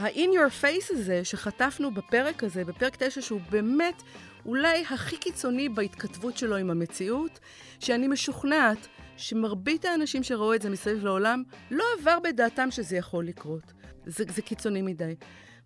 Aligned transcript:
ה-in 0.00 0.28
your 0.34 0.62
face 0.62 0.86
הזה 0.90 1.24
שחטפנו 1.24 1.94
בפרק 1.94 2.44
הזה, 2.44 2.64
בפרק 2.64 2.96
9, 2.96 3.20
שהוא 3.20 3.40
באמת 3.50 4.02
אולי 4.46 4.84
הכי 4.90 5.16
קיצוני 5.16 5.68
בהתכתבות 5.68 6.36
שלו 6.36 6.56
עם 6.56 6.70
המציאות, 6.70 7.38
שאני 7.80 8.08
משוכנעת 8.08 8.86
שמרבית 9.16 9.84
האנשים 9.84 10.22
שראו 10.22 10.54
את 10.54 10.62
זה 10.62 10.70
מסביב 10.70 11.04
לעולם, 11.04 11.42
לא 11.70 11.84
עבר 11.98 12.18
בדעתם 12.18 12.70
שזה 12.70 12.96
יכול 12.96 13.26
לקרות. 13.26 13.72
זה, 14.06 14.24
זה 14.34 14.42
קיצוני 14.42 14.82
מדי. 14.82 15.14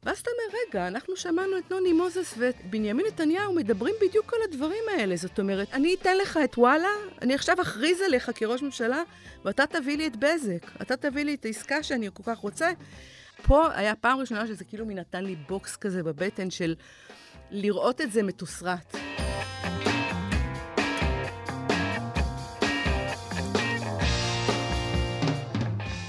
ואז 0.02 0.18
אתה 0.18 0.30
אומר, 0.30 0.58
רגע, 0.68 0.86
אנחנו 0.88 1.16
שמענו 1.16 1.58
את 1.58 1.70
נוני 1.70 1.92
מוזס 1.92 2.34
ואת 2.38 2.56
בנימין 2.70 3.06
נתניהו 3.06 3.54
מדברים 3.54 3.94
בדיוק 4.00 4.34
על 4.34 4.40
הדברים 4.48 4.82
האלה. 4.96 5.16
זאת 5.16 5.38
אומרת, 5.38 5.68
אני 5.72 5.94
אתן 5.94 6.16
לך 6.16 6.38
את 6.44 6.58
וואלה, 6.58 6.88
אני 7.22 7.34
עכשיו 7.34 7.62
אכריז 7.62 8.00
עליך 8.00 8.30
כראש 8.34 8.62
ממשלה, 8.62 9.02
ואתה 9.44 9.66
תביא 9.66 9.96
לי 9.96 10.06
את 10.06 10.16
בזק. 10.16 10.82
אתה 10.82 10.96
תביא 10.96 11.24
לי 11.24 11.34
את 11.34 11.44
העסקה 11.44 11.82
שאני 11.82 12.08
כל 12.14 12.22
כך 12.26 12.38
רוצה. 12.38 12.70
פה 13.46 13.68
היה 13.74 13.94
פעם 13.94 14.18
ראשונה 14.18 14.46
שזה 14.46 14.64
כאילו 14.64 14.86
מישהו 14.86 14.94
נתן 14.94 15.24
לי 15.24 15.36
בוקס 15.48 15.76
כזה 15.76 16.02
בבטן 16.02 16.50
של 16.50 16.74
לראות 17.50 18.00
את 18.00 18.12
זה 18.12 18.22
מתוסרט. 18.22 18.96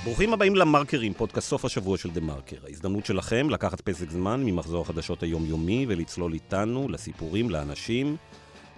ברוכים 0.04 0.34
הבאים 0.34 0.56
למרקרים, 0.56 1.14
פודקאסט 1.14 1.50
סוף 1.50 1.66
השבוע 1.66 1.98
של 1.98 2.12
דה 2.12 2.22
מרקר. 2.22 2.58
ההזדמנות 2.66 3.06
שלכם 3.06 3.50
לקחת 3.50 3.82
פסק 3.82 4.10
זמן 4.10 4.44
ממחזור 4.46 4.82
החדשות 4.82 5.24
היומיומי 5.24 5.86
ולצלול 5.90 6.34
איתנו 6.34 6.90
לסיפורים, 6.90 7.50
לאנשים, 7.50 8.18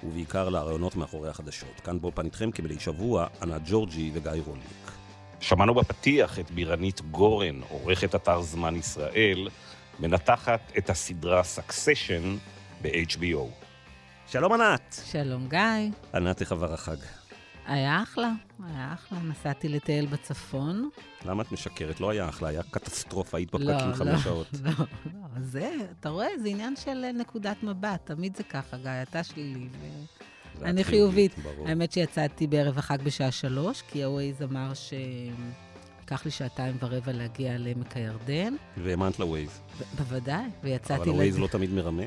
ובעיקר 0.04 0.50
לרעיונות 0.50 0.96
מאחורי 0.96 1.30
החדשות. 1.30 1.80
כאן 1.84 2.02
באולפן 2.02 2.26
איתכם 2.26 2.52
כמדי 2.52 2.80
שבוע, 2.80 3.28
ענת 3.42 3.62
ג'ורג'י 3.66 4.12
וגיא 4.14 4.32
רולניק. 4.46 4.87
שמענו 5.40 5.73
בפתיח 5.73 6.40
את 6.40 6.52
בירנית 6.52 7.02
גורן, 7.02 7.62
עורכת 7.70 8.16
אתר 8.16 8.41
זמן 8.41 8.76
ישראל, 8.76 9.48
מנתחת 9.99 10.71
את 10.77 10.90
הסדרה 10.90 11.43
סקסשן 11.43 12.38
ב-HBO. 12.82 13.65
שלום 14.27 14.54
ענת. 14.54 15.02
שלום 15.12 15.48
גיא. 15.49 15.60
ענת, 16.13 16.41
איך 16.41 16.52
עבר 16.52 16.74
החג? 16.74 16.98
היה 17.68 18.04
אחלה, 18.04 18.32
היה 18.63 18.93
אחלה. 18.93 19.20
נסעתי 19.20 19.70
לטייל 19.70 20.05
בצפון. 20.05 20.90
למה 21.26 21.43
את 21.43 21.52
משקרת? 21.52 21.99
לא 21.99 22.10
היה 22.10 22.30
אחלה, 22.30 22.49
היה 22.49 22.62
קטסטרופה, 22.71 23.38
היית 23.38 23.52
בפקקים 23.52 23.90
לא, 23.90 23.93
חמש 23.93 24.08
לא, 24.08 24.18
שעות. 24.18 24.48
לא, 24.63 24.71
לא, 25.05 25.21
זה, 25.40 25.71
אתה 25.99 26.10
רואה, 26.10 26.27
זה 26.41 26.49
עניין 26.49 26.76
של 26.76 27.04
אה, 27.05 27.12
נקודת 27.12 27.63
מבט, 27.63 28.02
תמיד 28.04 28.38
זה 28.38 28.43
ככה, 28.43 28.77
גיא, 28.77 28.91
אתה 29.02 29.24
שלילי. 29.24 29.68
ו... 29.71 29.85
אני 30.63 30.84
חיובית. 30.84 31.40
ברור. 31.40 31.68
האמת 31.68 31.91
שיצאתי 31.91 32.48
בערב 32.48 32.77
החג 32.77 33.02
בשעה 33.04 33.32
שלוש, 33.32 33.82
כי 33.82 34.04
הווייז 34.04 34.41
אמר 34.41 34.72
שייקח 34.74 36.26
לי 36.26 36.32
שעתיים 36.32 36.77
ורבע 36.80 37.12
להגיע 37.12 37.58
לעמק 37.58 37.98
הירדן. 37.98 38.54
והאמנת 38.77 39.20
לווייז. 39.20 39.62
בוודאי, 39.98 40.46
ויצאתי... 40.64 41.02
אבל 41.02 41.10
הווייז. 41.10 41.40
לא 41.40 41.48
תמיד 41.48 41.70
מרמה. 41.70 42.04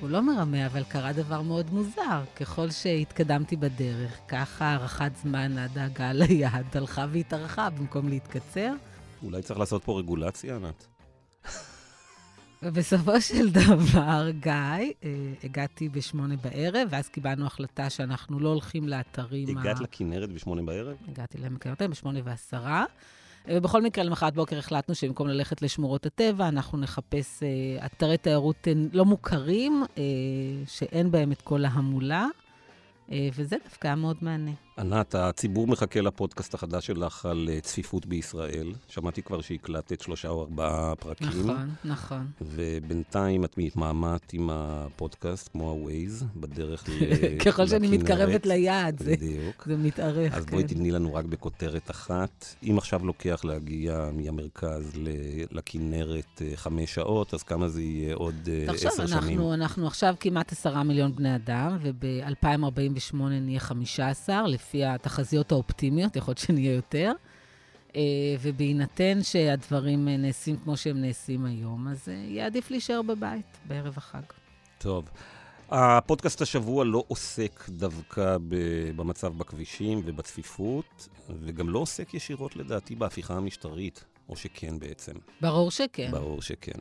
הוא 0.00 0.10
לא 0.10 0.22
מרמה, 0.22 0.66
אבל 0.66 0.84
קרה 0.84 1.12
דבר 1.12 1.42
מאוד 1.42 1.72
מוזר. 1.72 2.22
ככל 2.36 2.70
שהתקדמתי 2.70 3.56
בדרך, 3.56 4.18
ככה 4.28 4.64
הארכת 4.64 5.10
זמן 5.22 5.58
עד 5.58 5.78
ההגעה 5.78 6.12
ליעד 6.12 6.76
הלכה 6.76 7.06
והתארכה 7.12 7.70
במקום 7.70 8.08
להתקצר. 8.08 8.72
אולי 9.22 9.42
צריך 9.42 9.60
לעשות 9.60 9.84
פה 9.84 9.98
רגולציה, 9.98 10.56
ענת? 10.56 10.86
ובסופו 12.64 13.20
של 13.20 13.50
דבר, 13.50 14.28
גיא, 14.40 14.52
אה, 14.52 14.88
הגעתי 15.44 15.88
בשמונה 15.88 16.34
בערב, 16.36 16.88
ואז 16.90 17.08
קיבלנו 17.08 17.46
החלטה 17.46 17.90
שאנחנו 17.90 18.40
לא 18.40 18.48
הולכים 18.48 18.88
לאתרים... 18.88 19.58
הגעת 19.58 19.80
ה- 19.80 19.82
לכנרת 19.82 20.32
בשמונה 20.32 20.62
בערב? 20.62 20.96
הגעתי 21.08 21.38
לעמק 21.38 21.66
הירדן 21.66 21.90
בשמונה 21.90 22.18
ועשרה. 22.24 22.84
אה, 23.48 23.54
ובכל 23.58 23.82
מקרה, 23.82 24.04
למחרת 24.04 24.34
בוקר 24.34 24.58
החלטנו 24.58 24.94
שבמקום 24.94 25.28
ללכת 25.28 25.62
לשמורות 25.62 26.06
הטבע, 26.06 26.48
אנחנו 26.48 26.78
נחפש 26.78 27.42
אה, 27.42 27.86
אתרי 27.86 28.18
תיירות 28.18 28.68
אה, 28.68 28.72
לא 28.92 29.04
מוכרים, 29.04 29.84
אה, 29.98 30.02
שאין 30.66 31.10
בהם 31.10 31.32
את 31.32 31.42
כל 31.42 31.64
ההמולה, 31.64 32.26
אה, 33.12 33.28
וזה 33.34 33.56
דווקא 33.64 33.86
היה 33.88 33.96
מאוד 33.96 34.16
מעניין. 34.22 34.56
ענת, 34.78 35.14
הציבור 35.14 35.66
מחכה 35.66 36.00
לפודקאסט 36.00 36.54
החדש 36.54 36.86
שלך 36.86 37.26
על 37.26 37.48
אה, 37.52 37.60
צפיפות 37.60 38.06
בישראל. 38.06 38.72
שמעתי 38.88 39.22
כבר 39.22 39.40
שהקלטת 39.40 40.00
שלושה 40.00 40.28
או 40.28 40.42
ארבעה 40.42 40.94
פרקים. 40.94 41.28
נכון, 41.28 41.70
נכון. 41.84 42.26
ובינתיים 42.40 43.44
את 43.44 43.58
מתמהמת 43.58 44.32
עם 44.32 44.50
הפודקאסט, 44.52 45.48
כמו 45.52 45.70
ה-Waze, 45.72 46.24
בדרך 46.36 46.84
ל... 46.88 46.92
ככל 47.44 47.66
שאני 47.66 47.88
לכנרת. 47.88 48.00
מתקרבת 48.00 48.46
ליעד, 48.46 48.98
זה. 48.98 49.14
זה 49.66 49.76
מתארך. 49.76 50.34
אז 50.34 50.46
בואי 50.46 50.62
כן. 50.62 50.68
תתני 50.68 50.90
לנו 50.90 51.14
רק 51.14 51.24
בכותרת 51.24 51.90
אחת. 51.90 52.46
אם 52.62 52.78
עכשיו 52.78 53.06
לוקח 53.06 53.44
להגיע 53.44 54.08
מהמרכז 54.12 54.92
לכנרת 55.50 56.42
אה, 56.42 56.56
חמש 56.56 56.94
שעות, 56.94 57.34
אז 57.34 57.42
כמה 57.42 57.68
זה 57.68 57.82
יהיה 57.82 58.14
עוד 58.14 58.48
אה, 58.48 58.64
תחשוב, 58.66 58.86
עשר 58.86 59.06
שנים? 59.06 59.20
אנחנו, 59.20 59.54
אנחנו 59.54 59.86
עכשיו 59.86 60.14
כמעט 60.20 60.52
עשרה 60.52 60.82
מיליון 60.82 61.16
בני 61.16 61.36
אדם, 61.36 61.78
וב-2048 61.82 63.16
נהיה 63.16 63.60
15, 63.60 64.46
לפי 64.64 64.84
התחזיות 64.84 65.52
האופטימיות, 65.52 66.16
יכול 66.16 66.30
להיות 66.30 66.38
שנהיה 66.38 66.74
יותר. 66.74 67.12
אה, 67.96 68.00
ובהינתן 68.40 69.22
שהדברים 69.22 70.08
אה, 70.08 70.16
נעשים 70.16 70.56
כמו 70.56 70.76
שהם 70.76 71.00
נעשים 71.00 71.44
היום, 71.44 71.88
אז 71.88 72.08
אה, 72.08 72.14
יהיה 72.14 72.46
עדיף 72.46 72.70
להישאר 72.70 73.02
בבית 73.02 73.58
בערב 73.64 73.94
החג. 73.96 74.22
טוב. 74.78 75.10
הפודקאסט 75.70 76.42
השבוע 76.42 76.84
לא 76.84 77.04
עוסק 77.08 77.64
דווקא 77.68 78.36
במצב 78.96 79.38
בכבישים 79.38 80.02
ובצפיפות, 80.04 81.08
וגם 81.40 81.68
לא 81.68 81.78
עוסק 81.78 82.14
ישירות 82.14 82.56
לדעתי 82.56 82.94
בהפיכה 82.94 83.34
המשטרית, 83.34 84.04
או 84.28 84.36
שכן 84.36 84.78
בעצם. 84.78 85.12
ברור 85.40 85.70
שכן. 85.70 86.10
ברור 86.10 86.42
שכן. 86.42 86.78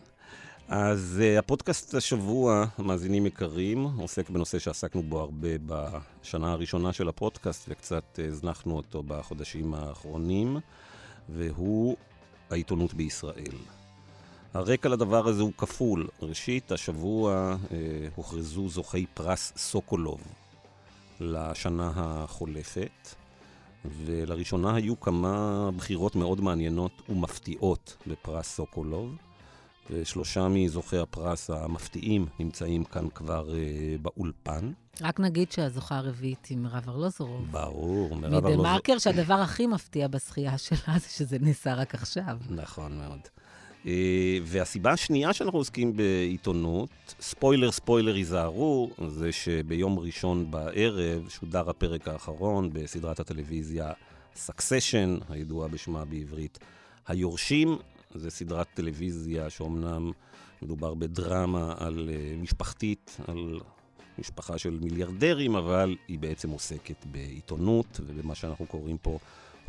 אז 0.68 1.22
uh, 1.22 1.40
הפודקאסט 1.40 1.96
השבוע, 1.96 2.66
מאזינים 2.80 3.26
יקרים, 3.26 3.84
עוסק 3.84 4.30
בנושא 4.30 4.60
שעסקנו 4.60 5.04
בו 5.04 5.20
הרבה 5.20 5.48
בשנה 5.66 6.52
הראשונה 6.52 6.94
של 6.94 7.10
הפודקאסט, 7.10 7.66
וקצת 7.68 8.20
הזנחנו 8.28 8.76
אותו 8.76 9.04
בחודשים 9.04 9.74
האחרונים, 9.74 10.58
והוא 11.30 11.96
העיתונות 12.50 12.94
בישראל. 12.94 13.56
הרקע 14.54 14.90
לדבר 14.90 15.28
הזה 15.28 15.42
הוא 15.42 15.52
כפול. 15.58 16.08
ראשית, 16.22 16.72
השבוע 16.72 17.56
uh, 17.70 17.74
הוכרזו 18.16 18.70
זוכי 18.70 19.06
פרס 19.14 19.54
סוקולוב 19.58 20.22
לשנה 21.20 21.92
החולפת. 21.96 23.16
ולראשונה 23.86 24.76
היו 24.76 25.00
כמה 25.00 25.70
בחירות 25.78 26.16
מאוד 26.16 26.42
מעניינות 26.42 27.02
ומפתיעות 27.10 27.98
בפרס 28.08 28.56
סוקולוב. 28.56 29.16
ושלושה 29.90 30.48
מזוכי 30.48 30.98
הפרס 30.98 31.50
המפתיעים 31.50 32.26
נמצאים 32.40 32.84
כאן 32.84 33.08
כבר 33.16 33.56
אה, 33.56 33.96
באולפן. 34.02 34.72
רק 35.02 35.20
נגיד 35.20 35.52
שהזוכה 35.52 35.98
הרביעית 35.98 36.46
היא 36.46 36.58
מירב 36.58 36.84
ארלוזורוב. 36.88 37.52
ברור, 37.52 38.16
מירב 38.16 38.34
מדה 38.34 38.50
ארלוז... 38.50 38.66
מרקר, 38.66 38.98
שהדבר 38.98 39.34
הכי 39.34 39.68
מפתיע 39.68 40.08
בזכייה 40.08 40.58
שלה 40.58 41.00
זה 41.00 41.10
שזה 41.10 41.38
נעשה 41.40 41.74
רק 41.74 41.96
עכשיו. 41.96 42.38
נכון 42.50 42.98
מאוד. 42.98 43.20
אה, 43.88 44.38
והסיבה 44.44 44.92
השנייה 44.92 45.34
שאנחנו 45.34 45.60
עוסקים 45.60 45.98
בעיתונות, 45.98 46.90
ספוילר 47.22 47.72
ספוילר 47.72 48.16
היזהרו, 48.16 48.90
זה 49.08 49.32
שביום 49.32 50.00
ראשון 50.00 50.52
בערב 50.52 51.30
שודר 51.30 51.70
הפרק 51.70 52.08
האחרון 52.08 52.70
בסדרת 52.74 53.20
הטלוויזיה 53.20 53.92
סקסשן, 54.36 55.18
הידועה 55.30 55.68
בשמה 55.68 56.06
בעברית 56.06 56.60
היורשים. 57.08 57.78
זו 58.16 58.32
סדרת 58.32 58.68
טלוויזיה 58.74 59.50
שאומנם 59.50 60.12
מדובר 60.62 60.94
בדרמה 60.94 61.74
על 61.78 62.10
אה, 62.14 62.36
משפחתית, 62.38 63.18
על 63.28 63.60
משפחה 64.20 64.58
של 64.58 64.80
מיליארדרים, 64.82 65.56
אבל 65.56 65.96
היא 66.08 66.20
בעצם 66.20 66.50
עוסקת 66.50 67.06
בעיתונות 67.12 68.00
ובמה 68.06 68.36
שאנחנו 68.36 68.66
קוראים 68.66 68.98
פה 68.98 69.20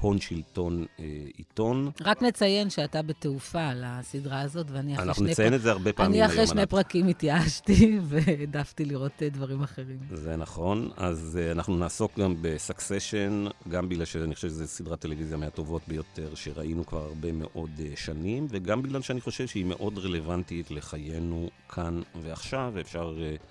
הון 0.01 0.21
שלטון 0.21 0.87
אה, 1.01 1.05
עיתון. 1.37 1.91
רק 2.01 2.23
נציין 2.23 2.71
שאתה 2.71 3.03
בתעופה 3.03 3.67
על 3.67 3.83
הסדרה 3.87 4.41
הזאת, 4.41 4.67
ואני 4.71 4.95
אחרי 4.95 5.05
אנחנו 5.05 5.23
שני 5.23 5.31
נציין 5.31 5.55
את 5.55 5.61
זה 5.61 5.71
הרבה 5.71 5.93
פעמים 5.93 6.13
אני 6.23 6.27
אחרי 6.27 6.47
שני 6.47 6.61
ענת. 6.61 6.71
פרקים 6.71 7.09
התייאשתי, 7.09 7.99
והעדפתי 8.09 8.85
לראות 8.85 9.23
אה, 9.23 9.29
דברים 9.29 9.63
אחרים. 9.63 9.99
זה 10.11 10.37
נכון, 10.37 10.91
אז 10.97 11.39
uh, 11.39 11.53
אנחנו 11.53 11.77
נעסוק 11.77 12.19
גם 12.19 12.35
בסקסשן, 12.41 13.45
גם 13.69 13.89
בגלל 13.89 14.05
שאני 14.05 14.35
חושב 14.35 14.49
שזו 14.49 14.67
סדרת 14.67 15.01
טלוויזיה 15.01 15.37
מהטובות 15.37 15.83
ביותר 15.89 16.35
שראינו 16.35 16.87
כבר 16.87 17.03
הרבה 17.03 17.33
מאוד 17.33 17.71
uh, 17.79 17.97
שנים, 17.97 18.47
וגם 18.51 18.83
בגלל 18.83 19.03
שאני 19.03 19.21
חושב 19.21 19.47
שהיא 19.47 19.65
מאוד 19.65 19.99
רלוונטית 19.99 20.71
לחיינו 20.71 21.51
כאן 21.69 22.01
ועכשיו, 22.23 22.71
ואפשר 22.75 23.17
uh, 23.17 23.43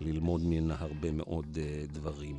ללמוד 0.00 0.44
ממנה 0.44 0.76
הרבה 0.78 1.12
מאוד 1.12 1.46
uh, 1.54 1.92
דברים. 1.92 2.36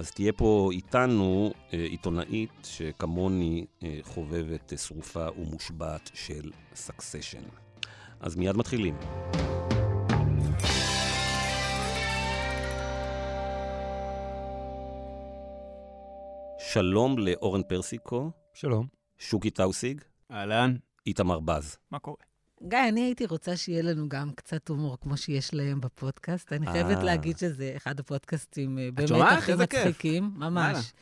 אז 0.00 0.10
תהיה 0.10 0.32
פה 0.32 0.68
איתנו 0.72 1.50
uh, 1.54 1.74
עיתונאית 1.74 2.50
שכמוני 2.64 3.64
uh, 3.80 3.84
חובבת 4.02 4.72
uh, 4.72 4.76
שרופה 4.76 5.26
ומושבעת 5.38 6.10
של 6.14 6.50
סקסשן. 6.74 7.42
אז 8.20 8.36
מיד 8.36 8.56
מתחילים. 8.56 8.96
שלום 16.58 17.18
לאורן 17.18 17.62
פרסיקו, 17.62 18.30
שלום. 18.54 18.86
שוקי 19.18 19.50
טאוסיג, 19.50 20.00
אהלן. 20.30 20.76
איתמר 21.06 21.40
בז. 21.40 21.76
מה 21.90 21.98
קורה? 21.98 22.29
גיא, 22.62 22.78
אני 22.88 23.00
הייתי 23.00 23.26
רוצה 23.26 23.56
שיהיה 23.56 23.82
לנו 23.82 24.08
גם 24.08 24.32
קצת 24.32 24.68
הומור, 24.68 24.96
כמו 25.00 25.16
שיש 25.16 25.54
להם 25.54 25.80
בפודקאסט. 25.80 26.52
אני 26.52 26.66
חייבת 26.66 26.96
אה. 26.96 27.02
להגיד 27.02 27.38
שזה 27.38 27.72
אחד 27.76 28.00
הפודקאסטים 28.00 28.78
אה, 28.78 28.88
באמת? 28.94 29.10
הכי. 29.10 29.54
מצחיקים, 29.54 30.30
ממש. 30.36 30.92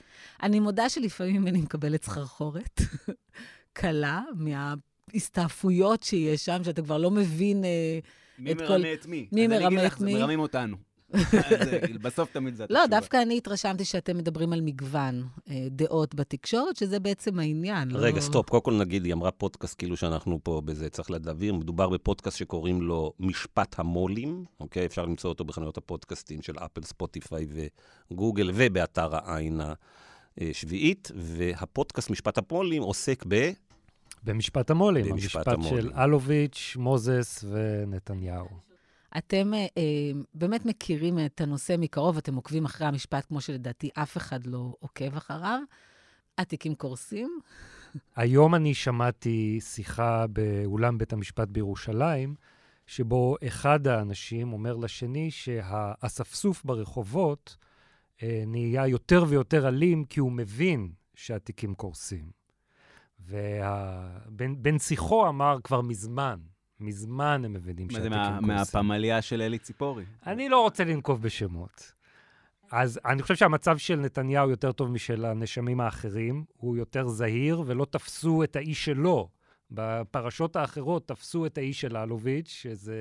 אני 0.43 0.61
מודה 0.61 0.89
שלפעמים 0.89 1.47
אני 1.49 1.61
מקבלת 1.61 2.05
סחרחורת 2.05 2.81
קלה 3.73 4.23
מההסתעפויות 4.35 6.03
שיש 6.03 6.45
שם, 6.45 6.65
שאתה 6.65 6.83
כבר 6.83 6.99
לא 6.99 7.11
מבין... 7.11 7.65
אה, 7.65 7.99
מי 8.39 8.53
את 8.53 8.59
כל- 8.59 8.65
מרמה 8.69 8.93
את 8.93 9.07
מי? 9.07 9.29
מי 9.33 9.47
מרמה 9.47 9.87
את 9.87 10.01
מי? 10.01 10.15
מרמים 10.15 10.41
אותנו. 10.41 10.77
זה, 11.13 11.81
בסוף 12.03 12.33
תמיד 12.33 12.55
זה 12.55 12.67
לא, 12.71 12.79
התשובה. 12.79 13.01
דווקא 13.01 13.23
אני 13.23 13.37
התרשמתי 13.37 13.85
שאתם 13.85 14.17
מדברים 14.17 14.53
על 14.53 14.61
מגוון 14.61 15.25
אה, 15.51 15.67
דעות 15.71 16.15
בתקשורת, 16.15 16.77
שזה 16.77 17.01
בעצם 17.01 17.39
העניין. 17.39 17.91
לא- 17.91 17.99
רגע, 17.99 18.21
סטופ. 18.21 18.49
קודם 18.51 18.63
כל 18.63 18.75
נגיד, 18.79 19.05
היא 19.05 19.13
אמרה 19.13 19.31
פודקאסט 19.31 19.79
כאילו 19.79 19.97
שאנחנו 19.97 20.41
פה 20.43 20.63
בזה, 20.65 20.91
צריך 20.91 21.11
להבהיר. 21.11 21.55
מדובר 21.55 21.89
בפודקאסט 21.89 22.37
שקוראים 22.37 22.83
לו 22.83 23.13
משפט 23.21 23.79
המו"לים, 23.79 24.45
אוקיי? 24.61 24.87
אפשר 24.87 25.05
למצוא 25.05 25.31
אותו 25.31 25.45
בחנויות 25.45 25.77
הפודקאסטים 25.79 26.43
של 26.43 26.59
אפל, 26.59 26.83
ספוטיפיי 26.83 27.47
וגוגל, 28.11 28.51
ובאתר 28.55 29.17
העין 29.17 29.61
השביעית. 30.41 31.11
והפודקאסט 31.15 32.11
משפט 32.11 32.39
המו"לים 32.39 32.83
עוסק 32.83 33.25
ב... 33.29 33.51
במשפט 34.25 34.71
המו"לים, 34.71 35.09
במשפט 35.09 35.49
המשפט 35.49 35.53
המו"לים. 35.53 35.83
של 35.83 35.93
אלוביץ', 35.99 36.77
מוזס 36.79 37.45
ונתניהו. 37.51 38.68
אתם 39.17 39.55
אה, 39.55 39.59
אה, 39.59 40.21
באמת 40.35 40.67
מכירים 40.67 41.19
את 41.27 41.41
הנושא 41.41 41.75
מקרוב, 41.79 42.17
אתם 42.17 42.35
עוקבים 42.35 42.65
אחרי 42.65 42.87
המשפט, 42.87 43.27
כמו 43.29 43.41
שלדעתי 43.41 43.91
אף 43.95 44.17
אחד 44.17 44.47
לא 44.47 44.75
עוקב 44.81 45.17
אחריו. 45.17 45.61
התיקים 46.39 46.75
קורסים. 46.75 47.41
היום 48.17 48.55
אני 48.55 48.75
שמעתי 48.75 49.59
שיחה 49.61 50.27
באולם 50.27 50.99
בית 50.99 51.13
המשפט 51.13 51.49
בירושלים, 51.49 52.35
שבו 52.87 53.37
אחד 53.47 53.87
האנשים 53.87 54.53
אומר 54.53 54.77
לשני 54.77 55.31
שהאספסוף 55.31 56.65
ברחובות 56.65 57.57
אה, 58.23 58.43
נהיה 58.47 58.87
יותר 58.87 59.25
ויותר 59.29 59.69
אלים 59.69 60.05
כי 60.05 60.21
הוא 60.21 60.33
מבין 60.33 60.93
שהתיקים 61.15 61.75
קורסים. 61.75 62.31
ובן 63.21 64.79
שיחו 64.79 65.29
אמר 65.29 65.59
כבר 65.65 65.81
מזמן, 65.81 66.39
מזמן 66.81 67.43
הם 67.45 67.53
מבינים 67.53 67.87
מה 67.87 67.93
זה, 67.93 67.99
שהתיקים 67.99 68.19
מה- 68.23 68.31
קורסים. 68.39 68.49
מהפמליה 68.49 69.23
של 69.23 69.43
אלי 69.43 69.59
ציפורי? 69.59 70.05
אני 70.27 70.49
לא 70.49 70.61
רוצה 70.61 70.85
לנקוב 70.85 71.23
בשמות. 71.23 71.93
אז 72.71 73.01
אני 73.05 73.23
חושב 73.23 73.35
שהמצב 73.37 73.79
של 73.79 73.97
נתניהו 73.97 74.51
יותר 74.51 74.73
טוב 74.73 74.91
משל 74.91 75.25
הנאשמים 75.25 75.81
האחרים. 75.81 76.45
הוא 76.57 76.77
יותר 76.77 77.09
זהיר, 77.09 77.63
ולא 77.67 77.85
תפסו 77.91 78.43
את 78.45 78.57
האיש 78.57 78.85
שלו. 78.85 79.29
בפרשות 79.71 80.57
האחרות 80.57 81.09
תפסו 81.09 81.47
את 81.47 81.59
האיש 81.59 81.81
של 81.81 81.97
אלוביץ', 81.97 82.49
שזה 82.49 82.95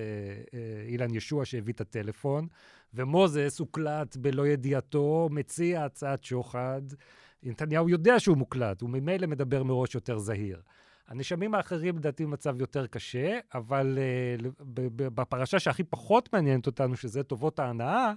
אה, 0.53 0.59
אילן 0.88 1.13
ישוע 1.15 1.45
שהביא 1.45 1.73
את 1.73 1.81
הטלפון, 1.81 2.47
ומוזס 2.94 3.59
הוקלט 3.59 4.15
בלא 4.18 4.47
ידיעתו, 4.47 5.30
מציע 5.31 5.85
הצעת 5.85 6.23
שוחד. 6.23 6.81
נתניהו 7.44 7.89
יודע 7.89 8.19
שהוא 8.19 8.38
מוקלט, 8.38 8.81
הוא 8.81 8.89
ממילא 8.89 9.27
מדבר 9.27 9.63
מראש 9.63 9.95
יותר 9.95 10.18
זהיר. 10.18 10.62
הנאשמים 11.07 11.56
האחרים, 11.56 11.98
לדעתי, 11.98 12.25
במצב 12.25 12.62
יותר 12.62 12.88
קשה, 12.88 13.39
אבל 13.54 13.98
uh, 14.39 14.51
ב- 14.59 14.88
ב- 15.04 15.07
בפרשה 15.21 15.59
שהכי 15.59 15.83
פחות 15.83 16.30
מעניינת 16.33 16.68
אותנו, 16.68 16.95
שזה 16.95 17.24
טובות 17.24 17.59
ההנאה, 17.59 18.12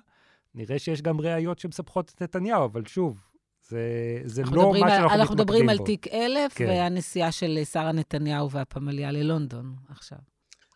נראה 0.54 0.78
שיש 0.78 1.02
גם 1.02 1.20
ראיות 1.20 1.58
שמספחות 1.58 2.12
את 2.14 2.22
נתניהו, 2.22 2.64
אבל 2.64 2.82
שוב, 2.86 3.20
זה, 3.68 3.80
זה 4.24 4.42
אנחנו 4.42 4.56
לא 4.56 4.72
מה 4.80 4.90
שאנחנו 4.90 5.02
אנחנו 5.14 5.34
מתמקדים 5.34 5.36
מדברים 5.44 5.68
על 5.68 5.76
בו. 5.76 5.84
תיק 5.84 6.06
1000 6.08 6.54
כן. 6.54 6.66
והנסיעה 6.68 7.32
של 7.32 7.58
שרה 7.72 7.92
נתניהו 7.92 8.50
והפמליה 8.50 9.10
ללונדון 9.12 9.74
עכשיו. 9.88 10.18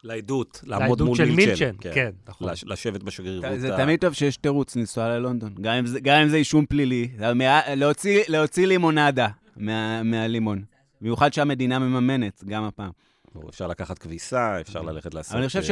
לעדות, 0.05 0.61
לעמוד 0.65 0.89
לעדות 0.89 1.07
מול 1.07 1.17
של 1.17 1.25
מילצ'ן. 1.25 1.65
מילצ'ן, 1.71 1.91
כן, 1.95 2.11
נכון. 2.29 2.49
לש- 2.51 2.65
לשבת 2.65 3.03
בשגרירות. 3.03 3.61
זה 3.61 3.75
ה- 3.75 3.77
תמיד 3.85 4.01
טוב 4.01 4.13
שיש 4.13 4.37
תירוץ 4.37 4.77
לנסוע 4.77 5.09
ללונדון. 5.09 5.55
גם 5.61 5.75
אם 5.75 5.87
זה- 5.87 6.01
גם 6.01 6.23
אם 6.23 6.29
זה 6.29 6.37
אישום 6.37 6.67
פלילי, 6.67 7.09
להוציא- 7.77 8.25
להוציא 8.29 8.67
לימונדה 8.67 9.29
מה- 9.57 10.03
מהלימון. 10.03 10.63
במיוחד 11.05 11.33
שהמדינה 11.33 11.79
מממנת, 11.79 12.45
גם 12.45 12.65
הפעם. 12.65 12.91
אפשר 13.49 13.67
לקחת 13.67 13.99
כביסה, 13.99 14.61
אפשר 14.61 14.83
ללכת 14.83 15.15
לעשות 15.15 15.33
אבל 15.33 15.41
אני 15.41 15.47
חושב 15.49 15.59
אה, 15.61 15.65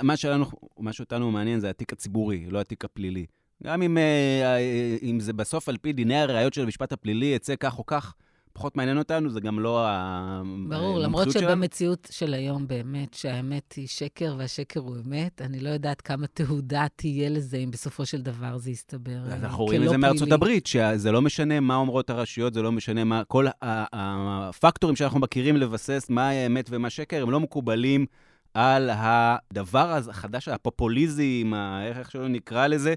שמה 0.00 0.16
שלנו- 0.16 0.46
מה 0.78 0.92
שאותנו 0.92 1.30
מעניין 1.30 1.60
זה 1.60 1.70
התיק 1.70 1.92
הציבורי, 1.92 2.46
לא 2.50 2.60
התיק 2.60 2.84
הפלילי. 2.84 3.26
גם 3.62 3.82
אם, 3.82 3.98
אה, 3.98 4.02
אה, 4.42 4.96
אם 5.02 5.20
זה 5.20 5.32
בסוף 5.32 5.68
על 5.68 5.76
פי 5.76 5.92
דיני 5.92 6.16
הראיות 6.20 6.54
של 6.54 6.62
המשפט 6.62 6.92
הפלילי 6.92 7.26
יצא 7.26 7.54
כך 7.60 7.78
או 7.78 7.86
כך, 7.86 8.14
פחות 8.54 8.76
מעניין 8.76 8.98
אותנו, 8.98 9.30
זה 9.30 9.40
גם 9.40 9.60
לא 9.60 9.86
ה- 9.86 10.42
ברור, 10.68 10.98
למרות 10.98 11.04
המומחיות 11.04 11.32
שלנו. 11.32 11.48
שבמציאות 11.48 12.08
של 12.10 12.34
היום 12.34 12.66
באמת, 12.66 13.14
שהאמת 13.14 13.72
היא 13.72 13.88
שקר 13.88 14.34
והשקר 14.38 14.80
הוא 14.80 14.96
אמת, 15.06 15.42
אני 15.42 15.60
לא 15.60 15.68
יודעת 15.68 16.00
כמה 16.00 16.26
תהודה 16.26 16.86
תהיה 16.96 17.28
לזה 17.28 17.56
אם 17.56 17.70
בסופו 17.70 18.06
של 18.06 18.22
דבר 18.22 18.58
זה 18.58 18.70
יסתבר 18.70 19.16
אז 19.26 19.30
אה, 19.32 19.36
אנחנו 19.36 19.64
רואים 19.64 19.80
כלא 19.80 19.86
את 19.86 19.90
זה 19.90 19.96
מארצות 19.98 20.18
פלילי. 20.18 20.34
הברית, 20.34 20.66
שזה 20.66 21.12
לא 21.12 21.22
משנה 21.22 21.60
מה 21.60 21.76
אומרות 21.76 22.10
הרשויות, 22.10 22.54
זה 22.54 22.62
לא 22.62 22.72
משנה 22.72 23.04
מה, 23.04 23.22
כל 23.24 23.46
הפקטורים 23.62 24.96
שאנחנו 24.96 25.20
מכירים 25.20 25.56
לבסס 25.56 26.06
מה 26.10 26.28
האמת 26.28 26.66
ומה 26.70 26.90
שקר, 26.90 27.22
הם 27.22 27.30
לא 27.30 27.40
מקובלים 27.40 28.06
על 28.54 28.90
הדבר 28.92 29.92
החדש, 30.10 30.48
הפופוליזם, 30.48 31.52
איך 31.86 32.10
שלא 32.10 32.28
נקרא 32.28 32.66
לזה, 32.66 32.94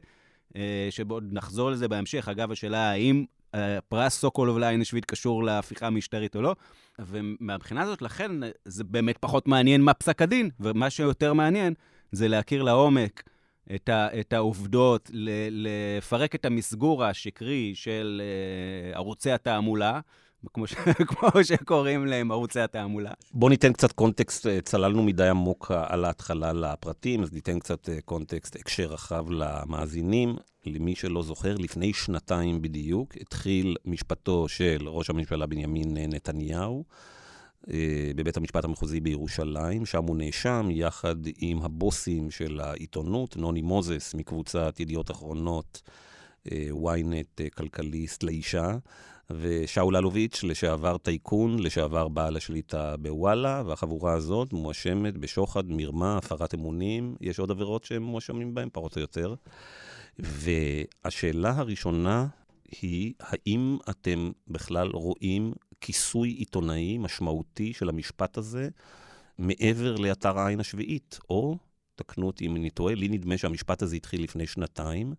אה, 0.56 0.88
שעוד 0.90 1.24
נחזור 1.32 1.72
לזה 1.72 1.88
בהמשך. 1.88 2.28
אגב, 2.30 2.52
השאלה 2.52 2.90
האם 2.92 3.26
פרס 3.88 4.20
סוקולוב 4.20 4.58
לאיינשוויד 4.58 5.06
קשור 5.06 5.44
להפיכה 5.44 5.88
המשטרית 5.88 6.36
או 6.36 6.42
לא. 6.42 6.56
ומהבחינה 7.00 7.82
הזאת, 7.82 8.02
לכן, 8.02 8.32
זה 8.66 8.84
באמת 8.84 9.18
פחות 9.18 9.48
מעניין 9.48 9.82
מה 9.82 9.94
פסק 9.94 10.22
הדין, 10.22 10.50
ומה 10.60 10.90
שיותר 10.90 11.34
מעניין 11.34 11.74
זה 12.12 12.28
להכיר 12.28 12.64
לעומק 12.64 13.24
את, 13.76 13.90
ה, 13.90 14.20
את 14.20 14.34
העובדות, 14.34 15.10
ל, 15.14 15.30
לפרק 15.52 16.36
את 16.36 16.46
המסגור 16.46 17.04
השקרי 17.04 17.72
של 17.76 18.22
uh, 18.94 18.98
ערוצי 18.98 19.32
התעמולה, 19.32 20.00
כמו, 20.54 20.68
ש, 20.68 20.74
כמו 21.10 21.44
שקוראים 21.44 22.06
להם 22.06 22.32
ערוצי 22.32 22.60
התעמולה. 22.60 23.12
בואו 23.34 23.50
ניתן 23.50 23.74
קצת 23.74 23.92
קונטקסט, 23.92 24.48
אה, 24.48 24.62
צללנו 24.62 25.04
מדי 25.04 25.28
עמוק 25.28 25.72
אה, 25.72 25.84
על 25.88 26.06
ההתחלה 26.06 26.54
לפרטים, 26.54 27.24
אז 27.24 27.34
ניתן 27.34 27.60
קצת 27.60 27.90
קונטקסט, 28.06 28.56
הקשר 28.56 28.86
רחב 28.86 29.26
למאזינים. 29.30 30.36
למי 30.68 30.96
שלא 30.96 31.24
זוכר, 31.24 31.56
לפני 31.56 31.94
שנתיים 31.94 32.62
בדיוק 32.62 33.18
התחיל 33.22 33.76
משפטו 33.86 34.48
של 34.48 34.88
ראש 34.88 35.10
הממשלה 35.10 35.46
בנימין 35.46 35.98
נתניהו 35.98 36.84
אה, 37.70 38.12
בבית 38.16 38.38
המשפט 38.38 38.64
המחוזי 38.64 39.00
בירושלים, 39.00 39.86
שם 39.86 40.04
הוא 40.04 40.18
נאשם 40.18 40.68
יחד 40.72 41.16
עם 41.38 41.62
הבוסים 41.62 42.32
של 42.32 42.60
העיתונות, 42.60 43.38
נוני 43.38 43.62
מוזס 43.62 44.14
מקבוצת 44.14 44.80
ידיעות 44.80 45.12
אחרונות, 45.12 45.82
אה, 46.52 46.70
ynet 46.72 47.42
כלכליסט 47.56 48.24
לאישה. 48.24 48.78
ושאול 49.30 49.96
אלוביץ', 49.96 50.44
לשעבר 50.44 50.98
טייקון, 50.98 51.60
לשעבר 51.60 52.08
בעל 52.08 52.38
השליטה 52.38 52.98
בוואלה, 52.98 53.64
והחבורה 53.66 54.14
הזאת 54.14 54.54
מואשמת 54.54 55.18
בשוחד, 55.18 55.64
מרמה, 55.68 56.18
הפרת 56.18 56.54
אמונים. 56.54 57.16
יש 57.22 57.40
עוד 57.40 57.52
עבירות 57.52 57.84
שהם 57.84 58.04
מואשמים 58.04 58.54
בהן, 58.54 58.70
פחות 58.74 58.96
או 58.96 59.02
יותר. 59.02 59.36
והשאלה 60.20 61.58
הראשונה 61.58 62.28
היא, 62.82 63.14
האם 63.20 63.78
אתם 63.90 64.32
בכלל 64.48 64.90
רואים 64.94 65.54
כיסוי 65.82 66.30
עיתונאי 66.30 66.98
משמעותי 66.98 67.74
של 67.74 67.90
המשפט 67.90 68.38
הזה 68.38 68.70
מעבר 69.38 69.96
לאתר 69.96 70.40
העין 70.40 70.60
השביעית? 70.60 71.20
או, 71.30 71.58
תקנו 71.96 72.28
אותי 72.28 72.46
אם 72.46 72.56
אני 72.56 72.70
טועה, 72.70 72.96
לי 72.96 73.08
נדמה 73.08 73.38
שהמשפט 73.38 73.82
הזה 73.82 73.96
התחיל 73.96 74.24
לפני 74.24 74.48
שנתיים, 74.48 75.14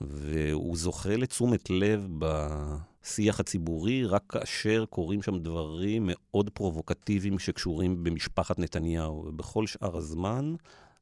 והוא 0.00 0.76
זוכה 0.76 1.16
לתשומת 1.16 1.70
לב 1.70 2.08
בשיח 2.18 3.40
הציבורי 3.40 4.04
רק 4.04 4.22
כאשר 4.28 4.84
קורים 4.90 5.22
שם 5.22 5.38
דברים 5.38 6.02
מאוד 6.12 6.50
פרובוקטיביים 6.50 7.38
שקשורים 7.38 8.04
במשפחת 8.04 8.58
נתניהו. 8.58 9.24
ובכל 9.26 9.66
שאר 9.66 9.96
הזמן, 9.96 10.54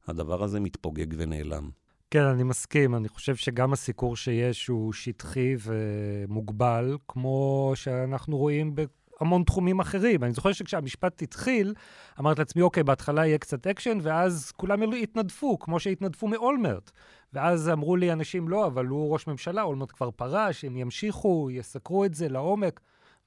הדבר 0.07 0.43
הזה 0.43 0.59
מתפוגג 0.59 1.07
ונעלם. 1.17 1.69
כן, 2.11 2.23
אני 2.23 2.43
מסכים. 2.43 2.95
אני 2.95 3.09
חושב 3.09 3.35
שגם 3.35 3.73
הסיקור 3.73 4.15
שיש 4.15 4.67
הוא 4.67 4.93
שטחי 4.93 5.55
ומוגבל, 5.59 6.97
כמו 7.07 7.71
שאנחנו 7.75 8.37
רואים 8.37 8.75
בהמון 8.75 9.43
תחומים 9.43 9.79
אחרים. 9.79 10.23
אני 10.23 10.33
זוכר 10.33 10.51
שכשהמשפט 10.53 11.21
התחיל, 11.21 11.73
אמרתי 12.19 12.41
לעצמי, 12.41 12.61
אוקיי, 12.61 12.83
בהתחלה 12.83 13.25
יהיה 13.25 13.37
קצת 13.37 13.67
אקשן, 13.67 13.97
ואז 14.01 14.51
כולם 14.51 14.93
יתנדפו, 14.93 15.59
כמו 15.59 15.79
שהתנדפו 15.79 16.27
מאולמרט. 16.27 16.91
ואז 17.33 17.69
אמרו 17.69 17.95
לי 17.95 18.11
אנשים, 18.11 18.49
לא, 18.49 18.67
אבל 18.67 18.85
הוא 18.85 19.13
ראש 19.13 19.27
ממשלה, 19.27 19.61
אולמרט 19.61 19.91
כבר 19.91 20.11
פרש, 20.11 20.65
הם 20.65 20.77
ימשיכו, 20.77 21.49
יסקרו 21.51 22.05
את 22.05 22.13
זה 22.13 22.29
לעומק. 22.29 22.79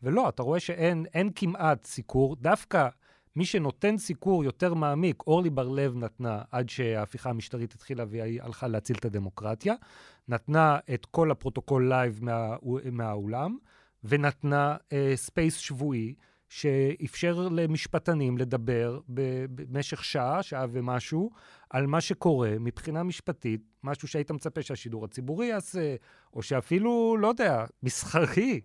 ולא, 0.02 0.28
אתה 0.28 0.42
רואה 0.42 0.60
שאין 0.60 1.06
אין 1.14 1.30
כמעט 1.34 1.84
סיקור. 1.84 2.36
דווקא 2.36 2.88
מי 3.36 3.44
שנותן 3.44 3.98
סיקור 3.98 4.44
יותר 4.44 4.74
מעמיק, 4.74 5.22
אורלי 5.26 5.50
בר-לב 5.50 5.96
נתנה, 5.96 6.42
עד 6.50 6.68
שההפיכה 6.68 7.30
המשטרית 7.30 7.74
התחילה 7.74 8.04
והיא 8.08 8.42
הלכה 8.42 8.68
להציל 8.68 8.96
את 8.96 9.04
הדמוקרטיה, 9.04 9.74
נתנה 10.28 10.78
את 10.94 11.06
כל 11.06 11.30
הפרוטוקול 11.30 11.88
live 11.88 12.18
מה, 12.22 12.56
מהאולם, 12.92 13.56
ונתנה 14.04 14.76
space 15.14 15.56
uh, 15.56 15.60
שבועי, 15.60 16.14
שאפשר 16.52 17.48
למשפטנים 17.50 18.38
לדבר 18.38 19.00
במשך 19.08 20.04
שעה, 20.04 20.42
שעה 20.42 20.66
ומשהו, 20.70 21.30
על 21.70 21.86
מה 21.86 22.00
שקורה 22.00 22.50
מבחינה 22.60 23.02
משפטית, 23.02 23.60
משהו 23.84 24.08
שהיית 24.08 24.30
מצפה 24.30 24.62
שהשידור 24.62 25.04
הציבורי 25.04 25.46
יעשה, 25.46 25.94
או 26.34 26.42
שאפילו, 26.42 27.16
לא 27.20 27.28
יודע, 27.28 27.64
מסחרי, 27.82 28.60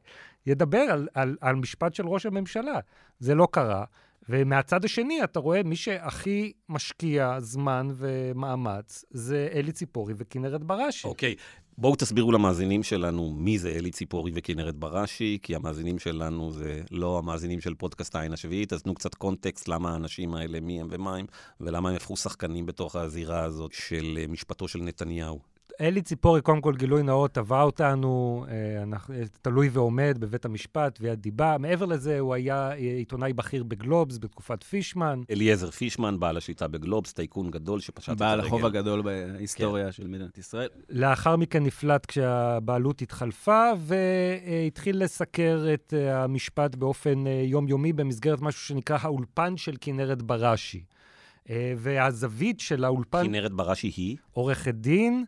ידבר 0.46 0.78
על, 0.78 1.08
על, 1.14 1.38
על 1.42 1.56
משפט 1.56 1.94
של 1.94 2.08
ראש 2.08 2.26
הממשלה. 2.26 2.80
זה 3.20 3.36
לא 3.36 3.48
קרה. 3.52 3.84
ומהצד 4.30 4.86
השני, 4.86 5.24
אתה 5.24 5.40
רואה, 5.40 5.64
מי 5.64 5.76
שהכי 5.76 6.54
משקיע 6.70 7.40
זמן 7.40 7.88
ומאמץ 7.96 9.06
זה 9.12 9.50
אלי 9.54 9.72
ציפורי 9.72 10.14
וכנרת 10.18 10.64
בראשי. 10.64 11.08
אוקיי, 11.08 11.36
okay. 11.38 11.68
בואו 11.78 11.96
תסבירו 11.96 12.32
למאזינים 12.32 12.84
שלנו 12.84 13.34
מי 13.38 13.60
זה 13.60 13.70
אלי 13.70 13.92
ציפורי 13.92 14.32
וכנרת 14.36 14.76
בראשי, 14.76 15.38
כי 15.42 15.56
המאזינים 15.56 16.00
שלנו 16.00 16.52
זה 16.52 16.82
לא 16.92 17.18
המאזינים 17.18 17.62
של 17.62 17.76
פודקאסט 17.76 18.16
העין 18.16 18.34
השביעית, 18.34 18.74
אז 18.74 18.84
תנו 18.84 18.94
קצת 18.94 19.16
קונטקסט 19.16 19.68
למה 19.68 19.92
האנשים 19.94 20.36
האלה, 20.36 20.60
מי 20.60 20.82
הם 20.82 20.88
ומה 20.92 21.16
הם, 21.16 21.26
ולמה 21.62 21.90
הם 21.90 21.96
הפכו 21.96 22.18
שחקנים 22.18 22.66
בתוך 22.66 22.96
הזירה 22.96 23.44
הזאת 23.44 23.74
של 23.74 24.18
אה, 24.22 24.28
משפטו 24.28 24.68
של 24.68 24.80
נתניהו. 24.80 25.57
אלי 25.82 26.02
ציפורי, 26.02 26.42
קודם 26.42 26.62
כל 26.62 26.76
גילוי 26.76 27.04
נאות, 27.04 27.34
תבע 27.34 27.62
אותנו, 27.62 28.46
אה, 28.50 28.84
אנחנו, 28.84 29.14
אה, 29.14 29.22
תלוי 29.42 29.70
ועומד 29.72 30.18
בבית 30.20 30.46
המשפט, 30.46 30.96
תביעת 30.96 31.20
דיבה. 31.20 31.56
מעבר 31.60 31.86
לזה, 31.86 32.20
הוא 32.20 32.34
היה 32.34 32.72
אה, 32.72 32.76
עיתונאי 32.76 33.34
בכיר 33.34 33.64
בגלובס 33.64 34.18
בתקופת 34.18 34.64
פישמן. 34.64 35.22
אליעזר 35.32 35.72
פישמן, 35.72 36.20
בעל 36.20 36.38
השליטה 36.38 36.68
בגלובס, 36.68 37.14
טייקון 37.14 37.52
גדול 37.52 37.80
שפשט 37.80 38.10
את 38.10 38.22
הרגל. 38.22 38.26
בעל 38.26 38.40
החוב 38.40 38.66
הגדול 38.66 39.02
בהיסטוריה 39.02 39.86
כן. 39.86 39.92
של 39.92 40.08
מדינת 40.08 40.38
ישראל. 40.38 40.70
לאחר 40.90 41.36
מכן 41.36 41.64
נפלט 41.64 42.06
כשהבעלות 42.06 43.02
התחלפה, 43.02 43.72
והתחיל 43.78 45.04
לסקר 45.04 45.66
את 45.74 45.94
המשפט 46.12 46.76
באופן 46.76 47.24
יומיומי 47.28 47.94
במסגרת 47.94 48.42
משהו 48.42 48.62
שנקרא 48.62 48.98
האולפן 49.02 49.58
של 49.58 49.76
כנרת 49.82 50.22
בראשי. 50.22 50.84
והזווית 51.78 52.60
של 52.60 52.84
האולפן... 52.84 53.26
כנרת 53.26 53.54
בראשי 53.54 53.92
היא? 53.96 54.18
עורכת 54.34 54.76
דין. 54.76 55.26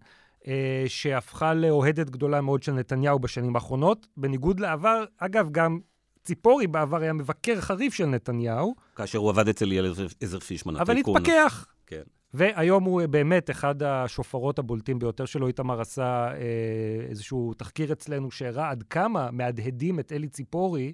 אה, 0.48 0.84
שהפכה 0.88 1.54
לאוהדת 1.54 2.10
גדולה 2.10 2.42
מאוד 2.42 2.64
של 2.64 2.72
נתניהו 2.72 3.20
בשנים 3.20 3.56
האחרונות. 3.56 4.08
בניגוד 4.18 4.60
לעבר, 4.60 5.04
אגב, 5.18 5.50
גם 5.52 5.80
ציפורי 6.24 6.68
בעבר 6.68 7.02
היה 7.02 7.14
מבקר 7.14 7.62
חריף 7.62 7.94
של 7.94 8.06
נתניהו. 8.06 8.76
כאשר 8.96 9.20
הוא 9.20 9.30
עבד 9.30 9.50
אצל 9.50 9.66
אליעזר 9.66 10.40
פישמן, 10.40 10.76
אבל 10.76 10.98
התפכח. 10.98 11.66
כן. 11.88 12.02
והיום 12.34 12.84
הוא 12.84 13.02
באמת 13.10 13.50
אחד 13.50 13.84
השופרות 13.84 14.60
הבולטים 14.60 15.00
ביותר 15.00 15.26
שלו. 15.26 15.48
איתמר 15.48 15.82
עשה 15.82 16.28
אה, 16.28 17.08
איזשהו 17.10 17.54
תחקיר 17.54 17.92
אצלנו 17.92 18.32
שהראה 18.32 18.70
עד 18.70 18.84
כמה 18.84 19.32
מהדהדים 19.32 20.00
את 20.00 20.12
אלי 20.12 20.28
ציפורי, 20.28 20.94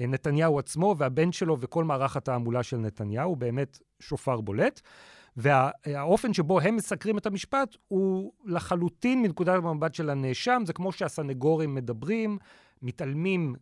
אה, 0.00 0.06
נתניהו 0.06 0.58
עצמו 0.58 0.94
והבן 0.98 1.32
שלו 1.32 1.56
וכל 1.60 1.84
מערך 1.84 2.16
התעמולה 2.16 2.62
של 2.62 2.76
נתניהו. 2.76 3.28
הוא 3.28 3.36
באמת 3.36 3.78
שופר 4.00 4.40
בולט. 4.40 4.80
והאופן 5.36 6.32
שבו 6.32 6.60
הם 6.60 6.76
מסקרים 6.76 7.18
את 7.18 7.26
המשפט 7.26 7.76
הוא 7.88 8.32
לחלוטין 8.44 9.22
מנקודת 9.22 9.54
המבט 9.54 9.94
של 9.94 10.10
הנאשם. 10.10 10.62
זה 10.66 10.72
כמו 10.72 10.92
שהסנגורים 10.92 11.74
מדברים, 11.74 12.38
מתעלמים 12.82 13.54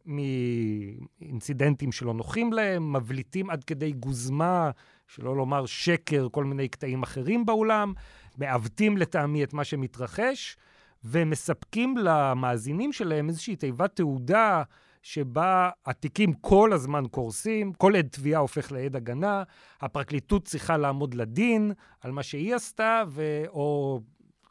מאינצידנטים 1.20 1.92
שלא 1.92 2.14
נוחים 2.14 2.52
להם, 2.52 2.92
מבליטים 2.92 3.50
עד 3.50 3.64
כדי 3.64 3.92
גוזמה, 3.92 4.70
שלא 5.06 5.36
לומר 5.36 5.66
שקר, 5.66 6.28
כל 6.32 6.44
מיני 6.44 6.68
קטעים 6.68 7.02
אחרים 7.02 7.46
באולם, 7.46 7.92
מעוותים 8.38 8.96
לטעמי 8.96 9.44
את 9.44 9.52
מה 9.52 9.64
שמתרחש, 9.64 10.56
ומספקים 11.04 11.96
למאזינים 11.96 12.92
שלהם 12.92 13.28
איזושהי 13.28 13.56
תיבת 13.56 13.96
תעודה. 13.96 14.62
שבה 15.02 15.70
התיקים 15.86 16.32
כל 16.32 16.72
הזמן 16.72 17.04
קורסים, 17.10 17.72
כל 17.72 17.96
עד 17.96 18.08
תביעה 18.10 18.40
הופך 18.40 18.72
לעד 18.72 18.96
הגנה, 18.96 19.42
הפרקליטות 19.80 20.44
צריכה 20.44 20.76
לעמוד 20.76 21.14
לדין 21.14 21.72
על 22.00 22.12
מה 22.12 22.22
שהיא 22.22 22.54
עשתה, 22.54 23.02
ו... 23.08 23.42
או 23.48 24.00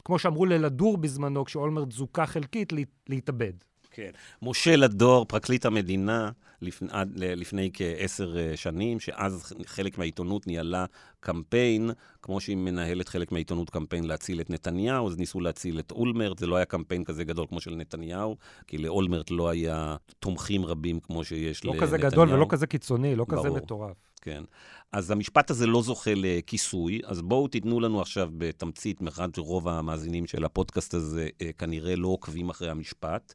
כמו 0.06 0.20
שאמרו 0.20 0.46
ללדור 0.46 0.98
בזמנו, 0.98 1.46
כשאולמרט 1.46 1.92
זוכה 1.92 2.26
חלקית, 2.26 2.74
להתאבד. 3.10 3.54
כן. 3.92 4.12
משה 4.42 4.76
לדור, 4.76 5.26
פרקליט 5.26 5.66
המדינה, 5.66 6.32
לפני, 6.62 6.88
עד, 6.92 7.12
לפני 7.16 7.70
כעשר 7.74 8.38
אה, 8.38 8.58
שנים, 8.58 9.00
שאז 9.00 9.54
חלק 9.66 9.98
מהעיתונות 9.98 10.48
ניהלה 10.48 10.86
קמפיין, 11.20 11.92
כמו 12.22 12.40
שהיא 12.40 12.58
מנהלת 12.58 13.10
חלק 13.10 13.32
מהעיתונות 13.32 13.70
קמפיין 13.70 14.04
להציל 14.04 14.42
את 14.42 14.50
נתניהו, 14.50 15.08
אז 15.08 15.18
ניסו 15.18 15.40
להציל 15.40 15.80
את 15.80 15.92
אולמרט, 15.92 16.38
זה 16.38 16.48
לא 16.48 16.56
היה 16.56 16.66
קמפיין 16.66 17.04
כזה 17.04 17.24
גדול 17.24 17.46
כמו 17.50 17.62
של 17.62 17.76
נתניהו, 17.76 18.38
כי 18.68 18.78
לאולמרט 18.78 19.32
לא 19.32 19.50
היה 19.50 19.96
תומכים 20.20 20.66
רבים 20.66 21.00
כמו 21.00 21.24
שיש 21.24 21.66
לא 21.66 21.72
לנתניהו. 21.72 21.92
לא 21.94 21.98
כזה 21.98 22.10
גדול 22.10 22.34
ולא 22.34 22.46
כזה 22.50 22.68
קיצוני, 22.68 23.16
לא 23.16 23.26
ברור. 23.30 23.46
כזה 23.46 23.56
מטורף. 23.56 24.12
כן. 24.22 24.44
אז 24.92 25.12
המשפט 25.12 25.50
הזה 25.50 25.68
לא 25.68 25.82
זוכה 25.82 26.12
לכיסוי, 26.16 27.02
אז 27.06 27.22
בואו 27.22 27.48
תיתנו 27.48 27.80
לנו 27.80 28.02
עכשיו 28.02 28.30
בתמצית, 28.38 29.02
מאחד 29.02 29.36
שרוב 29.36 29.68
המאזינים 29.68 30.28
של 30.28 30.46
הפודקאסט 30.46 30.94
הזה 30.94 31.30
אה, 31.42 31.52
כנראה 31.58 31.96
לא 31.96 32.08
עוקבים 32.08 32.50
אחרי 32.50 32.70
המשפט. 32.70 33.34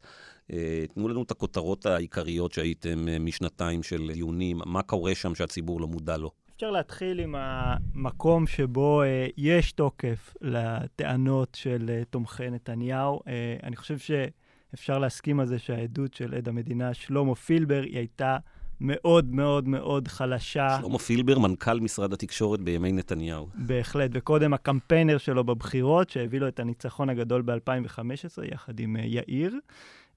אה, 0.53 0.85
תנו 0.95 1.09
לנו 1.09 1.23
את 1.23 1.31
הכותרות 1.31 1.87
העיקריות 1.87 2.53
שהייתם 2.53 3.09
אה, 3.09 3.19
משנתיים 3.19 3.83
של 3.83 4.11
דיונים, 4.13 4.61
מה 4.67 4.83
קורה 4.83 5.15
שם 5.15 5.35
שהציבור 5.35 5.81
לא 5.81 5.87
מודע 5.87 6.17
לו. 6.17 6.31
אפשר 6.57 6.71
להתחיל 6.71 7.21
עם 7.21 7.35
המקום 7.39 8.47
שבו 8.47 9.03
אה, 9.03 9.27
יש 9.37 9.73
תוקף 9.73 10.35
לטענות 10.41 11.55
של 11.55 11.87
אה, 11.89 12.03
תומכי 12.11 12.51
נתניהו. 12.51 13.21
אה, 13.29 13.57
אני 13.63 13.77
חושב 13.77 13.99
שאפשר 13.99 14.99
להסכים 14.99 15.41
על 15.41 15.47
זה 15.47 15.59
שהעדות 15.59 16.15
של 16.15 16.35
עד 16.35 16.49
המדינה 16.49 16.95
שלמה 16.95 17.35
פילבר 17.35 17.83
היא 17.83 17.97
הייתה 17.99 18.37
מאוד 18.81 19.35
מאוד 19.35 19.69
מאוד 19.69 20.09
חלשה. 20.09 20.79
שלמה 20.81 20.99
פילבר, 20.99 21.39
מנכ"ל 21.39 21.81
משרד 21.81 22.13
התקשורת 22.13 22.61
בימי 22.61 22.93
נתניהו. 22.93 23.49
בהחלט, 23.55 24.11
וקודם 24.15 24.55
הקמפיינר 24.55 25.19
שלו 25.19 25.45
בבחירות, 25.45 26.11
שהביא 26.11 26.41
לו 26.41 26.49
את 26.49 26.61
הניצחון 26.61 27.11
הגדול 27.11 27.43
ב-2015, 27.43 28.45
יחד 28.53 28.81
עם 28.81 28.97
uh, 28.97 29.01
יאיר. 29.05 29.59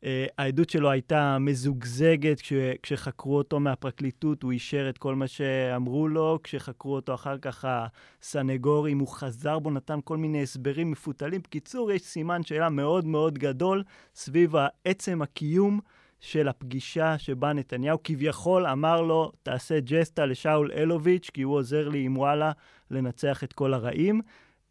Uh, 0.04 0.08
העדות 0.38 0.70
שלו 0.70 0.90
הייתה 0.90 1.38
מזוגזגת 1.40 2.42
כש, 2.42 2.54
כשחקרו 2.84 3.38
אותו 3.38 3.60
מהפרקליטות, 3.60 4.44
הוא 4.44 4.52
אישר 4.52 4.90
את 4.90 4.98
כל 4.98 5.16
מה 5.16 5.28
שאמרו 5.28 6.08
לו, 6.08 6.40
כשחקרו 6.44 6.96
אותו 6.96 7.14
אחר 7.14 7.38
כך 7.38 7.66
הסנגורים, 7.68 9.00
הוא 9.00 9.08
חזר 9.08 9.60
בו, 9.60 9.72
נתן 9.72 10.00
כל 10.04 10.18
מיני 10.18 10.44
הסברים 10.44 10.92
מפותלים. 10.92 11.42
בקיצור, 11.42 11.92
יש 11.92 12.02
סימן 12.02 12.44
שאלה 12.44 12.70
מאוד 12.70 13.06
מאוד 13.06 13.38
גדול 13.38 13.84
סביב 14.16 14.54
עצם 14.86 15.22
הקיום 15.22 15.80
של 16.20 16.48
הפגישה 16.48 17.18
שבה 17.18 17.54
נתניהו 17.54 17.98
כביכול 18.04 18.68
אמר 18.68 19.02
לו, 19.02 19.32
תעשה 19.44 19.80
ג'סטה 19.80 20.26
לשאול 20.26 20.72
אלוביץ', 20.72 21.30
כי 21.34 21.42
הוא 21.42 21.56
עוזר 21.56 21.90
לי 21.90 22.04
עם 22.04 22.18
וואלה 22.18 22.52
לנצח 22.92 23.44
את 23.44 23.54
כל 23.54 23.74
הרעים. 23.74 24.22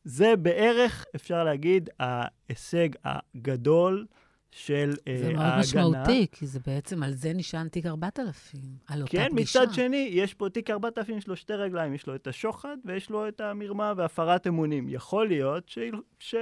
זה 0.05 0.37
בערך, 0.37 1.05
אפשר 1.15 1.45
להגיד, 1.45 1.91
ההישג 2.01 2.89
הגדול 3.05 4.07
של 4.51 4.91
uh, 4.93 5.11
ההגנה. 5.11 5.63
זה 5.63 5.79
מאוד. 5.79 5.91
משמעותי, 5.91 6.27
כי 6.33 6.47
זה 6.47 6.61
בעצם, 6.67 7.03
על 7.03 7.13
זה 7.13 7.33
נשען 7.35 7.69
תיק 7.69 7.87
4000, 7.87 8.61
על 8.87 9.03
אותה 9.03 9.13
כן, 9.13 9.29
פגישה. 9.33 9.59
כן, 9.59 9.65
מצד 9.65 9.75
שני, 9.75 10.09
יש 10.13 10.35
פה 10.35 10.49
תיק 10.49 10.71
4000, 10.71 11.19
יש 11.19 11.29
לו 11.29 11.37
שתי 11.37 11.53
רגליים, 11.53 11.95
יש 11.95 12.07
לו 12.07 12.15
את 12.15 12.27
השוחד 12.27 12.77
ויש 12.85 13.11
לו 13.11 13.29
את 13.29 13.41
המרמה 13.41 13.93
והפרת 13.97 14.47
אמונים. 14.47 14.89
יכול 14.89 15.29
להיות 15.29 15.69
ש... 15.69 15.79
ש... 16.19 16.35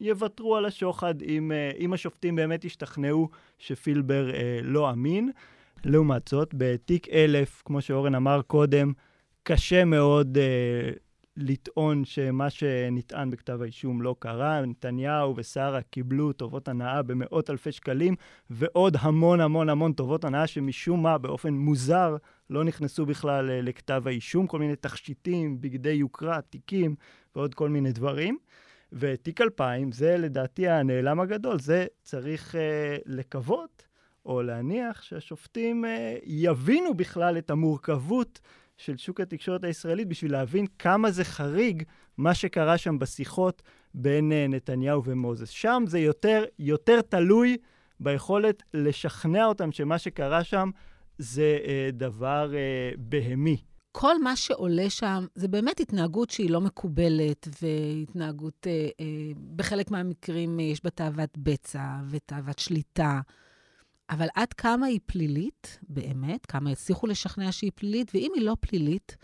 יוותרו 0.00 0.56
על 0.56 0.64
השוחד 0.64 1.22
אם, 1.22 1.52
אה, 1.52 1.70
אם 1.78 1.92
השופטים 1.92 2.36
באמת 2.36 2.64
ישתכנעו 2.64 3.28
שפילבר 3.58 4.34
אה, 4.34 4.60
לא 4.62 4.90
אמין. 4.90 5.30
לעומת 5.84 6.28
זאת, 6.28 6.54
בתיק 6.54 7.08
1000, 7.08 7.62
כמו 7.64 7.80
שאורן 7.80 8.14
אמר 8.14 8.42
קודם, 8.42 8.92
קשה 9.42 9.84
מאוד 9.84 10.38
אה, 10.38 10.90
לטעון 11.40 12.04
שמה 12.04 12.50
שנטען 12.50 13.30
בכתב 13.30 13.62
האישום 13.62 14.02
לא 14.02 14.16
קרה. 14.18 14.66
נתניהו 14.66 15.34
ושרה 15.36 15.82
קיבלו 15.82 16.32
טובות 16.32 16.68
הנאה 16.68 17.02
במאות 17.02 17.50
אלפי 17.50 17.72
שקלים, 17.72 18.14
ועוד 18.50 18.96
המון 19.00 19.40
המון 19.40 19.68
המון 19.68 19.92
טובות 19.92 20.24
הנאה 20.24 20.46
שמשום 20.46 21.02
מה, 21.02 21.18
באופן 21.18 21.54
מוזר, 21.54 22.16
לא 22.50 22.64
נכנסו 22.64 23.06
בכלל 23.06 23.50
אה, 23.50 23.60
לכתב 23.62 24.02
האישום. 24.06 24.46
כל 24.46 24.58
מיני 24.58 24.76
תכשיטים, 24.76 25.60
בגדי 25.60 25.92
יוקרה, 25.92 26.40
תיקים 26.40 26.94
ועוד 27.36 27.54
כל 27.54 27.68
מיני 27.68 27.92
דברים. 27.92 28.38
ותיק 28.92 29.40
2000 29.40 29.92
זה 29.92 30.16
לדעתי 30.16 30.68
הנעלם 30.68 31.20
הגדול, 31.20 31.58
זה 31.58 31.86
צריך 32.02 32.54
uh, 32.54 32.58
לקוות 33.06 33.86
או 34.26 34.42
להניח 34.42 35.02
שהשופטים 35.02 35.84
uh, 35.84 35.88
יבינו 36.24 36.94
בכלל 36.94 37.38
את 37.38 37.50
המורכבות 37.50 38.40
של 38.80 38.96
שוק 38.96 39.20
התקשורת 39.20 39.64
הישראלית 39.64 40.08
בשביל 40.08 40.32
להבין 40.32 40.66
כמה 40.78 41.10
זה 41.10 41.24
חריג 41.24 41.82
מה 42.18 42.34
שקרה 42.34 42.78
שם 42.78 42.98
בשיחות 42.98 43.62
בין 43.94 44.32
uh, 44.32 44.54
נתניהו 44.54 45.04
ומוזס. 45.04 45.48
שם 45.48 45.84
זה 45.86 45.98
יותר, 45.98 46.44
יותר 46.58 47.00
תלוי 47.00 47.56
ביכולת 48.00 48.62
לשכנע 48.74 49.44
אותם 49.44 49.72
שמה 49.72 49.98
שקרה 49.98 50.44
שם 50.44 50.70
זה 51.18 51.58
uh, 51.62 51.92
דבר 51.92 52.50
uh, 52.52 52.96
בהמי. 52.98 53.56
כל 53.92 54.22
מה 54.22 54.36
שעולה 54.36 54.90
שם 54.90 55.26
זה 55.34 55.48
באמת 55.48 55.80
התנהגות 55.80 56.30
שהיא 56.30 56.50
לא 56.50 56.60
מקובלת, 56.60 57.48
והתנהגות, 57.62 58.66
אה, 58.66 58.88
אה, 59.00 59.06
בחלק 59.56 59.90
מהמקרים 59.90 60.60
יש 60.60 60.84
בה 60.84 60.90
תאוות 60.90 61.38
בצע 61.38 61.96
ותאוות 62.10 62.58
שליטה. 62.58 63.20
אבל 64.10 64.26
עד 64.34 64.52
כמה 64.52 64.86
היא 64.86 65.00
פלילית, 65.06 65.78
באמת? 65.88 66.46
כמה 66.46 66.70
הצליחו 66.70 67.06
לשכנע 67.06 67.52
שהיא 67.52 67.70
פלילית? 67.74 68.10
ואם 68.14 68.32
היא 68.34 68.44
לא 68.44 68.56
פלילית, 68.60 69.16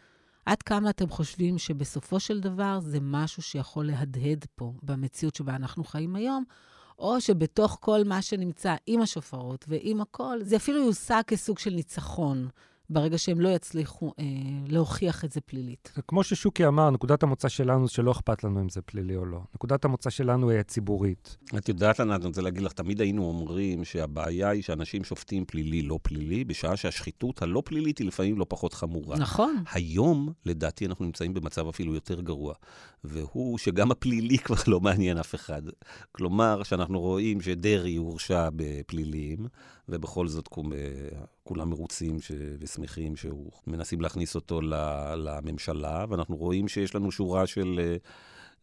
עד 0.46 0.62
כמה 0.62 0.90
אתם 0.90 1.08
חושבים 1.08 1.58
שבסופו 1.58 2.20
של 2.20 2.40
דבר 2.40 2.80
זה 2.80 2.98
משהו 3.00 3.42
שיכול 3.42 3.86
להדהד 3.86 4.44
פה 4.54 4.72
במציאות 4.82 5.34
שבה 5.34 5.56
אנחנו 5.56 5.84
חיים 5.84 6.16
היום, 6.16 6.44
או 6.98 7.20
שבתוך 7.20 7.78
כל 7.80 8.04
מה 8.04 8.22
שנמצא 8.22 8.74
עם 8.86 9.00
השופרות 9.00 9.64
ועם 9.68 10.00
הכל, 10.00 10.38
זה 10.42 10.56
אפילו 10.56 10.78
יושג 10.78 11.22
כסוג 11.26 11.58
של 11.58 11.70
ניצחון. 11.70 12.48
ברגע 12.90 13.18
שהם 13.18 13.40
לא 13.40 13.48
יצליחו 13.48 14.12
אה, 14.18 14.24
להוכיח 14.68 15.24
את 15.24 15.32
זה 15.32 15.40
פלילית. 15.40 15.92
כמו 16.08 16.24
ששוקי 16.24 16.66
אמר, 16.66 16.90
נקודת 16.90 17.22
המוצא 17.22 17.48
שלנו 17.48 17.88
שלא 17.88 18.10
אכפת 18.10 18.44
לנו 18.44 18.60
אם 18.60 18.68
זה 18.68 18.82
פלילי 18.82 19.16
או 19.16 19.24
לא. 19.24 19.40
נקודת 19.54 19.84
המוצא 19.84 20.10
שלנו 20.10 20.50
היא 20.50 20.60
הציבורית. 20.60 21.36
את 21.58 21.68
יודעת, 21.68 22.00
ענת, 22.00 22.20
אני 22.20 22.26
רוצה 22.26 22.42
להגיד 22.42 22.62
לך, 22.62 22.72
תמיד 22.72 23.00
היינו 23.00 23.24
אומרים 23.24 23.84
שהבעיה 23.84 24.48
היא 24.48 24.62
שאנשים 24.62 25.04
שופטים 25.04 25.44
פלילי, 25.44 25.82
לא 25.82 25.98
פלילי, 26.02 26.44
בשעה 26.44 26.76
שהשחיתות 26.76 27.42
הלא 27.42 27.62
פלילית 27.64 27.98
היא 27.98 28.06
לפעמים 28.06 28.38
לא 28.38 28.46
פחות 28.48 28.74
חמורה. 28.74 29.16
נכון. 29.16 29.56
היום, 29.72 30.32
לדעתי, 30.44 30.86
אנחנו 30.86 31.04
נמצאים 31.04 31.34
במצב 31.34 31.68
אפילו 31.68 31.94
יותר 31.94 32.20
גרוע, 32.20 32.54
והוא 33.08 33.58
שגם 33.58 33.90
הפלילי 33.90 34.38
כבר 34.38 34.56
לא 34.66 34.80
מעניין 34.80 35.18
אף 35.18 35.34
אחד. 35.34 35.62
כלומר, 36.12 36.62
שאנחנו 36.62 37.00
רואים 37.00 37.40
שדרעי 37.40 37.96
הורשע 37.96 38.48
בפלילים, 38.56 39.46
ובכל 39.88 40.28
זאת 40.28 40.48
כולם 41.44 41.70
מרוצים 41.70 42.20
ש... 42.20 42.32
ושמחים 42.60 43.14
שמנסים 43.16 44.00
להכניס 44.00 44.34
אותו 44.34 44.60
לממשלה, 45.16 46.04
ואנחנו 46.08 46.36
רואים 46.36 46.68
שיש 46.68 46.94
לנו 46.94 47.12
שורה 47.12 47.46
של 47.46 47.96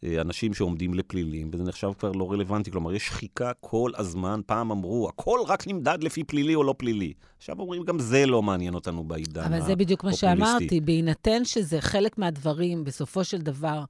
אה, 0.04 0.22
אנשים 0.22 0.54
שעומדים 0.54 0.94
לפלילים, 0.94 1.50
וזה 1.54 1.64
נחשב 1.64 1.92
כבר 2.00 2.12
לא 2.12 2.32
רלוונטי. 2.32 2.72
כלומר, 2.72 2.94
יש 2.94 3.08
שחיקה 3.08 3.52
כל 3.60 3.92
הזמן. 3.98 4.42
פעם 4.46 4.72
אמרו, 4.72 5.10
הכל 5.10 5.40
רק 5.48 5.68
נמדד 5.68 6.04
לפי 6.04 6.24
פלילי 6.24 6.56
או 6.56 6.64
לא 6.64 6.76
פלילי. 6.78 7.14
עכשיו 7.38 7.60
אומרים, 7.60 7.84
גם 7.84 8.00
זה 8.00 8.26
לא 8.26 8.42
מעניין 8.42 8.74
אותנו 8.74 9.04
בעידן 9.04 9.42
הפופוליסטי. 9.42 9.58
אבל 9.58 9.68
זה 9.68 9.76
בדיוק 9.76 10.04
מה 10.04 10.14
שאמרתי, 10.14 10.82
בהינתן 10.82 11.46
שזה 11.46 11.82
חלק 11.82 12.18
מהדברים, 12.18 12.84
בסופו 12.84 13.24
של 13.24 13.42
דבר, 13.42 13.84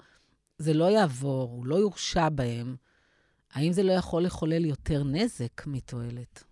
זה 0.57 0.73
לא 0.73 0.85
יעבור, 0.85 1.51
הוא 1.51 1.65
לא 1.65 1.75
יורשע 1.75 2.29
בהם, 2.29 2.75
האם 3.53 3.71
זה 3.71 3.83
לא 3.83 3.91
יכול 3.91 4.23
לחולל 4.23 4.65
יותר 4.65 5.03
נזק 5.03 5.67
מתועלת? 5.67 6.43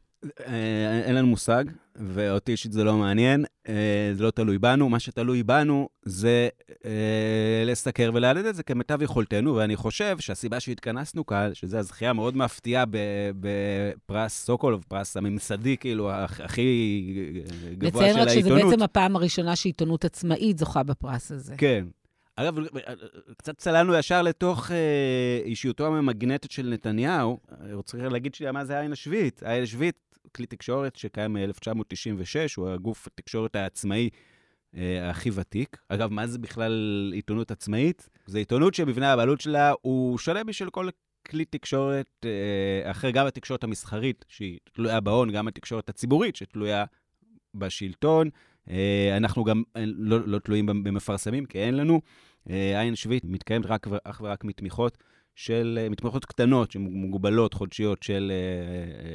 אה, 0.47 1.01
אין 1.05 1.15
לנו 1.15 1.27
מושג, 1.27 1.65
ואותי 1.95 2.51
אישית 2.51 2.71
זה 2.71 2.83
לא 2.83 2.97
מעניין, 2.97 3.45
אה, 3.69 4.11
זה 4.13 4.23
לא 4.23 4.31
תלוי 4.31 4.57
בנו. 4.57 4.89
מה 4.89 4.99
שתלוי 4.99 5.43
בנו 5.43 5.89
זה 6.05 6.49
אה, 6.85 7.63
לסקר 7.65 8.11
ולהעלד 8.13 8.45
את 8.45 8.55
זה 8.55 8.63
כמיטב 8.63 9.01
יכולתנו, 9.01 9.55
ואני 9.55 9.75
חושב 9.75 10.19
שהסיבה 10.19 10.59
שהתכנסנו 10.59 11.25
כאן, 11.25 11.49
שזו 11.53 11.77
הזכייה 11.77 12.13
מאוד 12.13 12.37
מפתיעה 12.37 12.85
בפרס 13.39 14.45
סוקולוב, 14.45 14.85
פרס 14.87 15.17
הממסדי, 15.17 15.77
כאילו, 15.77 16.11
הכי 16.11 17.13
גבוה 17.77 18.01
של 18.01 18.07
העיתונות. 18.07 18.23
נציין 18.23 18.49
רק 18.55 18.59
שזה 18.59 18.69
בעצם 18.69 18.83
הפעם 18.83 19.15
הראשונה 19.15 19.55
שעיתונות 19.55 20.05
עצמאית 20.05 20.57
זוכה 20.57 20.83
בפרס 20.83 21.31
הזה. 21.31 21.55
כן. 21.57 21.85
אגב, 22.41 22.55
קצת 23.37 23.57
צללנו 23.57 23.95
ישר 23.95 24.21
לתוך 24.21 24.71
אה, 24.71 25.41
אישיותו 25.45 25.87
הממגנטת 25.87 26.51
של 26.51 26.69
נתניהו. 26.73 27.39
אני 27.61 27.73
רוצה 27.73 27.97
להגיד 27.97 28.35
שנייה 28.35 28.51
מה 28.51 28.65
זה 28.65 28.77
העין 28.77 28.91
השביעית. 28.91 29.43
העין 29.43 29.63
השביעית, 29.63 29.95
כלי 30.35 30.45
תקשורת 30.45 30.95
שקיים 30.95 31.33
מ-1996, 31.33 32.35
הוא 32.57 32.69
הגוף 32.69 33.07
התקשורת 33.07 33.55
העצמאי 33.55 34.09
אה, 34.75 35.09
הכי 35.09 35.29
ותיק. 35.33 35.77
אגב, 35.89 36.11
מה 36.11 36.27
זה 36.27 36.39
בכלל 36.39 37.11
עיתונות 37.13 37.51
עצמאית? 37.51 38.09
זו 38.25 38.37
עיתונות 38.37 38.73
שמבנה 38.73 39.13
הבעלות 39.13 39.41
שלה 39.41 39.73
הוא 39.81 40.17
שונה 40.17 40.43
בשביל 40.43 40.69
כל 40.69 40.89
כלי 41.27 41.45
תקשורת 41.45 42.25
אה, 42.25 42.91
אחר, 42.91 43.09
גם 43.11 43.27
התקשורת 43.27 43.63
המסחרית, 43.63 44.25
שהיא 44.27 44.59
תלויה 44.73 44.99
בהון, 44.99 45.31
גם 45.31 45.47
התקשורת 45.47 45.89
הציבורית, 45.89 46.35
שתלויה 46.35 46.85
בשלטון. 47.55 48.29
אה, 48.69 49.17
אנחנו 49.17 49.43
גם 49.43 49.63
אה, 49.75 49.83
לא, 49.85 50.19
לא 50.25 50.39
תלויים 50.39 50.65
במפרסמים, 50.65 51.45
כי 51.45 51.59
אין 51.59 51.77
לנו. 51.77 52.01
אה, 52.49 52.81
עין 52.81 52.95
שביעית 52.95 53.23
מתקיימת 53.25 53.65
רק 53.65 53.87
אך 54.03 54.21
ורק 54.23 54.43
מתמיכות 54.43 54.97
של, 55.35 55.87
מתמיכות 55.89 56.25
קטנות, 56.25 56.71
שמוגבלות, 56.71 57.53
חודשיות, 57.53 58.03
של 58.03 58.31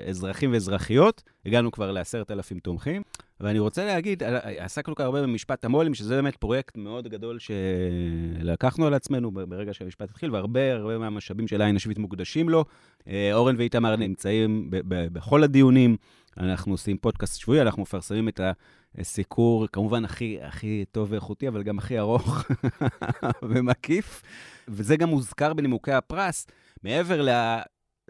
אזרחים 0.09 0.53
ואזרחיות. 0.53 1.23
הגענו 1.47 1.71
כבר 1.71 1.93
לעשרת 1.93 2.31
אלפים 2.31 2.59
תומכים. 2.59 3.03
ואני 3.41 3.59
רוצה 3.59 3.87
להגיד, 3.87 4.23
עסקנו 4.59 4.95
כאן 4.95 5.05
הרבה 5.05 5.23
במשפט 5.23 5.65
המו"לים, 5.65 5.95
שזה 5.95 6.15
באמת 6.17 6.37
פרויקט 6.37 6.77
מאוד 6.77 7.09
גדול 7.09 7.39
שלקחנו 7.39 8.87
על 8.87 8.95
עצמנו 8.95 9.31
ברגע 9.31 9.75
שהמשפט 9.75 10.11
התחיל, 10.11 10.31
והרבה 10.31 10.73
הרבה 10.73 10.99
מהמשאבים 10.99 11.49
של 11.49 11.63
עין 11.63 11.77
השביעית 11.77 11.99
מוקדשים 11.99 12.49
לו. 12.49 12.65
אורן 13.33 13.57
ואיתמר 13.59 13.97
נמצאים 13.97 14.67
בכל 14.89 15.43
הדיונים. 15.43 15.97
אנחנו 16.39 16.73
עושים 16.73 16.99
פודקאסט 16.99 17.41
שבועי, 17.41 17.63
אנחנו 17.63 17.83
מפרסמים 17.83 18.29
את 18.29 18.41
הסיקור, 18.99 19.67
כמובן 19.67 20.05
הכי, 20.05 20.39
הכי 20.43 20.85
טוב 20.93 21.13
ואיכותי, 21.13 21.49
אבל 21.49 21.63
גם 21.63 21.79
הכי 21.79 21.99
ארוך 21.99 22.45
ומקיף. 23.49 24.23
וזה 24.69 24.97
גם 24.97 25.09
מוזכר 25.09 25.55
בנימוקי 25.55 25.93
הפרס. 25.93 26.47
מעבר 26.83 27.27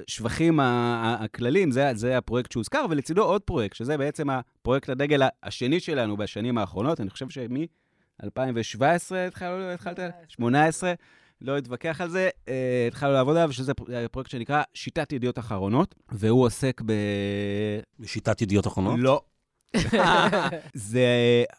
לשבחים 0.08 0.60
הכלליים, 0.60 1.70
זה, 1.70 1.90
זה 1.94 2.18
הפרויקט 2.18 2.52
שהוזכר, 2.52 2.86
ולצידו 2.90 3.24
עוד 3.24 3.42
פרויקט, 3.42 3.76
שזה 3.76 3.98
בעצם 3.98 4.30
הפרויקט 4.30 4.88
הדגל 4.88 5.22
השני 5.42 5.80
שלנו 5.80 6.16
בשנים 6.16 6.58
האחרונות. 6.58 7.00
אני 7.00 7.10
חושב 7.10 7.28
שמ-2017 7.28 9.14
התחלנו, 9.26 9.70
התחלת, 9.70 10.00
18, 10.28 10.94
לא 11.40 11.58
אתווכח 11.58 12.00
על 12.00 12.08
זה, 12.08 12.28
אה, 12.48 12.84
התחלנו 12.88 13.12
לעבוד 13.12 13.36
עליו, 13.36 13.52
שזה 13.52 13.72
פרויקט 14.10 14.30
שנקרא 14.30 14.62
שיטת 14.74 15.12
ידיעות 15.12 15.38
אחרונות, 15.38 15.94
והוא 16.12 16.44
עוסק 16.44 16.82
ב... 16.86 16.92
בשיטת 17.98 18.42
ידיעות 18.42 18.66
אחרונות? 18.66 18.94
לא. 18.98 19.22
זה 20.74 21.06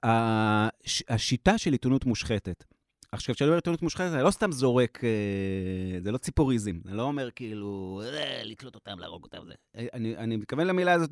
הש... 0.03 1.03
השיטה 1.09 1.57
של 1.57 1.71
עיתונות 1.71 2.05
מושחתת. 2.05 2.63
עכשיו, 3.11 3.35
כשאני 3.35 3.47
אומר 3.47 3.55
עיתונות 3.55 3.81
מושחתת, 3.81 4.13
אני 4.13 4.23
לא 4.23 4.31
סתם 4.31 4.51
זורק, 4.51 5.03
אה, 5.03 5.99
זה 6.01 6.11
לא 6.11 6.17
ציפוריזם. 6.17 6.79
אני 6.85 6.97
לא 6.97 7.03
אומר 7.03 7.31
כאילו, 7.31 8.01
אה, 8.05 8.41
לתלות 8.43 8.75
אותם, 8.75 8.99
להרוג 8.99 9.23
אותם. 9.23 9.37
זה. 9.47 9.53
אני, 9.93 10.17
אני 10.17 10.35
מתכוון 10.35 10.67
למילה 10.67 10.93
הזאת, 10.93 11.11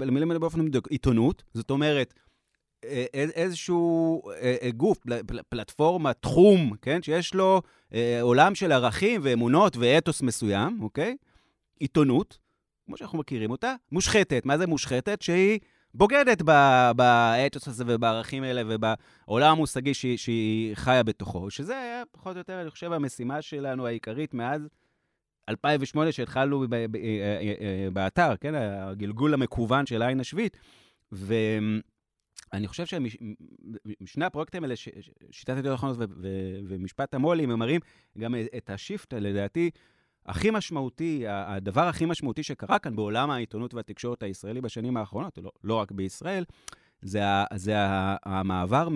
למילים 0.00 0.30
האלה 0.30 0.40
באופן 0.40 0.60
מדויק. 0.60 0.88
עיתונות, 0.88 1.42
זאת 1.54 1.70
אומרת, 1.70 2.14
איזשהו 3.14 4.22
גוף, 4.76 4.98
פלטפורמה, 5.48 6.12
תחום, 6.12 6.72
כן? 6.82 7.02
שיש 7.02 7.34
לו 7.34 7.62
עולם 8.20 8.54
של 8.54 8.72
ערכים 8.72 9.20
ואמונות 9.24 9.76
ואתוס 9.76 10.22
מסוים, 10.22 10.78
אוקיי? 10.82 11.16
עיתונות, 11.80 12.38
כמו 12.86 12.96
שאנחנו 12.96 13.18
מכירים 13.18 13.50
אותה, 13.50 13.74
מושחתת. 13.92 14.42
מה 14.46 14.58
זה 14.58 14.66
מושחתת? 14.66 15.22
שהיא 15.22 15.58
בוגדת 15.94 16.42
באתוס 16.96 17.68
הזה 17.68 17.84
ובערכים 17.86 18.42
האלה 18.42 18.62
ובעולם 18.66 19.52
המושגי 19.52 19.94
שהיא, 19.94 20.18
שהיא 20.18 20.74
חיה 20.74 21.02
בתוכו, 21.02 21.50
שזה 21.50 21.78
היה 21.78 22.02
פחות 22.12 22.36
או 22.36 22.38
יותר, 22.38 22.60
אני 22.60 22.70
חושב, 22.70 22.92
המשימה 22.92 23.42
שלנו 23.42 23.86
העיקרית 23.86 24.34
מאז 24.34 24.68
2008, 25.48 26.12
שהתחלנו 26.12 26.64
באתר, 27.92 28.36
כן? 28.40 28.54
הגלגול 28.54 29.34
המקוון 29.34 29.86
של 29.86 30.02
העין 30.02 30.20
השביעית. 30.20 30.56
אני 32.56 32.68
חושב 32.68 32.86
שמשני 32.86 34.24
הפרויקטים 34.24 34.62
האלה, 34.64 34.74
שיטת 35.30 35.56
ידיעות 35.58 35.78
אחרונות 35.78 35.98
ומשפט 36.68 37.14
המו"לים, 37.14 37.50
הם 37.50 37.58
מראים 37.58 37.80
גם 38.18 38.34
את 38.56 38.70
השיפט, 38.70 39.14
לדעתי, 39.14 39.70
הכי 40.26 40.50
משמעותי, 40.50 41.24
הדבר 41.28 41.88
הכי 41.88 42.06
משמעותי 42.06 42.42
שקרה 42.42 42.78
כאן 42.78 42.96
בעולם 42.96 43.30
העיתונות 43.30 43.74
והתקשורת 43.74 44.22
הישראלי 44.22 44.60
בשנים 44.60 44.96
האחרונות, 44.96 45.38
לא, 45.38 45.50
לא 45.64 45.74
רק 45.74 45.92
בישראל, 45.92 46.44
זה, 47.02 47.20
זה 47.54 47.74
המעבר 48.24 48.88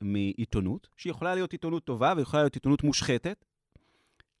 מעיתונות, 0.00 0.88
שיכולה 0.96 1.34
להיות 1.34 1.52
עיתונות 1.52 1.84
טובה 1.84 2.14
ויכולה 2.16 2.42
להיות 2.42 2.54
עיתונות 2.54 2.84
מושחתת, 2.84 3.44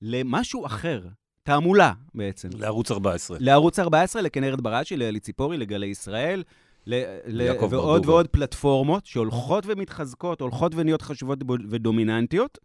למשהו 0.02 0.66
אחר, 0.66 1.06
תעמולה 1.42 1.92
בעצם. 2.14 2.48
לערוץ 2.58 2.90
14. 2.90 3.36
לערוץ 3.40 3.78
14, 3.78 4.22
לכנרת 4.22 4.60
בראשי, 4.60 4.96
לאלי 4.96 5.20
ציפורי, 5.20 5.56
לגלי 5.56 5.86
ישראל. 5.86 6.42
ועוד 6.86 7.70
ברדוגו. 7.70 8.06
ועוד 8.06 8.28
פלטפורמות 8.28 9.06
שהולכות 9.06 9.64
ומתחזקות, 9.66 10.40
הולכות 10.40 10.72
ונהיות 10.74 11.02
חשובות 11.02 11.38
ודומיננטיות. 11.70 12.58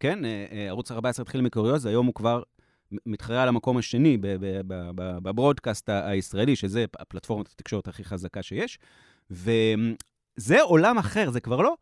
כן, 0.00 0.24
אה, 0.24 0.46
אה, 0.52 0.68
ערוץ 0.68 0.90
14 0.90 1.22
התחיל 1.22 1.40
מקוריוז, 1.40 1.86
היום 1.86 2.06
הוא 2.06 2.14
כבר 2.14 2.42
מתחרה 3.06 3.42
על 3.42 3.48
המקום 3.48 3.76
השני 3.76 4.18
בברודקאסט 5.22 5.88
הישראלי, 5.88 6.56
שזה 6.56 6.84
הפלטפורמת 6.98 7.48
התקשורת 7.48 7.88
הכי 7.88 8.04
חזקה 8.04 8.42
שיש. 8.42 8.78
וזה 9.30 10.62
עולם 10.62 10.98
אחר, 10.98 11.30
זה 11.30 11.40
כבר 11.40 11.60
לא 11.60 11.76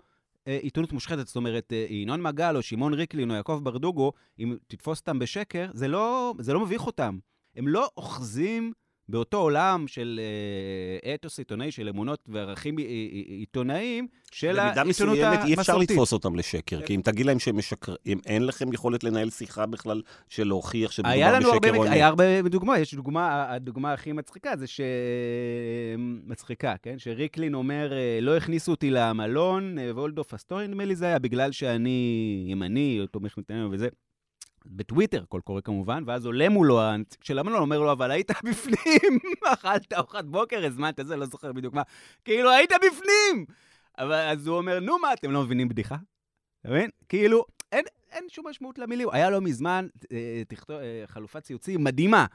אה, 0.46 0.58
עיתונות 0.62 0.92
מושחתת, 0.92 1.26
זאת 1.26 1.36
אומרת, 1.36 1.72
ינון 1.90 2.22
מגל 2.22 2.56
או 2.56 2.62
שמעון 2.62 2.94
ריקלין 2.94 3.30
או 3.30 3.36
יעקב 3.36 3.60
ברדוגו, 3.62 4.12
אם 4.38 4.56
תתפוס 4.66 5.00
אותם 5.00 5.18
בשקר, 5.18 5.70
זה 5.74 5.88
לא, 5.88 6.34
זה 6.38 6.52
לא 6.52 6.60
מביך 6.60 6.86
אותם. 6.86 7.18
הם 7.56 7.68
לא 7.68 7.88
אוחזים 7.96 8.72
באותו 9.10 9.36
עולם 9.36 9.84
של 9.88 10.20
אה, 11.04 11.14
אתוס 11.14 11.38
עיתונאי, 11.38 11.70
של 11.70 11.88
אמונות 11.88 12.28
וערכים 12.28 12.76
עיתונאיים, 13.26 14.08
של 14.32 14.58
העיתונות 14.58 14.86
המסורתית. 14.86 15.06
במידה 15.06 15.30
מסוימת 15.30 15.48
אי 15.48 15.60
אפשר 15.60 15.76
לתפוס 15.76 16.12
אותם 16.12 16.36
לשקר, 16.36 16.82
כי 16.82 16.94
אם 16.94 17.00
תגיד 17.04 17.26
להם 17.26 17.38
שהם 17.38 17.56
משקרים, 17.56 18.18
אין 18.26 18.46
לכם 18.46 18.72
יכולת 18.72 19.04
לנהל 19.04 19.30
שיחה 19.30 19.66
בכלל 19.66 20.02
של 20.28 20.46
להוכיח 20.46 20.90
שמדובר 20.90 21.38
בשקר 21.38 21.76
או 21.76 21.84
אמת. 21.84 21.92
היה 21.92 22.06
הרבה 22.06 22.42
דוגמאות, 22.42 22.78
יש 22.78 22.94
דוגמה, 22.94 23.52
הדוגמה 23.52 23.92
הכי 23.92 24.12
מצחיקה 24.12 24.56
זה 24.56 24.66
ש... 24.66 24.80
מצחיקה, 26.26 26.74
כן? 26.82 26.98
שריקלין 26.98 27.54
אומר, 27.54 27.92
לא 28.22 28.36
הכניסו 28.36 28.70
אותי 28.70 28.90
למלון, 28.90 29.76
וולדוף 29.90 30.34
אסטורי, 30.34 30.68
נדמה 30.68 30.84
לי 30.84 30.96
זה 30.96 31.06
היה, 31.06 31.18
בגלל 31.18 31.52
שאני 31.52 32.44
ימני, 32.48 32.98
או 33.00 33.06
תומך 33.06 33.38
נתניהו 33.38 33.70
וזה. 33.70 33.88
בטוויטר, 34.66 35.22
הכל 35.22 35.40
קורה 35.44 35.60
כמובן, 35.60 36.02
ואז 36.06 36.26
עולה 36.26 36.48
מולו 36.48 36.82
הנציג 36.82 37.24
של 37.24 37.38
המלון, 37.38 37.60
אומר 37.60 37.80
לו, 37.80 37.92
אבל 37.92 38.10
היית 38.10 38.30
בפנים, 38.44 39.18
אכלת 39.52 39.92
ארוחת 39.92 40.24
בוקר, 40.24 40.66
הזמנת 40.66 41.00
זה, 41.02 41.16
לא 41.16 41.26
זוכר 41.26 41.52
בדיוק 41.52 41.74
מה, 41.74 41.82
כאילו, 42.24 42.50
היית 42.50 42.70
בפנים! 42.86 43.44
אבל 43.98 44.28
אז 44.28 44.46
הוא 44.46 44.56
אומר, 44.56 44.80
נו 44.80 44.98
מה, 44.98 45.12
אתם 45.12 45.30
לא 45.30 45.42
מבינים 45.42 45.68
בדיחה? 45.68 45.96
אתה 46.60 46.70
מבין? 46.70 46.90
כאילו, 47.08 47.44
אין, 47.72 47.84
אין 48.12 48.24
שום 48.28 48.48
משמעות 48.48 48.78
למילים. 48.78 49.08
היה 49.12 49.30
לא 49.30 49.40
מזמן 49.40 49.86
אה, 50.12 50.42
תכתוב, 50.48 50.76
אה, 50.76 51.02
חלופת 51.06 51.42
ציוצים 51.42 51.84
מדהימה 51.84 52.26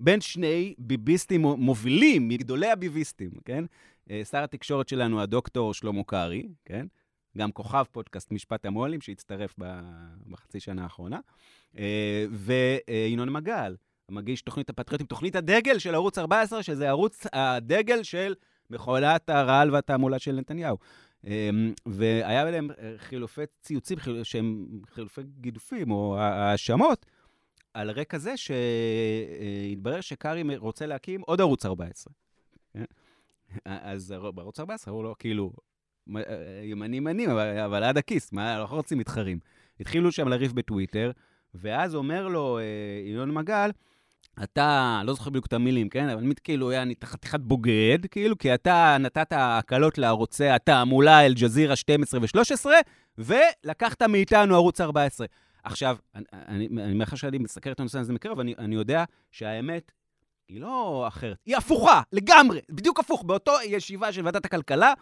בין 0.00 0.20
שני 0.20 0.74
ביביסטים 0.78 1.42
מובילים, 1.42 2.28
מגדולי 2.28 2.70
הביביסטים, 2.70 3.30
כן? 3.44 3.64
אה, 4.10 4.22
שר 4.30 4.42
התקשורת 4.44 4.88
שלנו, 4.88 5.20
הדוקטור 5.20 5.74
שלמה 5.74 6.04
קרעי, 6.04 6.48
כן? 6.64 6.86
גם 7.38 7.52
כוכב 7.52 7.84
פודקאסט 7.92 8.32
משפט 8.32 8.66
המו"לים, 8.66 9.00
שהצטרף 9.00 9.54
בחצי 10.26 10.60
שנה 10.60 10.82
האחרונה. 10.82 11.20
אה, 11.78 12.26
וינון 12.30 13.30
מגל, 13.30 13.76
מגיש 14.08 14.42
תוכנית 14.42 14.70
הפטריוטים, 14.70 15.06
תוכנית 15.06 15.36
הדגל 15.36 15.78
של 15.78 15.94
ערוץ 15.94 16.18
14, 16.18 16.62
שזה 16.62 16.88
ערוץ 16.88 17.26
הדגל 17.32 18.02
של 18.02 18.34
מכולת 18.70 19.30
הרעל 19.30 19.70
והתעמולה 19.70 20.18
של 20.18 20.32
נתניהו. 20.32 20.76
אה, 21.26 21.50
והיה 21.86 22.44
ביניהם 22.44 22.68
חילופי 22.96 23.42
ציוצים, 23.60 23.98
שהם 24.22 24.66
חילופי 24.94 25.20
גידופים 25.40 25.90
או 25.90 26.18
האשמות, 26.18 27.06
על 27.74 27.90
רקע 27.90 28.18
זה 28.18 28.34
שהתברר 28.36 30.00
שקארי 30.00 30.56
רוצה 30.56 30.86
להקים 30.86 31.20
עוד 31.20 31.40
ערוץ 31.40 31.66
14. 31.66 32.12
אה, 32.76 32.82
אז 33.64 34.14
בערוץ 34.34 34.60
14 34.60 34.94
הוא 34.94 35.04
לא, 35.04 35.14
כאילו, 35.18 35.52
ימני 36.64 36.96
ימנים, 36.96 37.30
אבל, 37.30 37.58
אבל 37.58 37.84
עד 37.84 37.98
הכיס, 37.98 38.32
מה, 38.32 38.60
אנחנו 38.60 38.76
רוצים 38.76 38.98
מתחרים. 38.98 39.38
התחילו 39.80 40.12
שם 40.12 40.28
לריב 40.28 40.52
בטוויטר, 40.52 41.10
ואז 41.54 41.94
אומר 41.94 42.28
לו 42.28 42.58
אה, 42.58 43.10
ינון 43.10 43.34
מגל, 43.34 43.70
אתה, 44.42 45.02
לא 45.04 45.14
זוכר 45.14 45.30
בדיוק 45.30 45.46
את 45.46 45.52
המילים, 45.52 45.88
כן? 45.88 46.08
אבל 46.08 46.22
מי 46.22 46.34
כאילו, 46.44 46.70
היה 46.70 46.84
חתיכת 47.04 47.40
בוגד, 47.40 47.98
כאילו, 48.10 48.38
כי 48.38 48.54
אתה 48.54 48.96
נתת 49.00 49.32
הקלות 49.36 49.98
לערוצי 49.98 50.48
התעמולה 50.48 51.26
אל-ג'זירה 51.26 51.76
12 51.76 52.20
ו-13, 52.20 52.66
ולקחת 53.18 54.02
מאיתנו 54.02 54.54
ערוץ 54.54 54.80
14. 54.80 55.26
עכשיו, 55.64 55.96
אני 56.32 56.68
אומר 56.92 57.02
לך 57.02 57.16
שאני 57.16 57.38
מסקר 57.38 57.72
את 57.72 57.80
הנושא 57.80 57.98
הזה 57.98 58.12
מקרוב, 58.12 58.40
אני, 58.40 58.54
אני 58.58 58.74
יודע 58.74 59.04
שהאמת 59.30 59.92
היא 60.48 60.60
לא 60.60 61.04
אחרת, 61.08 61.36
היא 61.46 61.56
הפוכה, 61.56 62.02
לגמרי, 62.12 62.60
בדיוק 62.70 63.00
הפוך. 63.00 63.22
באותו 63.22 63.52
ישיבה 63.66 64.12
של 64.12 64.24
ועדת 64.24 64.44
הכלכלה, 64.44 64.88
אה, 64.88 64.92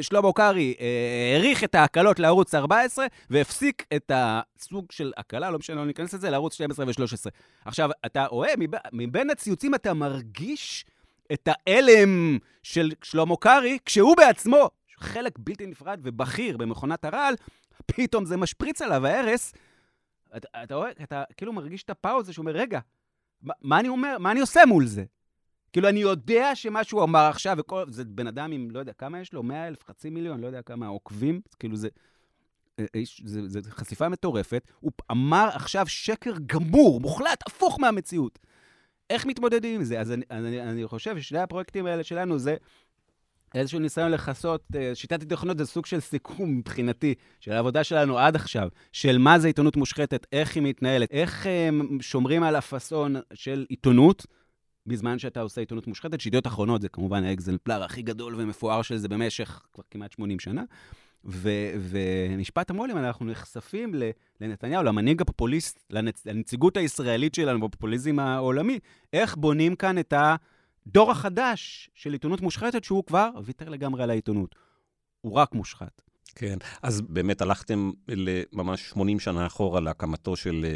שלמה 0.00 0.32
קרעי 0.32 0.74
אה, 0.80 1.32
העריך 1.34 1.64
את 1.64 1.74
ההקלות 1.74 2.18
לערוץ 2.18 2.54
14 2.54 3.06
והפסיק 3.30 3.86
את 3.96 4.12
הסוג 4.14 4.86
של 4.92 5.12
הקלה, 5.16 5.50
לא 5.50 5.58
משנה, 5.58 5.76
לא 5.76 5.86
ניכנס 5.86 6.14
לזה, 6.14 6.30
לערוץ 6.30 6.54
12 6.54 6.86
ו-13. 6.86 7.30
עכשיו, 7.64 7.90
אתה 8.06 8.26
רואה, 8.26 8.52
מבין 8.92 9.30
הציוצים 9.30 9.74
אתה 9.74 9.94
מרגיש 9.94 10.84
את 11.32 11.48
ההלם 11.48 12.38
של 12.62 12.92
שלמה 13.02 13.36
קרעי, 13.36 13.78
כשהוא 13.84 14.16
בעצמו 14.16 14.70
חלק 14.98 15.32
בלתי 15.38 15.66
נפרד 15.66 16.00
ובכיר 16.02 16.56
במכונת 16.56 17.04
הרעל, 17.04 17.34
פתאום 17.86 18.24
זה 18.24 18.36
משפריץ 18.36 18.82
עליו, 18.82 19.06
ההרס. 19.06 19.52
אתה, 20.36 20.48
אתה 20.64 20.74
רואה, 20.74 20.90
אתה 21.02 21.22
כאילו 21.36 21.52
מרגיש 21.52 21.82
את 21.82 21.90
הפאוזה 21.90 22.32
שאומר, 22.32 22.52
רגע, 22.52 22.80
מה, 23.42 23.54
מה 23.62 23.80
אני 23.80 23.88
אומר, 23.88 24.16
מה 24.18 24.30
אני 24.30 24.40
עושה 24.40 24.60
מול 24.66 24.86
זה? 24.86 25.04
כאילו, 25.74 25.88
אני 25.88 26.00
יודע 26.00 26.54
שמה 26.54 26.84
שהוא 26.84 27.02
אמר 27.02 27.20
עכשיו, 27.20 27.56
וכל... 27.58 27.84
זה 27.88 28.04
בן 28.04 28.26
אדם 28.26 28.52
עם, 28.52 28.70
לא 28.70 28.78
יודע, 28.78 28.92
כמה 28.92 29.20
יש 29.20 29.32
לו? 29.32 29.42
100 29.42 29.68
אלף, 29.68 29.84
חצי 29.84 30.10
מיליון, 30.10 30.40
לא 30.40 30.46
יודע 30.46 30.62
כמה 30.62 30.86
עוקבים, 30.86 31.40
כאילו 31.58 31.76
זה... 31.76 31.88
אה, 32.78 32.84
זה, 33.24 33.48
זה, 33.48 33.60
זה 33.60 33.70
חשיפה 33.70 34.08
מטורפת. 34.08 34.72
הוא 34.80 34.92
אמר 35.10 35.48
עכשיו 35.54 35.86
שקר 35.88 36.32
גמור, 36.46 37.00
מוחלט, 37.00 37.42
הפוך 37.46 37.80
מהמציאות. 37.80 38.38
איך 39.10 39.26
מתמודדים 39.26 39.74
עם 39.74 39.84
זה? 39.84 40.00
אז 40.00 40.12
אני, 40.12 40.24
אני, 40.30 40.62
אני 40.62 40.86
חושב 40.86 41.18
ששני 41.18 41.38
הפרויקטים 41.38 41.86
האלה 41.86 42.04
שלנו 42.04 42.38
זה 42.38 42.56
איזשהו 43.54 43.78
ניסיון 43.78 44.10
לכסות, 44.10 44.64
אה, 44.76 44.94
שיטת 44.94 45.22
התכנות 45.22 45.58
זה 45.58 45.66
סוג 45.66 45.86
של 45.86 46.00
סיכום 46.00 46.56
מבחינתי 46.58 47.14
של 47.40 47.52
העבודה 47.52 47.84
שלנו 47.84 48.18
עד 48.18 48.36
עכשיו, 48.36 48.68
של 48.92 49.18
מה 49.18 49.38
זה 49.38 49.46
עיתונות 49.46 49.76
מושחתת, 49.76 50.26
איך 50.32 50.54
היא 50.54 50.62
מתנהלת, 50.62 51.10
איך 51.10 51.46
הם 51.46 51.80
אה, 51.80 51.86
שומרים 52.02 52.42
על 52.42 52.56
הפאסון 52.56 53.16
של 53.34 53.66
עיתונות. 53.68 54.26
בזמן 54.86 55.18
שאתה 55.18 55.40
עושה 55.40 55.60
עיתונות 55.60 55.86
מושחתת, 55.86 56.20
שידיעות 56.20 56.46
אחרונות 56.46 56.82
זה 56.82 56.88
כמובן 56.88 57.24
האקזמפלר 57.24 57.82
הכי 57.82 58.02
גדול 58.02 58.34
ומפואר 58.38 58.82
של 58.82 58.96
זה 58.96 59.08
במשך 59.08 59.62
כבר 59.72 59.84
כמעט 59.90 60.12
80 60.12 60.40
שנה. 60.40 60.62
ומשפט 61.24 62.70
המו"לים, 62.70 62.96
אנחנו 62.96 63.26
נחשפים 63.26 63.94
לנתניהו, 64.40 64.82
למנהיג 64.82 65.22
הפופוליסט, 65.22 65.84
לנצ... 65.90 66.26
לנציגות 66.26 66.76
הישראלית 66.76 67.34
שלנו 67.34 67.68
בפופוליזם 67.68 68.18
העולמי, 68.18 68.78
איך 69.12 69.36
בונים 69.36 69.76
כאן 69.76 69.98
את 69.98 70.14
הדור 70.86 71.10
החדש 71.10 71.90
של 71.94 72.12
עיתונות 72.12 72.40
מושחתת, 72.40 72.84
שהוא 72.84 73.04
כבר 73.04 73.30
ויתר 73.44 73.68
לגמרי 73.68 74.02
על 74.02 74.10
העיתונות. 74.10 74.54
הוא 75.20 75.32
רק 75.32 75.54
מושחת. 75.54 76.02
כן, 76.34 76.56
אז 76.82 77.00
באמת 77.00 77.42
הלכתם 77.42 77.90
ממש 78.52 78.88
80 78.88 79.20
שנה 79.20 79.46
אחורה 79.46 79.80
להקמתו 79.80 80.36
של 80.36 80.64
אה, 80.64 80.74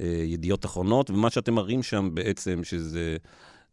ידיעות 0.00 0.64
אחרונות, 0.64 1.10
ומה 1.10 1.30
שאתם 1.30 1.54
מראים 1.54 1.82
שם 1.82 2.10
בעצם, 2.14 2.64
שזה 2.64 3.16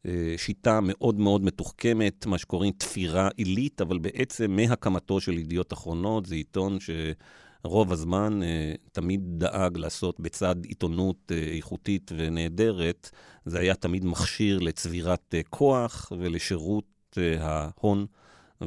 אה, 0.05 0.33
שיטה 0.37 0.79
מאוד 0.81 1.19
מאוד 1.19 1.43
מתוחכמת, 1.43 2.25
מה 2.25 2.37
שקוראים 2.37 2.73
תפירה 2.77 3.29
עילית, 3.37 3.81
אבל 3.81 3.99
בעצם 3.99 4.51
מהקמתו 4.51 5.21
של 5.21 5.37
ידיעות 5.37 5.73
אחרונות, 5.73 6.25
זה 6.25 6.35
עיתון 6.35 6.77
שרוב 6.79 7.91
הזמן 7.91 8.43
אה, 8.43 8.73
תמיד 8.91 9.21
דאג 9.25 9.77
לעשות 9.77 10.19
בצד 10.19 10.55
עיתונות 10.65 11.31
איכותית 11.53 12.11
ונהדרת, 12.17 13.09
זה 13.45 13.59
היה 13.59 13.75
תמיד 13.75 14.05
מכשיר 14.05 14.59
לצבירת 14.59 15.35
כוח 15.49 16.11
ולשירות 16.19 17.17
ההון. 17.39 18.05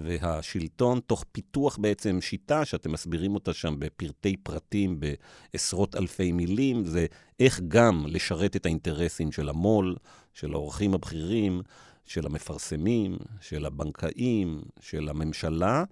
והשלטון, 0.02 1.00
תוך 1.00 1.24
פיתוח 1.32 1.76
בעצם 1.76 2.20
שיטה 2.20 2.64
שאתם 2.64 2.92
מסבירים 2.92 3.34
אותה 3.34 3.52
שם 3.52 3.74
בפרטי 3.78 4.36
פרטים, 4.36 5.00
בעשרות 5.00 5.96
אלפי 5.96 6.32
מילים, 6.32 6.84
זה 6.84 7.06
איך 7.40 7.60
גם 7.68 8.04
לשרת 8.08 8.56
את 8.56 8.66
האינטרסים 8.66 9.32
של 9.32 9.48
המו"ל, 9.48 9.96
של 10.34 10.52
האורחים 10.52 10.94
הבכירים, 10.94 11.62
של 12.04 12.26
המפרסמים, 12.26 13.16
של 13.40 13.66
הבנקאים, 13.66 14.62
של 14.80 15.08
הממשלה, 15.08 15.84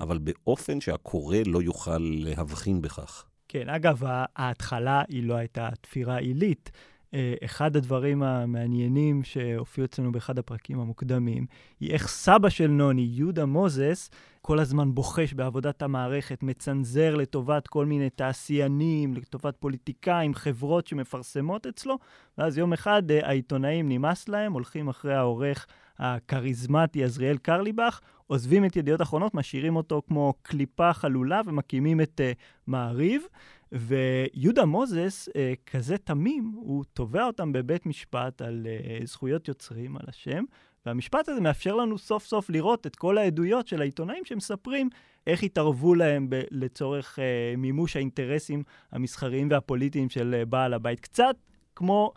אבל 0.00 0.18
באופן 0.18 0.80
שהקורא 0.80 1.36
לא 1.46 1.62
יוכל 1.62 1.98
להבחין 1.98 2.82
בכך. 2.82 3.24
כן, 3.48 3.68
אגב, 3.68 4.02
ההתחלה 4.36 5.02
היא 5.08 5.22
לא 5.22 5.34
הייתה 5.34 5.68
תפירה 5.80 6.16
עילית. 6.16 6.70
אה, 7.14 7.34
אחד 7.44 7.76
הדברים 7.76 8.22
המעניינים 8.22 9.24
שהופיעו 9.24 9.84
אצלנו 9.84 10.12
באחד 10.12 10.38
הפרקים 10.38 10.80
המוקדמים, 10.80 11.46
היא 11.80 11.90
איך 11.90 12.08
סבא 12.08 12.48
של 12.48 12.66
נוני, 12.66 13.08
יהודה 13.10 13.46
מוזס, 13.46 14.10
כל 14.42 14.58
הזמן 14.58 14.94
בוחש 14.94 15.34
בעבודת 15.34 15.82
המערכת, 15.82 16.42
מצנזר 16.42 17.14
לטובת 17.14 17.66
כל 17.66 17.86
מיני 17.86 18.10
תעשיינים, 18.10 19.14
לטובת 19.14 19.56
פוליטיקאים, 19.56 20.34
חברות 20.34 20.86
שמפרסמות 20.86 21.66
אצלו, 21.66 21.98
ואז 22.38 22.58
יום 22.58 22.72
אחד 22.72 23.10
אה, 23.10 23.28
העיתונאים 23.28 23.88
נמאס 23.88 24.28
להם, 24.28 24.52
הולכים 24.52 24.88
אחרי 24.88 25.14
העורך 25.14 25.66
הכריזמטי 25.98 27.04
עזריאל 27.04 27.36
קרליבך, 27.36 28.00
עוזבים 28.26 28.64
את 28.64 28.76
ידיעות 28.76 29.02
אחרונות, 29.02 29.34
משאירים 29.34 29.76
אותו 29.76 30.02
כמו 30.08 30.34
קליפה 30.42 30.92
חלולה 30.92 31.40
ומקימים 31.46 32.00
את 32.00 32.20
uh, 32.20 32.38
מעריב. 32.66 33.22
ויהודה 33.72 34.64
מוזס, 34.64 35.28
אה, 35.36 35.52
כזה 35.66 35.98
תמים, 35.98 36.52
הוא 36.56 36.84
תובע 36.92 37.26
אותם 37.26 37.52
בבית 37.52 37.86
משפט 37.86 38.42
על 38.42 38.66
אה, 38.66 39.06
זכויות 39.06 39.48
יוצרים, 39.48 39.96
על 39.96 40.04
השם, 40.08 40.44
והמשפט 40.86 41.28
הזה 41.28 41.40
מאפשר 41.40 41.74
לנו 41.74 41.98
סוף 41.98 42.26
סוף 42.26 42.50
לראות 42.50 42.86
את 42.86 42.96
כל 42.96 43.18
העדויות 43.18 43.68
של 43.68 43.80
העיתונאים 43.80 44.24
שמספרים 44.24 44.88
איך 45.26 45.42
התערבו 45.42 45.94
להם 45.94 46.30
ב- 46.30 46.42
לצורך 46.50 47.18
אה, 47.18 47.54
מימוש 47.56 47.96
האינטרסים 47.96 48.62
המסחריים 48.92 49.48
והפוליטיים 49.50 50.10
של 50.10 50.34
אה, 50.38 50.44
בעל 50.44 50.74
הבית. 50.74 51.00
קצת 51.00 51.36
כמו 51.76 52.12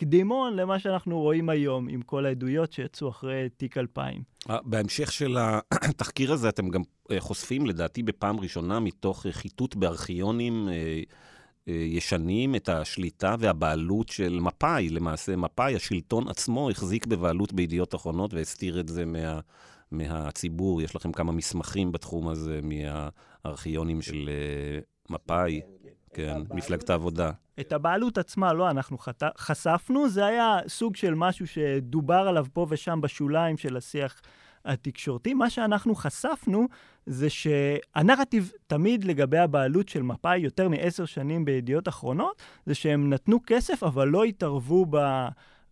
קדימון 0.00 0.56
למה 0.56 0.78
שאנחנו 0.78 1.20
רואים 1.20 1.48
היום 1.48 1.88
עם 1.88 2.02
כל 2.02 2.26
העדויות 2.26 2.72
שיצאו 2.72 3.08
אחרי 3.08 3.48
תיק 3.56 3.78
2000. 3.78 4.22
אה, 4.50 4.58
בהמשך 4.64 5.12
של 5.12 5.36
התחקיר 5.70 6.32
הזה 6.32 6.48
אתם 6.48 6.68
גם 6.68 6.82
אה, 7.10 7.20
חושפים, 7.20 7.66
לדעתי 7.66 8.02
בפעם 8.02 8.40
ראשונה, 8.40 8.80
מתוך 8.80 9.26
חיטוט 9.30 9.74
בארכיונים, 9.74 10.68
ישנים 11.66 12.54
את 12.54 12.68
השליטה 12.68 13.34
והבעלות 13.38 14.08
של 14.08 14.38
מפא"י. 14.40 14.88
למעשה, 14.88 15.36
מפא"י, 15.36 15.76
השלטון 15.76 16.28
עצמו, 16.28 16.70
החזיק 16.70 17.06
בבעלות 17.06 17.52
בידיעות 17.52 17.94
אחרונות 17.94 18.34
והסתיר 18.34 18.80
את 18.80 18.88
זה 18.88 19.04
מה, 19.04 19.40
מהציבור. 19.90 20.82
יש 20.82 20.96
לכם 20.96 21.12
כמה 21.12 21.32
מסמכים 21.32 21.92
בתחום 21.92 22.28
הזה 22.28 22.60
מהארכיונים 22.62 24.02
של 24.02 24.28
אה, 24.28 24.80
מפא"י, 25.10 25.60
כן, 26.14 26.40
מפלגת 26.50 26.90
העבודה. 26.90 27.30
את 27.60 27.72
הבעלות 27.72 28.18
עצמה 28.18 28.52
לא 28.52 28.70
אנחנו 28.70 28.98
חת... 28.98 29.22
חשפנו, 29.38 30.08
זה 30.08 30.26
היה 30.26 30.58
סוג 30.68 30.96
של 30.96 31.14
משהו 31.14 31.46
שדובר 31.46 32.28
עליו 32.28 32.46
פה 32.52 32.66
ושם 32.70 33.00
בשוליים 33.00 33.56
של 33.56 33.76
השיח 33.76 34.20
התקשורתי. 34.64 35.34
מה 35.34 35.50
שאנחנו 35.50 35.94
חשפנו 35.94 36.66
זה 37.06 37.30
שהנרטיב 37.30 38.52
תמיד 38.66 39.04
לגבי 39.04 39.38
הבעלות 39.38 39.88
של 39.88 40.02
מפא"י 40.02 40.38
יותר 40.38 40.68
מעשר 40.68 41.04
שנים 41.04 41.44
בידיעות 41.44 41.88
אחרונות, 41.88 42.42
זה 42.66 42.74
שהם 42.74 43.10
נתנו 43.10 43.38
כסף 43.46 43.82
אבל 43.82 44.08
לא 44.08 44.24
התערבו 44.24 44.86
ב... 44.90 44.96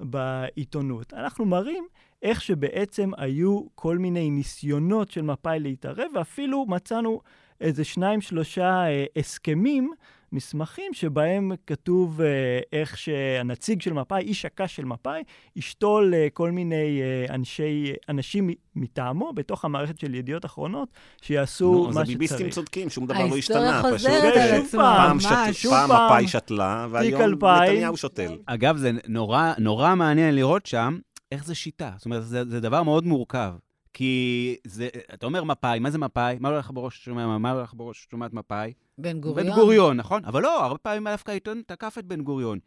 בעיתונות. 0.00 1.14
אנחנו 1.14 1.44
מראים 1.44 1.86
איך 2.22 2.42
שבעצם 2.42 3.10
היו 3.16 3.62
כל 3.74 3.98
מיני 3.98 4.30
ניסיונות 4.30 5.10
של 5.10 5.22
מפא"י 5.22 5.60
להתערב, 5.60 6.10
ואפילו 6.14 6.66
מצאנו 6.68 7.20
איזה 7.60 7.84
שניים, 7.84 8.20
שלושה 8.20 8.86
אה, 8.86 9.04
הסכמים 9.16 9.92
מסמכים 10.32 10.94
שבהם 10.94 11.52
כתוב 11.66 12.20
אה, 12.20 12.26
איך 12.72 12.98
שהנציג 12.98 13.82
של 13.82 13.92
מפא"י, 13.92 14.22
איש 14.22 14.44
הקש 14.44 14.76
של 14.76 14.84
מפא"י, 14.84 15.22
ישתול 15.56 16.14
אה, 16.14 16.28
כל 16.32 16.50
מיני 16.50 17.00
אה, 17.02 17.34
אנשי, 17.34 17.92
אנשים 18.08 18.50
מטעמו 18.76 19.32
בתוך 19.32 19.64
המערכת 19.64 19.98
של 19.98 20.14
ידיעות 20.14 20.44
אחרונות, 20.44 20.88
שיעשו 21.22 21.72
נו, 21.72 21.82
מה 21.82 21.88
אז 21.88 21.94
שצריך. 21.94 22.08
הביביסטים 22.08 22.50
צודקים, 22.50 22.90
שום 22.90 23.06
דבר 23.06 23.26
לא 23.26 23.36
השתנה. 23.36 23.70
ההיסטוריה 23.70 23.82
חוזרת 23.82 24.36
על 24.36 24.62
עצמה, 24.62 25.12
ממש. 25.14 25.26
שוב 25.52 25.72
פעם 25.72 25.88
פעם, 25.88 26.06
מפא"י 26.06 26.28
שתלה, 26.28 26.86
והיום. 26.90 27.22
נתניהו 27.22 27.96
שותל. 27.96 28.36
אגב, 28.46 28.76
זה 28.76 28.90
נורא, 29.08 29.52
נורא 29.58 29.94
מעניין 29.94 30.34
לראות 30.34 30.66
שם 30.66 30.98
איך 31.32 31.44
זה 31.44 31.54
שיטה. 31.54 31.90
זאת 31.96 32.04
אומרת, 32.04 32.24
זה, 32.24 32.44
זה 32.44 32.60
דבר 32.60 32.82
מאוד 32.82 33.06
מורכב. 33.06 33.52
כי 33.92 34.56
זה, 34.66 34.88
אתה 35.14 35.26
אומר 35.26 35.44
מפא"י, 35.44 35.78
מה 35.78 35.90
זה 35.90 35.98
מפא"י? 35.98 36.36
מה 36.40 36.48
הולך 36.48 36.64
לך 36.64 36.70
בראש 36.74 37.04
שומע, 37.04 37.38
מה 37.38 37.50
הולך 37.50 37.68
לך 37.68 37.74
בראש 37.74 38.06
שומעת 38.10 38.32
מפא"י? 38.32 38.72
בן 38.98 39.20
גוריון. 39.20 39.46
בן 39.46 39.54
גוריון, 39.54 39.96
נכון? 39.96 40.24
אבל 40.24 40.42
לא, 40.42 40.64
הרבה 40.64 40.78
פעמים 40.78 41.08
דווקא 41.08 41.30
העיתון 41.30 41.62
תקף 41.66 41.96
את 41.98 42.04
בן 42.04 42.20
גוריון. 42.20 42.58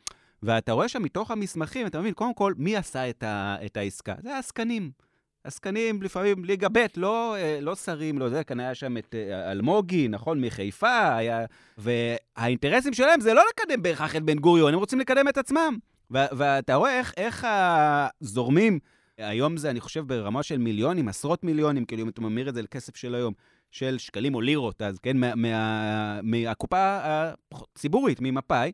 ואתה 0.44 0.72
רואה 0.72 0.88
שם 0.88 1.04
מתוך 1.04 1.32
המסמכים, 1.32 1.88
אתה 1.88 2.00
מבין, 2.00 2.14
קודם 2.14 2.34
כל, 2.34 2.54
מי 2.58 2.76
עשה 2.78 3.10
את, 3.10 3.24
ה, 3.24 3.56
את 3.66 3.78
העסקה? 3.78 4.16
זה 4.24 4.36
העסקנים. 4.36 4.92
עסקנים 5.44 6.02
לפעמים 6.02 6.46
ליגה 6.46 6.70
ב', 6.70 6.86
לא, 6.98 7.36
אה, 7.36 7.60
לא 7.62 7.76
שרים, 7.76 8.20
לא 8.20 8.30
זה, 8.30 8.44
כאן 8.44 8.60
היה 8.60 8.76
שם 8.76 8.98
את 8.98 9.16
אה, 9.16 9.52
אלמוגי, 9.52 10.08
נכון, 10.08 10.42
מחיפה, 10.42 11.16
היה... 11.16 11.46
והאינטרסים 11.78 12.94
שלהם 12.94 13.20
זה 13.20 13.34
לא 13.34 13.44
לקדם 13.50 13.82
בהכרח 13.82 14.16
את 14.16 14.24
בן 14.24 14.40
גוריון, 14.40 14.74
הם 14.74 14.80
רוצים 14.80 15.00
לקדם 15.00 15.28
את 15.28 15.38
עצמם. 15.38 15.78
ו- 16.12 16.36
ואתה 16.38 16.76
רואה 16.76 17.00
איך, 17.00 17.14
איך 17.18 17.48
הזורמים, 18.22 18.80
היום 19.18 19.58
זה, 19.58 19.70
אני 19.70 19.80
חושב, 19.80 20.08
ברמה 20.08 20.44
של 20.44 20.58
מיליונים, 20.58 21.08
עשרות 21.08 21.44
מיליונים, 21.44 21.86
כאילו 21.86 22.04
אם 22.04 22.10
אתה 22.10 22.22
ממיר 22.22 22.50
את 22.50 22.54
זה 22.54 22.62
לכסף 22.62 22.96
של 22.96 23.16
היום, 23.16 23.34
של 23.72 23.98
שקלים 23.98 24.36
או 24.36 24.42
לירות, 24.42 24.82
אז 24.82 25.00
כן, 25.00 25.18
מה, 25.18 25.36
מה, 25.36 26.20
מהקופה 26.24 27.00
הציבורית, 27.52 28.18
ממפא"י, 28.22 28.72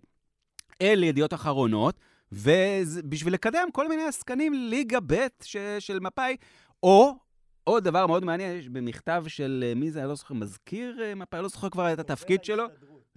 אל 0.81 1.03
ידיעות 1.03 1.33
אחרונות, 1.33 1.99
ובשביל 2.31 3.33
לקדם 3.33 3.71
כל 3.73 3.87
מיני 3.87 4.03
עסקנים 4.03 4.53
ליגה 4.53 4.99
ב' 5.07 5.27
ש, 5.43 5.57
של 5.79 5.99
מפא"י, 5.99 6.35
או, 6.83 7.15
עוד 7.63 7.83
דבר 7.83 8.07
מאוד 8.07 8.25
מעניין, 8.25 8.57
יש 8.57 8.69
במכתב 8.69 9.23
של, 9.27 9.63
אה, 9.67 9.75
מי 9.75 9.91
זה, 9.91 9.99
אני 9.99 10.09
לא 10.09 10.15
זוכר, 10.15 10.33
מזכיר 10.33 10.99
אה, 11.03 11.15
מפא"י, 11.15 11.41
לא 11.41 11.47
זוכר 11.47 11.69
כבר 11.69 11.93
את 11.93 11.99
התפקיד 11.99 12.43
שלו, 12.43 12.65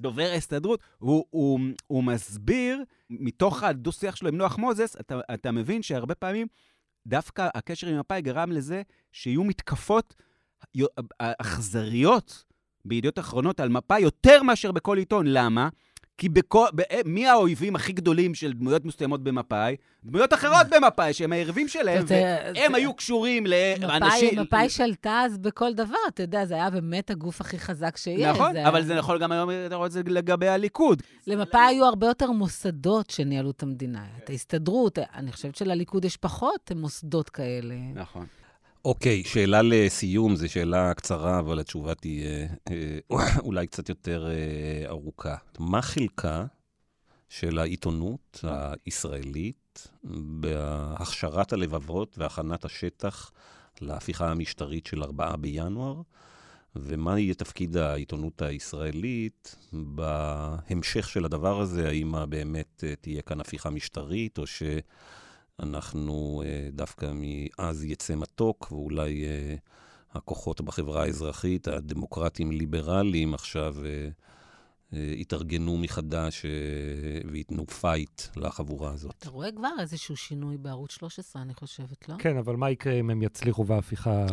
דובר 0.00 0.28
ההסתדרות, 0.32 0.80
הוא, 0.98 1.24
הוא, 1.30 1.60
הוא 1.86 2.04
מסביר, 2.04 2.84
מתוך 3.10 3.62
הדו-שיח 3.62 4.16
שלו 4.16 4.28
עם 4.28 4.36
נוח 4.36 4.58
מוזס, 4.58 4.96
אתה, 5.00 5.20
אתה 5.34 5.52
מבין 5.52 5.82
שהרבה 5.82 6.14
פעמים 6.14 6.46
דווקא 7.06 7.48
הקשר 7.54 7.86
עם 7.86 7.98
מפא"י 7.98 8.22
גרם 8.22 8.52
לזה 8.52 8.82
שיהיו 9.12 9.44
מתקפות 9.44 10.14
אכזריות 11.18 12.44
בידיעות 12.84 13.18
אחרונות 13.18 13.60
על 13.60 13.68
מפא"י 13.68 14.00
יותר 14.00 14.42
מאשר 14.42 14.72
בכל 14.72 14.98
עיתון. 14.98 15.26
למה? 15.26 15.68
כי 16.18 16.28
בכל, 16.28 16.66
ב, 16.74 16.82
מי 17.04 17.26
האויבים 17.26 17.76
הכי 17.76 17.92
גדולים 17.92 18.34
של 18.34 18.52
דמויות 18.52 18.84
מסוימות 18.84 19.22
במפא"י? 19.22 19.76
דמויות 20.04 20.32
אחרות 20.32 20.66
במפא"י, 20.70 21.12
שהם 21.12 21.32
היריבים 21.32 21.68
שלהם, 21.68 22.04
והם 22.06 22.74
היו 22.74 22.94
קשורים 22.94 23.46
לאנשים... 23.46 24.38
מפא"י 24.38 24.68
שלטה 24.68 25.22
אז 25.24 25.38
בכל 25.38 25.74
דבר, 25.74 25.96
אתה 26.08 26.22
יודע, 26.22 26.46
זה 26.46 26.54
היה 26.54 26.70
באמת 26.70 27.10
הגוף 27.10 27.40
הכי 27.40 27.58
חזק 27.58 27.96
שיש. 27.96 28.20
נכון, 28.20 28.52
זה... 28.52 28.68
אבל 28.68 28.84
זה 28.84 28.94
נכון 28.94 29.18
גם 29.18 29.32
היום, 29.32 29.50
רואה 29.72 29.86
את 29.86 29.92
זה 29.92 30.02
לגבי 30.06 30.48
הליכוד. 30.48 31.02
למפא"י 31.26 31.60
היו 31.60 31.84
הרבה 31.84 32.06
יותר 32.06 32.30
מוסדות 32.30 33.10
שניהלו 33.10 33.50
את 33.50 33.62
המדינה. 33.62 34.04
את 34.24 34.30
ההסתדרות, 34.30 34.98
אני 35.14 35.32
חושבת 35.32 35.56
שלליכוד 35.56 36.04
יש 36.04 36.16
פחות 36.16 36.72
מוסדות 36.76 37.30
כאלה. 37.30 37.74
נכון. 37.94 38.26
אוקיי, 38.84 39.24
שאלה 39.24 39.62
לסיום, 39.62 40.36
זו 40.36 40.48
שאלה 40.48 40.94
קצרה, 40.94 41.38
אבל 41.38 41.60
התשובה 41.60 41.94
תהיה 41.94 42.48
אה, 42.70 42.98
אולי 43.38 43.66
קצת 43.66 43.88
יותר 43.88 44.30
אה, 44.30 44.88
ארוכה. 44.88 45.36
מה 45.58 45.82
חלקה 45.82 46.46
של 47.28 47.58
העיתונות 47.58 48.44
הישראלית 48.86 49.88
בהכשרת 50.40 51.52
הלבבות 51.52 52.18
והכנת 52.18 52.64
השטח 52.64 53.32
להפיכה 53.80 54.30
המשטרית 54.30 54.86
של 54.86 55.02
4 55.02 55.36
בינואר, 55.36 56.02
ומה 56.76 57.18
יהיה 57.18 57.34
תפקיד 57.34 57.76
העיתונות 57.76 58.42
הישראלית 58.42 59.56
בהמשך 59.72 61.08
של 61.08 61.24
הדבר 61.24 61.60
הזה? 61.60 61.88
האם 61.88 62.14
באמת 62.28 62.84
אה, 62.86 62.94
תהיה 63.00 63.22
כאן 63.22 63.40
הפיכה 63.40 63.70
משטרית, 63.70 64.38
או 64.38 64.46
ש... 64.46 64.62
אנחנו 65.62 66.42
דווקא 66.72 67.12
מאז 67.14 67.84
יצא 67.84 68.14
מתוק, 68.16 68.72
ואולי 68.72 69.24
הכוחות 70.12 70.60
בחברה 70.60 71.02
האזרחית, 71.02 71.68
הדמוקרטים-ליברליים, 71.68 73.34
עכשיו 73.34 73.74
יתארגנו 74.92 75.78
מחדש 75.78 76.46
וייתנו 77.30 77.66
פייט 77.66 78.22
לחבורה 78.36 78.92
הזאת. 78.92 79.14
אתה 79.18 79.30
רואה 79.30 79.52
כבר 79.52 79.68
איזשהו 79.80 80.16
שינוי 80.16 80.56
בערוץ 80.56 80.92
13, 80.92 81.42
אני 81.42 81.54
חושבת, 81.54 82.08
לא? 82.08 82.14
כן, 82.18 82.36
אבל 82.36 82.56
מה 82.56 82.70
יקרה 82.70 82.92
אם 82.92 83.10
הם 83.10 83.22
יצליחו 83.22 83.66
וההפיכה 83.66 84.26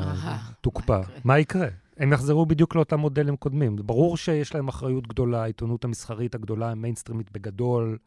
תוקפא? 0.61 1.01
מה 1.23 1.39
יקרה? 1.39 1.67
הם 1.97 2.13
יחזרו 2.13 2.45
בדיוק 2.45 2.75
לאותם 2.75 2.99
מודלים 2.99 3.35
קודמים. 3.35 3.75
ברור 3.75 4.17
שיש 4.17 4.55
להם 4.55 4.67
אחריות 4.67 5.07
גדולה, 5.07 5.43
העיתונות 5.43 5.85
המסחרית 5.85 6.35
הגדולה, 6.35 6.71
המיינסטרימית 6.71 7.31
בגדול. 7.31 7.97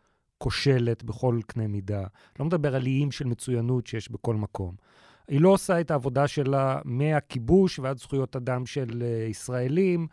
כושלת 0.42 1.04
בכל 1.04 1.40
קנה 1.46 1.66
מידה. 1.66 2.04
לא 2.38 2.44
מדבר 2.44 2.76
על 2.76 2.86
איים 2.86 3.10
של 3.10 3.24
מצוינות 3.24 3.86
שיש 3.86 4.10
בכל 4.10 4.34
מקום. 4.34 4.74
היא 5.28 5.40
לא 5.40 5.48
עושה 5.48 5.80
את 5.80 5.90
העבודה 5.90 6.28
שלה 6.28 6.80
מהכיבוש 6.84 7.78
ועד 7.78 7.98
זכויות 7.98 8.36
אדם 8.36 8.66
של 8.66 8.88
uh, 8.88 9.30
ישראלים, 9.30 10.06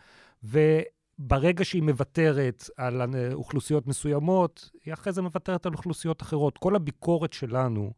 וברגע 0.44 1.66
שהיא 1.66 1.84
מוותרת 1.84 2.70
על 2.78 3.02
אוכלוסיות 3.34 3.88
מסוימות, 3.88 4.70
היא 4.86 4.94
אחרי 4.94 5.13
זה 5.13 5.22
מוותרת 5.22 5.66
על 5.66 5.74
אוכלוסיות 5.74 6.22
אחרות. 6.22 6.58
כל 6.58 6.76
הביקורת 6.76 7.34
שלנו 7.34 7.94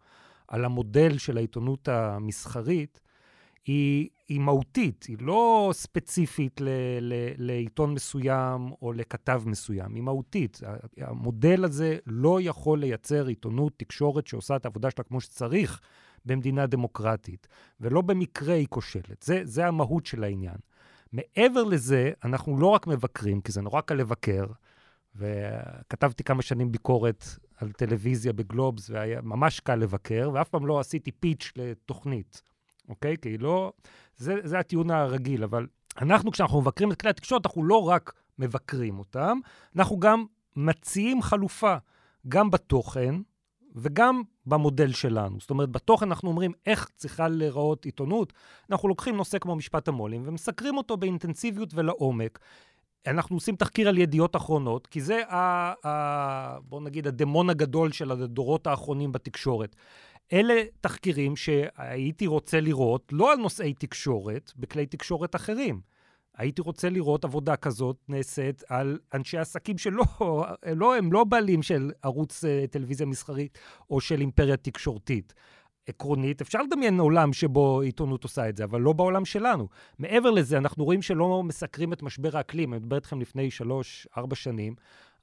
על 0.48 0.66
המודל 0.66 1.18
של 1.18 1.38
העיתונות 1.38 1.88
המסחרית, 1.88 3.02
היא, 3.70 4.10
היא 4.28 4.40
מהותית, 4.40 5.04
היא 5.04 5.18
לא 5.20 5.70
ספציפית 5.74 6.62
ל, 6.62 6.70
ל, 7.02 7.14
לעיתון 7.38 7.94
מסוים 7.94 8.72
או 8.82 8.94
לכתב 8.94 9.44
מסוים, 9.46 9.96
היא 9.96 10.04
מהותית. 10.04 10.60
המודל 10.98 11.64
הזה 11.64 11.98
לא 12.06 12.42
יכול 12.42 12.80
לייצר 12.80 13.28
עיתונות, 13.28 13.74
תקשורת 13.78 14.28
שעושה 14.28 14.56
את 14.56 14.66
העבודה 14.66 14.92
שלה 14.92 15.04
כמו 15.04 15.22
שצריך 15.22 15.82
במדינה 16.26 16.68
דמוקרטית, 16.68 17.48
ולא 17.82 18.02
במקרה 18.02 18.54
היא 18.54 18.68
כושלת. 18.70 19.24
זה, 19.24 19.42
זה 19.44 19.68
המהות 19.68 20.06
של 20.06 20.24
העניין. 20.24 20.58
מעבר 21.14 21.64
לזה, 21.64 22.12
אנחנו 22.24 22.60
לא 22.60 22.68
רק 22.68 22.88
מבקרים, 22.88 23.42
כי 23.42 23.52
זה 23.52 23.62
נורא 23.62 23.82
קל 23.82 23.96
לבקר, 23.96 24.46
וכתבתי 25.16 26.24
כמה 26.24 26.42
שנים 26.42 26.72
ביקורת 26.72 27.26
על 27.58 27.72
טלוויזיה 27.72 28.34
בגלובס, 28.34 28.90
והיה 28.90 29.22
ממש 29.22 29.60
קל 29.60 29.76
לבקר, 29.76 30.30
ואף 30.34 30.50
פעם 30.50 30.66
לא 30.66 30.80
עשיתי 30.80 31.12
פיץ' 31.12 31.52
לתוכנית. 31.56 32.42
אוקיי? 32.90 33.16
כי 33.22 33.38
לא... 33.38 33.72
זה, 34.18 34.36
זה 34.44 34.60
הטיעון 34.60 34.92
הרגיל, 34.92 35.44
אבל 35.44 35.68
אנחנו, 36.02 36.32
כשאנחנו 36.32 36.62
מבקרים 36.62 36.92
את 36.92 37.02
כלי 37.02 37.10
התקשורת, 37.10 37.46
אנחנו 37.46 37.64
לא 37.64 37.90
רק 37.90 38.14
מבקרים 38.40 39.00
אותם, 39.00 39.38
אנחנו 39.76 40.00
גם 40.00 40.26
מציעים 40.56 41.22
חלופה, 41.22 41.76
גם 42.28 42.52
בתוכן 42.52 43.16
וגם 43.76 44.22
במודל 44.46 44.92
שלנו. 44.92 45.40
זאת 45.40 45.50
אומרת, 45.50 45.70
בתוכן 45.70 46.08
אנחנו 46.08 46.30
אומרים 46.30 46.52
איך 46.66 46.90
צריכה 46.96 47.28
להיראות 47.28 47.86
עיתונות. 47.86 48.34
אנחנו 48.70 48.88
לוקחים 48.88 49.18
נושא 49.18 49.40
כמו 49.40 49.56
משפט 49.56 49.88
המו"לים 49.88 50.24
ומסקרים 50.26 50.78
אותו 50.78 50.98
באינטנסיביות 50.98 51.74
ולעומק. 51.74 52.40
אנחנו 53.08 53.36
עושים 53.36 53.56
תחקיר 53.56 53.90
על 53.90 53.98
ידיעות 53.98 54.36
אחרונות, 54.36 54.88
כי 54.88 55.02
זה, 55.02 55.22
ה, 55.28 55.74
ה, 55.88 56.60
בוא 56.60 56.82
נגיד, 56.82 57.08
הדמון 57.08 57.50
הגדול 57.50 57.92
של 57.92 58.12
הדורות 58.12 58.68
האחרונים 58.68 59.12
בתקשורת. 59.12 59.76
אלה 60.34 60.64
תחקירים 60.82 61.36
שהייתי 61.36 62.28
רוצה 62.28 62.60
לראות, 62.60 63.10
לא 63.12 63.32
על 63.32 63.38
נושאי 63.38 63.74
תקשורת, 63.74 64.52
בכלי 64.58 64.86
תקשורת 64.86 65.36
אחרים. 65.36 65.82
הייתי 66.38 66.62
רוצה 66.62 66.90
לראות 66.90 67.26
עבודה 67.26 67.56
כזאת 67.56 67.98
נעשית 68.08 68.64
על 68.68 69.00
אנשי 69.14 69.38
עסקים 69.38 69.78
שלא, 69.78 70.04
לא, 70.76 70.96
הם 70.98 71.14
לא 71.14 71.24
בעלים 71.24 71.62
של 71.64 71.92
ערוץ 72.04 72.44
uh, 72.44 72.68
טלוויזיה 72.72 73.06
מסחרית 73.06 73.58
או 73.90 74.02
של 74.02 74.22
אימפריה 74.22 74.58
תקשורתית. 74.58 75.34
עקרונית, 75.88 76.42
אפשר 76.42 76.62
לדמיין 76.62 77.00
עולם 77.00 77.34
שבו 77.34 77.82
עיתונות 77.82 78.24
עושה 78.24 78.50
את 78.50 78.58
זה, 78.58 78.64
אבל 78.64 78.82
לא 78.82 78.94
בעולם 78.94 79.26
שלנו. 79.26 79.68
מעבר 80.00 80.32
לזה, 80.32 80.58
אנחנו 80.58 80.86
רואים 80.86 81.02
שלא 81.02 81.44
מסקרים 81.44 81.94
את 81.94 82.04
משבר 82.04 82.38
האקלים, 82.38 82.74
אני 82.74 82.80
מדבר 82.80 82.96
איתכם 82.96 83.22
לפני 83.22 83.52
שלוש, 83.52 84.08
ארבע 84.18 84.36
שנים. 84.36 84.76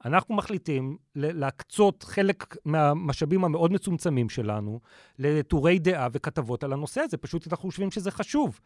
אנחנו 0.05 0.35
מחליטים 0.35 0.97
להקצות 1.15 2.03
חלק 2.03 2.57
מהמשאבים 2.65 3.43
המאוד 3.43 3.71
מצומצמים 3.71 4.29
שלנו 4.29 4.79
לטורי 5.19 5.79
דעה 5.79 6.07
וכתבות 6.11 6.63
על 6.63 6.73
הנושא 6.73 7.01
הזה, 7.01 7.17
פשוט 7.17 7.47
אנחנו 7.51 7.69
חושבים 7.69 7.91
שזה 7.91 8.11
חשוב. 8.11 8.59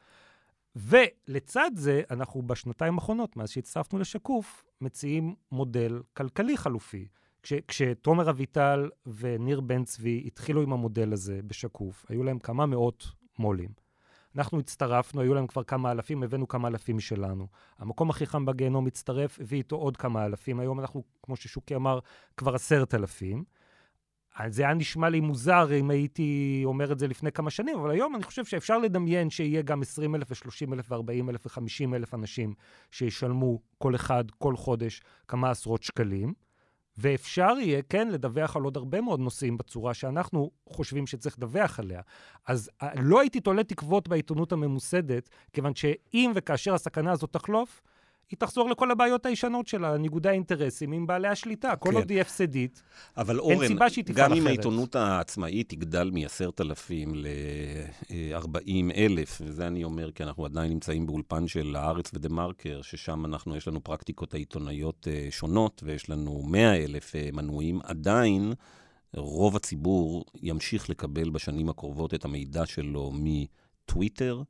ולצד 0.75 1.71
זה, 1.75 2.01
אנחנו 2.11 2.41
בשנתיים 2.41 2.95
האחרונות, 2.95 3.37
מאז 3.37 3.49
שהצטרפנו 3.49 3.99
לשקוף, 3.99 4.63
מציעים 4.81 5.35
מודל 5.51 6.01
כלכלי 6.13 6.57
חלופי. 6.57 7.07
כש, 7.43 7.53
כשתומר 7.67 8.29
אביטל 8.29 8.89
וניר 9.05 9.61
בן 9.61 9.83
צבי 9.83 10.23
התחילו 10.25 10.61
עם 10.61 10.73
המודל 10.73 11.13
הזה 11.13 11.39
בשקוף, 11.47 12.05
היו 12.09 12.23
להם 12.23 12.39
כמה 12.39 12.65
מאות 12.65 13.07
מו"לים. 13.39 13.69
אנחנו 14.37 14.59
הצטרפנו, 14.59 15.21
היו 15.21 15.33
להם 15.33 15.47
כבר 15.47 15.63
כמה 15.63 15.91
אלפים, 15.91 16.23
הבאנו 16.23 16.47
כמה 16.47 16.67
אלפים 16.67 16.97
משלנו. 16.97 17.47
המקום 17.79 18.09
הכי 18.09 18.25
חם 18.25 18.45
בגיהנום 18.45 18.87
הצטרף, 18.87 19.39
הביא 19.41 19.57
איתו 19.57 19.75
עוד 19.75 19.97
כמה 19.97 20.25
אלפים. 20.25 20.59
היום 20.59 20.79
אנחנו, 20.79 21.03
כמו 21.23 21.35
ששוקי 21.35 21.75
אמר, 21.75 21.99
כבר 22.37 22.55
עשרת 22.55 22.93
אלפים. 22.93 23.43
זה 24.47 24.63
היה 24.63 24.73
נשמע 24.73 25.09
לי 25.09 25.19
מוזר 25.19 25.79
אם 25.79 25.89
הייתי 25.89 26.61
אומר 26.65 26.91
את 26.91 26.99
זה 26.99 27.07
לפני 27.07 27.31
כמה 27.31 27.49
שנים, 27.49 27.79
אבל 27.79 27.91
היום 27.91 28.15
אני 28.15 28.23
חושב 28.23 28.45
שאפשר 28.45 28.77
לדמיין 28.77 29.29
שיהיה 29.29 29.61
גם 29.61 29.81
20 29.81 30.15
אלף 30.15 30.31
ו-30 30.31 30.73
אלף 30.73 30.91
ו-40 30.91 31.29
אלף 31.29 31.45
ו-50 31.45 31.95
אלף 31.95 32.13
אנשים 32.13 32.53
שישלמו 32.91 33.59
כל 33.77 33.95
אחד, 33.95 34.23
כל 34.37 34.55
חודש, 34.55 35.01
כמה 35.27 35.49
עשרות 35.49 35.83
שקלים. 35.83 36.33
ואפשר 36.97 37.53
יהיה, 37.59 37.81
כן, 37.81 38.07
לדווח 38.07 38.55
על 38.55 38.63
עוד 38.63 38.77
הרבה 38.77 39.01
מאוד 39.01 39.19
נושאים 39.19 39.57
בצורה 39.57 39.93
שאנחנו 39.93 40.51
חושבים 40.69 41.07
שצריך 41.07 41.37
לדווח 41.37 41.79
עליה. 41.79 42.01
אז 42.47 42.69
אה, 42.81 42.89
לא 43.01 43.19
הייתי 43.19 43.39
תולה 43.39 43.63
תקוות 43.63 44.07
בעיתונות 44.07 44.51
הממוסדת, 44.51 45.29
כיוון 45.53 45.75
שאם 45.75 46.31
וכאשר 46.35 46.73
הסכנה 46.73 47.11
הזאת 47.11 47.33
תחלוף, 47.33 47.81
היא 48.31 48.37
תחזור 48.39 48.69
לכל 48.69 48.91
הבעיות 48.91 49.25
הישנות 49.25 49.67
שלה, 49.67 49.97
ניגודי 49.97 50.29
האינטרסים 50.29 50.91
עם 50.91 51.07
בעלי 51.07 51.27
השליטה. 51.27 51.75
כל 51.75 51.89
כן. 51.89 51.95
עוד 51.95 52.09
היא 52.09 52.21
הפסדית, 52.21 52.81
אבל 53.17 53.39
אורן, 53.39 53.61
אין 53.61 53.67
סיבה 53.67 53.89
שהיא 53.89 54.05
תפעל 54.05 54.25
אחרת. 54.25 54.31
גם 54.31 54.37
אם 54.37 54.47
העיתונות 54.47 54.95
העצמאית 54.95 55.69
תגדל 55.69 56.11
מ-10,000 56.13 56.91
ל-40,000, 57.13 59.41
וזה 59.41 59.67
אני 59.67 59.83
אומר 59.83 60.11
כי 60.11 60.23
אנחנו 60.23 60.45
עדיין 60.45 60.71
נמצאים 60.71 61.05
באולפן 61.05 61.47
של 61.47 61.75
הארץ 61.75 62.11
ודה-מרקר, 62.13 62.81
ששם 62.81 63.25
אנחנו, 63.25 63.55
יש 63.55 63.67
לנו 63.67 63.83
פרקטיקות 63.83 64.33
העיתונאיות 64.33 65.07
אה, 65.11 65.27
שונות, 65.31 65.81
ויש 65.85 66.09
לנו 66.09 66.43
100,000 66.43 67.15
אה, 67.15 67.29
מנויים, 67.33 67.79
עדיין 67.83 68.53
רוב 69.15 69.55
הציבור 69.55 70.25
ימשיך 70.41 70.89
לקבל 70.89 71.29
בשנים 71.29 71.69
הקרובות 71.69 72.13
את 72.13 72.25
המידע 72.25 72.65
שלו 72.65 73.11
מטוויטר, 73.13 74.41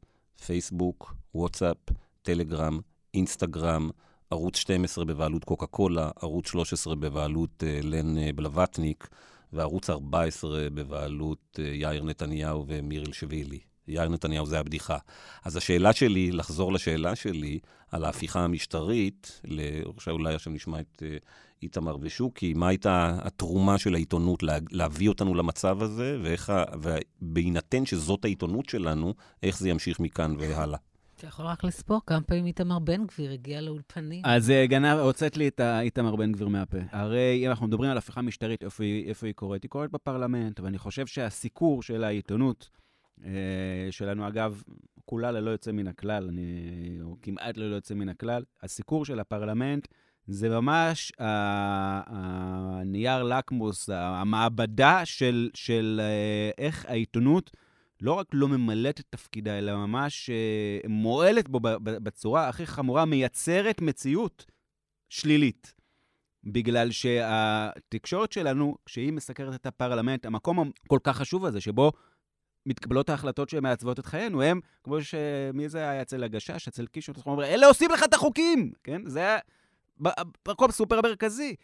פייסבוק, 0.45 1.13
וואטסאפ, 1.35 1.77
טלגרם, 2.21 2.79
אינסטגרם, 3.13 3.89
ערוץ 4.29 4.57
12 4.57 5.05
בבעלות 5.05 5.43
קוקה 5.43 5.65
קולה, 5.65 6.09
ערוץ 6.21 6.47
13 6.47 6.95
בבעלות 6.95 7.63
uh, 7.63 7.85
לן 7.85 8.17
uh, 8.17 8.21
בלווטניק, 8.35 9.07
וערוץ 9.53 9.89
14 9.89 10.69
בבעלות 10.73 11.59
uh, 11.59 11.61
יאיר 11.61 12.03
נתניהו 12.03 12.65
ומיריל 12.67 13.13
שבילי. 13.13 13.59
יאיר 13.87 14.09
נתניהו 14.09 14.45
זה 14.45 14.59
הבדיחה. 14.59 14.97
אז 15.45 15.55
השאלה 15.55 15.93
שלי, 15.93 16.31
לחזור 16.31 16.73
לשאלה 16.73 17.15
שלי 17.15 17.59
על 17.91 18.05
ההפיכה 18.05 18.39
המשטרית, 18.39 19.41
עכשיו 19.95 20.13
אולי 20.13 20.35
עכשיו 20.35 20.53
נשמע 20.53 20.79
את 20.79 21.03
uh, 21.03 21.25
איתמר 21.63 21.97
ושוקי, 22.01 22.53
מה 22.53 22.67
הייתה 22.67 23.17
התרומה 23.21 23.77
של 23.77 23.95
העיתונות 23.95 24.43
לה, 24.43 24.57
להביא 24.71 25.09
אותנו 25.09 25.35
למצב 25.35 25.83
הזה, 25.83 26.17
ואיך, 26.23 26.53
ובהינתן 26.81 27.85
שזאת 27.85 28.25
העיתונות 28.25 28.69
שלנו, 28.69 29.13
איך 29.43 29.59
זה 29.59 29.69
ימשיך 29.69 29.99
מכאן 29.99 30.35
והלאה. 30.39 30.77
אתה 31.21 31.29
יכול 31.29 31.45
רק 31.45 31.63
לספור 31.63 32.01
כמה 32.05 32.21
פעמים 32.21 32.45
איתמר 32.45 32.79
בן 32.79 33.05
גביר 33.05 33.31
הגיע 33.31 33.61
לאולפנים. 33.61 34.21
אז 34.25 34.49
אה, 34.49 34.65
גנב, 34.67 34.97
הוצאת 34.99 35.37
לי 35.37 35.47
את 35.47 35.61
איתמר 35.61 36.15
בן 36.15 36.31
גביר 36.31 36.47
מהפה. 36.47 36.77
הרי 36.91 37.45
אם 37.45 37.49
אנחנו 37.49 37.67
מדברים 37.67 37.91
על 37.91 37.97
הפיכה 37.97 38.21
משטרית, 38.21 38.63
איפה 38.63 38.83
היא, 38.83 39.09
איפה 39.09 39.27
היא 39.27 39.33
קורית? 39.33 39.63
היא 39.63 39.69
קורית 39.69 39.91
בפרלמנט, 39.91 40.59
ואני 40.59 40.77
חושב 40.77 41.07
שהסיקור 41.07 41.83
של 41.83 42.03
העיתונות, 42.03 42.69
אה, 43.25 43.31
שלנו, 43.91 44.27
אגב, 44.27 44.63
כולה 45.05 45.31
ללא 45.31 45.51
יוצא 45.51 45.71
מן 45.71 45.87
הכלל, 45.87 46.27
אני, 46.27 46.67
או 47.01 47.15
כמעט 47.21 47.57
ללא 47.57 47.75
יוצא 47.75 47.93
מן 47.93 48.09
הכלל, 48.09 48.43
הסיקור 48.61 49.05
של 49.05 49.19
הפרלמנט 49.19 49.87
זה 50.27 50.49
ממש 50.49 51.11
הנייר 52.07 53.23
לקמוס, 53.23 53.89
המעבדה 53.93 55.05
של, 55.05 55.49
של 55.53 56.01
אה, 56.03 56.63
איך 56.65 56.85
העיתונות 56.85 57.51
לא 58.01 58.13
רק 58.13 58.27
לא 58.33 58.47
ממלאת 58.47 58.99
את 58.99 59.05
תפקידה, 59.09 59.57
אלא 59.57 59.75
ממש 59.75 60.29
uh, 60.29 60.87
מועלת 60.87 61.49
בו 61.49 61.59
בצורה 61.83 62.49
הכי 62.49 62.65
חמורה, 62.65 63.05
מייצרת 63.05 63.81
מציאות 63.81 64.45
שלילית. 65.09 65.73
בגלל 66.43 66.91
שהתקשורת 66.91 68.31
שלנו, 68.31 68.75
כשהיא 68.85 69.13
מסקרת 69.13 69.55
את 69.55 69.65
הפרלמנט, 69.65 70.25
המקום 70.25 70.71
הכל 70.85 70.99
כך 71.03 71.17
חשוב 71.17 71.45
הזה, 71.45 71.61
שבו 71.61 71.91
מתקבלות 72.65 73.09
ההחלטות 73.09 73.49
שמעצבות 73.49 73.99
את 73.99 74.05
חיינו, 74.05 74.41
הם, 74.41 74.59
כמו 74.83 75.01
ש... 75.01 75.15
מי 75.53 75.69
זה 75.69 75.89
היה 75.89 76.01
אצל 76.01 76.23
הגשש, 76.23 76.67
אצל 76.67 76.85
קישוט, 76.85 77.27
אלה 77.27 77.67
עושים 77.67 77.91
לך 77.91 78.03
את 78.03 78.13
החוקים, 78.13 78.71
כן? 78.83 79.01
זה 79.05 79.19
היה 79.19 79.37
מקום 80.47 80.71
סופר 80.71 81.01
מרכזי. 81.01 81.55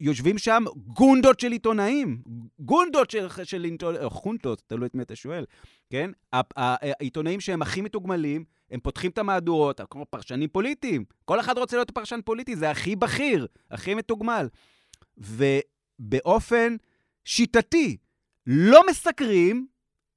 יושבים 0.00 0.38
שם 0.38 0.64
גונדות 0.86 1.40
של 1.40 1.52
עיתונאים, 1.52 2.22
גונדות 2.58 3.10
של, 3.10 3.26
של 3.44 3.64
עיתונאים, 3.64 4.02
או 4.02 4.10
חונטות, 4.10 4.62
תלוי 4.66 4.88
את 4.88 4.94
מי 4.94 5.02
אתה 5.02 5.16
שואל, 5.16 5.44
כן? 5.90 6.10
העיתונאים 6.32 7.40
שהם 7.40 7.62
הכי 7.62 7.80
מתוגמלים, 7.80 8.44
הם 8.70 8.80
פותחים 8.80 9.10
את 9.10 9.18
המהדורות, 9.18 9.80
כמו 9.90 10.06
פרשנים 10.10 10.48
פוליטיים. 10.48 11.04
כל 11.24 11.40
אחד 11.40 11.58
רוצה 11.58 11.76
להיות 11.76 11.90
פרשן 11.90 12.20
פוליטי, 12.24 12.56
זה 12.56 12.70
הכי 12.70 12.96
בכיר, 12.96 13.46
הכי 13.70 13.94
מתוגמל. 13.94 14.48
ובאופן 15.18 16.76
שיטתי, 17.24 17.96
לא 18.46 18.80
מסקרים 18.90 19.66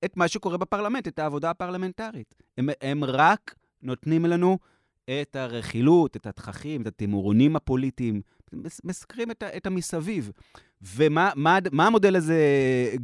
את 0.05 0.17
מה 0.17 0.27
שקורה 0.27 0.57
בפרלמנט, 0.57 1.07
את 1.07 1.19
העבודה 1.19 1.49
הפרלמנטרית. 1.49 2.35
הם, 2.57 2.69
הם 2.81 3.03
רק 3.03 3.55
נותנים 3.81 4.25
לנו 4.25 4.57
את 5.21 5.35
הרכילות, 5.35 6.15
את 6.15 6.27
התככים, 6.27 6.81
את 6.81 6.87
התימורונים 6.87 7.55
הפוליטיים, 7.55 8.21
מסקרים 8.83 9.31
את, 9.31 9.43
את 9.43 9.67
המסביב. 9.67 10.31
ומה 10.81 11.31
מה, 11.35 11.57
מה 11.71 11.87
המודל 11.87 12.15
הזה 12.15 12.39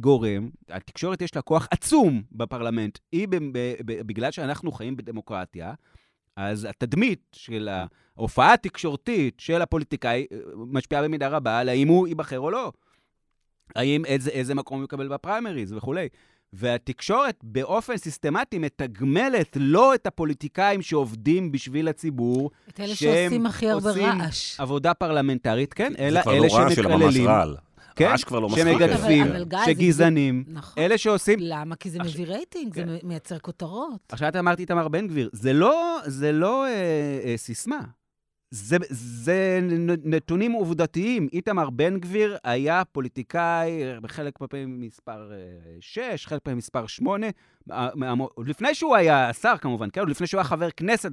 גורם? 0.00 0.50
התקשורת 0.68 1.22
יש 1.22 1.36
לה 1.36 1.42
כוח 1.42 1.68
עצום 1.70 2.22
בפרלמנט. 2.32 2.98
היא, 3.12 3.28
ב, 3.28 3.36
ב, 3.36 3.74
ב, 3.84 4.02
בגלל 4.02 4.30
שאנחנו 4.30 4.72
חיים 4.72 4.96
בדמוקרטיה, 4.96 5.74
אז 6.36 6.64
התדמית 6.64 7.22
של 7.32 7.68
ההופעה 8.16 8.54
התקשורתית 8.54 9.40
של 9.40 9.62
הפוליטיקאי 9.62 10.26
אה, 10.32 10.38
משפיעה 10.56 11.02
במידה 11.02 11.28
רבה 11.28 11.58
על 11.58 11.68
האם 11.68 11.88
הוא 11.88 12.08
ייבחר 12.08 12.40
או 12.40 12.50
לא. 12.50 12.72
האם, 13.76 14.04
איזה, 14.04 14.30
איזה 14.30 14.54
מקום 14.54 14.78
הוא 14.78 14.84
יקבל 14.84 15.08
בפריימריז 15.08 15.72
וכולי. 15.72 16.08
והתקשורת 16.52 17.40
באופן 17.42 17.96
סיסטמטי 17.96 18.58
מתגמלת 18.58 19.56
לא 19.60 19.94
את 19.94 20.06
הפוליטיקאים 20.06 20.82
שעובדים 20.82 21.52
בשביל 21.52 21.88
הציבור, 21.88 22.50
את 22.68 22.80
אלה 22.80 22.94
שעושים 22.94 23.46
הכי 23.46 23.70
הרבה 23.70 23.90
רעש. 23.90 24.60
עבודה 24.60 24.94
פרלמנטרית, 24.94 25.74
כן, 25.74 25.92
אלא 25.98 26.20
אלה 26.26 26.50
שמקללים. 26.50 26.68
זה 26.68 26.82
כבר 26.82 26.96
לא 26.96 27.04
רעש, 27.04 27.10
זה 27.10 27.22
ממש 27.22 27.26
רעל. 27.26 27.56
כן, 27.96 28.06
רעש 28.10 28.24
כבר 28.24 28.40
לא 28.40 28.48
מספיק. 28.48 28.64
שמגדפים, 28.64 29.26
שגזענים, 29.66 30.44
נכון. 30.48 30.82
אלה 30.82 30.98
שעושים... 30.98 31.38
למה? 31.42 31.76
כי 31.76 31.90
זה 31.90 31.98
מביא 31.98 32.26
רייטינג, 32.26 32.74
זה 32.74 32.82
כן. 32.82 32.88
מייצר 33.02 33.38
כותרות. 33.38 34.00
עכשיו 34.12 34.28
את 34.28 34.36
אמרת 34.36 34.60
איתמר 34.60 34.88
בן 34.88 35.06
גביר, 35.06 35.30
זה 35.32 35.52
לא, 35.52 35.98
זה 36.06 36.32
לא 36.32 36.66
אה, 36.66 36.70
אה, 37.24 37.34
סיסמה. 37.36 37.80
זה, 38.50 38.76
זה 38.90 39.60
נתונים 40.04 40.52
עובדתיים. 40.52 41.28
איתמר 41.32 41.70
בן 41.70 41.98
גביר 42.00 42.36
היה 42.44 42.82
פוליטיקאי, 42.84 44.00
בחלק 44.02 44.38
פעמים 44.38 44.80
מספר 44.80 45.30
6, 45.80 45.98
אה, 45.98 46.16
חלק 46.16 46.42
פעמים 46.42 46.58
מספר 46.58 46.86
8, 46.86 47.26
לפני 48.46 48.74
שהוא 48.74 48.96
היה 48.96 49.32
שר 49.32 49.56
כמובן, 49.60 49.88
כן? 49.92 50.08
לפני 50.08 50.26
שהוא 50.26 50.38
היה 50.38 50.44
חבר 50.48 50.70
כנסת 50.70 51.10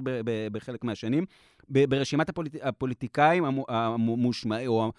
בחלק 0.52 0.84
מהשנים. 0.84 1.24
ברשימת 1.70 2.28
הפוליט... 2.28 2.56
הפוליטיקאים 2.62 3.44
המושמעים, 3.68 4.68
או 4.68 4.92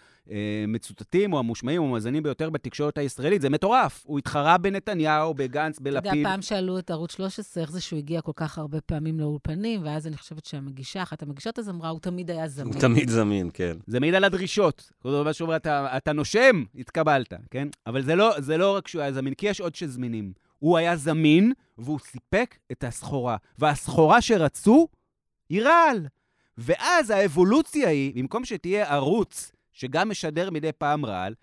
המצוטטים, 0.64 1.34
או 1.34 1.40
המושמעים, 1.40 1.82
או 1.82 1.88
המאזנים 1.88 2.24
ביותר 2.24 2.50
בתקשורת 2.50 2.98
הישראלית. 2.98 3.42
זה 3.42 3.50
מטורף. 3.50 4.04
הוא 4.06 4.20
התחרה 4.20 4.58
בנתניהו, 4.58 5.34
בגנץ, 5.34 5.80
בלפיד. 5.80 6.08
אתה 6.08 6.18
יודע, 6.18 6.30
פעם 6.30 6.42
שאלו 6.42 6.80
את 6.80 6.92
ערוץ 6.92 7.12
13, 7.16 7.64
איך 7.64 7.72
זה 7.72 7.82
שהוא 7.82 8.00
הגיע 8.00 8.22
כל 8.22 8.32
כך 8.36 8.58
הרבה 8.58 8.82
פעמים 8.82 9.20
לאולפנים, 9.20 9.82
ואז 9.84 10.08
אני 10.08 10.18
חושבת 10.18 10.46
שהמגישה, 10.46 11.04
אחת 11.04 11.24
המגישות 11.24 11.60
אז 11.60 11.70
אמרה, 11.70 11.90
הוא 11.90 12.00
תמיד 12.00 12.32
היה 12.32 12.48
זמין. 12.48 12.74
הוא 12.74 12.82
תמיד 12.82 13.10
זמין, 13.10 13.50
כן. 13.54 13.78
זה 13.88 14.00
מעיד 14.00 14.16
על 14.16 14.24
הדרישות. 14.24 14.92
זאת 15.04 15.20
אומרת, 15.20 15.36
שאומר, 15.36 15.56
אתה, 15.56 15.98
אתה 15.98 16.14
נושם, 16.14 16.64
התקבלת, 16.76 17.34
כן? 17.52 17.68
אבל 17.88 18.02
זה 18.02 18.16
לא, 18.16 18.34
זה 18.38 18.58
לא 18.58 18.76
רק 18.76 18.88
שהוא 18.88 19.02
היה 19.02 19.14
זמין, 19.14 19.34
כי 19.34 19.48
יש 19.48 19.62
עוד 19.62 19.76
שזמינים. 19.76 20.34
הוא 20.60 20.78
היה 20.78 20.96
זמין, 20.96 21.54
והוא 21.78 22.00
סיפק 22.00 22.58
את 22.72 22.84
הסחורה. 22.84 23.38
והסחורה 23.60 24.22
שרצו, 24.22 24.88
היא 25.50 25.62
רעל. 25.62 26.08
ואז 26.60 27.10
האבולוציה 27.10 27.90
היא, 27.90 28.16
במקום 28.16 28.46
שתהיה 28.46 28.94
ערוץ 28.94 29.52
שגם 29.72 30.10
משדר 30.10 30.50
מדי 30.50 30.72
פעם 30.72 31.06
רעל, 31.06 31.34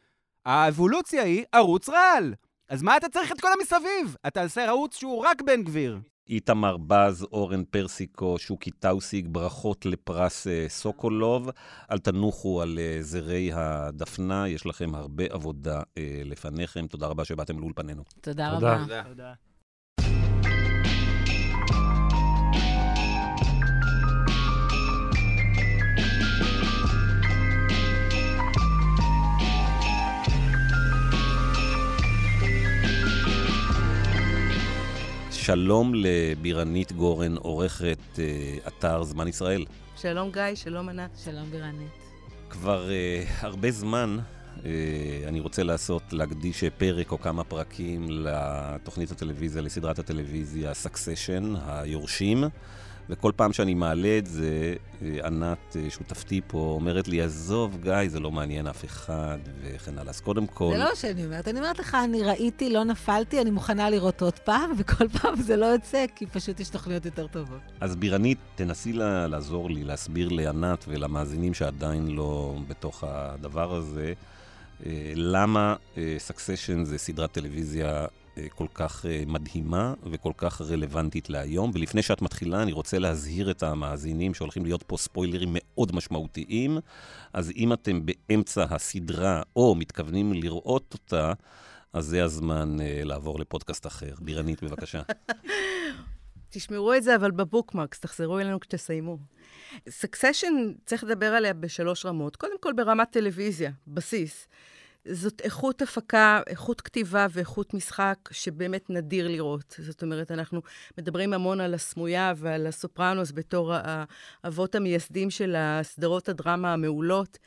האבולוציה 0.44 1.22
היא 1.22 1.44
ערוץ 1.52 1.88
רעל. 1.88 2.34
אז 2.68 2.82
מה 2.82 2.96
אתה 2.96 3.08
צריך 3.08 3.32
את 3.32 3.40
כל 3.40 3.48
המסביב? 3.60 4.16
אתה 4.26 4.42
עושה 4.42 4.64
ערוץ 4.64 4.96
שהוא 4.96 5.24
רק 5.26 5.42
בן 5.42 5.62
גביר. 5.62 5.98
איתמר 6.28 6.76
בז, 6.76 7.26
אורן 7.32 7.64
פרסיקו, 7.64 8.38
שוקי 8.38 8.70
טאוסיג, 8.70 9.28
ברכות 9.30 9.86
לפרס 9.86 10.46
אה, 10.46 10.64
סוקולוב. 10.68 11.50
אל 11.90 11.98
תנוחו 11.98 12.62
על 12.62 12.78
אה, 12.78 12.98
זרי 13.00 13.50
הדפנה, 13.54 14.48
יש 14.48 14.66
לכם 14.66 14.94
הרבה 14.94 15.24
עבודה 15.30 15.82
אה, 15.98 16.20
לפניכם. 16.24 16.86
תודה 16.86 17.06
רבה 17.06 17.24
שבאתם 17.24 17.58
לאולפנינו. 17.58 18.02
תודה 18.20 18.50
תודה. 18.54 18.76
רבה. 18.76 19.02
תודה. 19.02 19.32
שלום 35.46 35.92
לבירנית 35.94 36.92
גורן, 36.92 37.36
עורכת 37.36 37.98
אה, 38.18 38.24
אתר 38.68 39.02
זמן 39.02 39.28
ישראל. 39.28 39.64
שלום 39.96 40.30
גיא, 40.32 40.54
שלום 40.54 40.88
ענת. 40.88 41.10
שלום 41.24 41.50
בירנית. 41.50 41.92
כבר 42.50 42.88
uh, 42.88 43.44
הרבה 43.44 43.70
זמן 43.70 44.18
uh, 44.56 44.62
אני 45.28 45.40
רוצה 45.40 45.62
לעשות, 45.62 46.02
להקדיש 46.12 46.64
פרק 46.64 47.12
או 47.12 47.20
כמה 47.20 47.44
פרקים 47.44 48.06
לתוכנית 48.10 49.10
הטלוויזיה, 49.10 49.62
לסדרת 49.62 49.98
הטלוויזיה 49.98 50.72
Succession, 50.72 51.44
היורשים. 51.66 52.44
וכל 53.10 53.32
פעם 53.36 53.52
שאני 53.52 53.74
מעלה 53.74 54.18
את 54.18 54.26
זה, 54.26 54.74
אה, 55.02 55.26
ענת, 55.26 55.76
אה, 55.76 55.90
שותפתי 55.90 56.40
פה, 56.46 56.58
אומרת 56.58 57.08
לי, 57.08 57.22
עזוב, 57.22 57.78
גיא, 57.82 58.08
זה 58.08 58.20
לא 58.20 58.30
מעניין 58.30 58.66
אף 58.66 58.84
אחד, 58.84 59.38
וכן 59.62 59.98
הלאה. 59.98 60.10
אז 60.10 60.20
קודם 60.20 60.46
כל... 60.46 60.70
זה 60.72 60.78
לא 60.78 60.94
שאני 60.94 61.24
אומרת, 61.24 61.48
אני 61.48 61.58
אומרת 61.58 61.78
לך, 61.78 61.96
אני 62.04 62.22
ראיתי, 62.22 62.70
לא 62.70 62.84
נפלתי, 62.84 63.40
אני 63.40 63.50
מוכנה 63.50 63.90
לראות 63.90 64.22
עוד 64.22 64.38
פעם, 64.38 64.72
וכל 64.78 65.08
פעם 65.08 65.42
זה 65.42 65.56
לא 65.56 65.66
יוצא, 65.66 66.04
כי 66.16 66.26
פשוט 66.26 66.60
יש 66.60 66.68
תוכניות 66.68 67.04
יותר 67.06 67.26
טובות. 67.26 67.60
אז 67.80 67.96
בירנית, 67.96 68.38
תנסי 68.54 68.92
לה, 68.92 69.26
לעזור 69.26 69.70
לי, 69.70 69.84
להסביר 69.84 70.28
לענת 70.28 70.84
ולמאזינים 70.88 71.54
שעדיין 71.54 72.08
לא 72.08 72.54
בתוך 72.68 73.04
הדבר 73.06 73.74
הזה, 73.74 74.12
אה, 74.86 75.12
למה 75.14 75.74
סקסשן 76.18 76.84
זה 76.84 76.98
סדרת 76.98 77.32
טלוויזיה 77.32 78.06
כל 78.54 78.66
כך 78.74 79.06
אה, 79.06 79.22
מדהימה 79.26 79.94
וכל 80.10 80.32
כך 80.36 80.60
רלוונטית 80.60 81.30
להיום. 81.30 81.70
ולפני 81.74 82.02
שאת 82.02 82.22
מתחילה, 82.22 82.62
אני 82.62 82.72
רוצה 82.72 82.98
להזהיר 82.98 83.50
את 83.50 83.62
המאזינים 83.62 84.34
שהולכים 84.34 84.64
להיות 84.64 84.82
פה 84.82 84.96
ספוילרים 84.96 85.48
מאוד 85.52 85.94
משמעותיים. 85.94 86.78
אז 87.32 87.52
אם 87.56 87.72
אתם 87.72 88.00
באמצע 88.06 88.64
הסדרה 88.70 89.42
או 89.56 89.74
מתכוונים 89.74 90.32
לראות 90.32 90.94
אותה, 90.94 91.32
אז 91.92 92.04
זה 92.04 92.24
הזמן 92.24 92.76
uh, 92.78 93.04
לעבור 93.04 93.40
לפודקאסט 93.40 93.86
אחר. 93.86 94.14
בירנית, 94.20 94.62
בבקשה. 94.62 95.02
תשמרו 96.50 96.94
את 96.94 97.02
זה, 97.02 97.16
אבל 97.16 97.30
בבוקמרקס, 97.30 98.00
תחזרו 98.00 98.38
אלינו 98.38 98.60
כשתסיימו. 98.60 99.18
סקסשן, 99.88 100.54
צריך 100.86 101.04
לדבר 101.04 101.26
עליה 101.26 101.52
בשלוש 101.52 102.06
רמות. 102.06 102.36
קודם 102.36 102.60
כל 102.60 102.72
ברמת 102.72 103.10
טלוויזיה, 103.10 103.70
בסיס. 103.86 104.48
זאת 105.10 105.40
איכות 105.40 105.82
הפקה, 105.82 106.40
איכות 106.46 106.80
כתיבה 106.80 107.26
ואיכות 107.30 107.74
משחק 107.74 108.18
שבאמת 108.30 108.90
נדיר 108.90 109.28
לראות. 109.28 109.74
זאת 109.78 110.02
אומרת, 110.02 110.30
אנחנו 110.30 110.60
מדברים 110.98 111.32
המון 111.32 111.60
על 111.60 111.74
הסמויה 111.74 112.32
ועל 112.36 112.66
הסופרנוס 112.66 113.32
בתור 113.34 113.72
האבות 113.74 114.74
המייסדים 114.74 115.30
של 115.30 115.54
הסדרות 115.58 116.28
הדרמה 116.28 116.72
המעולות. 116.72 117.38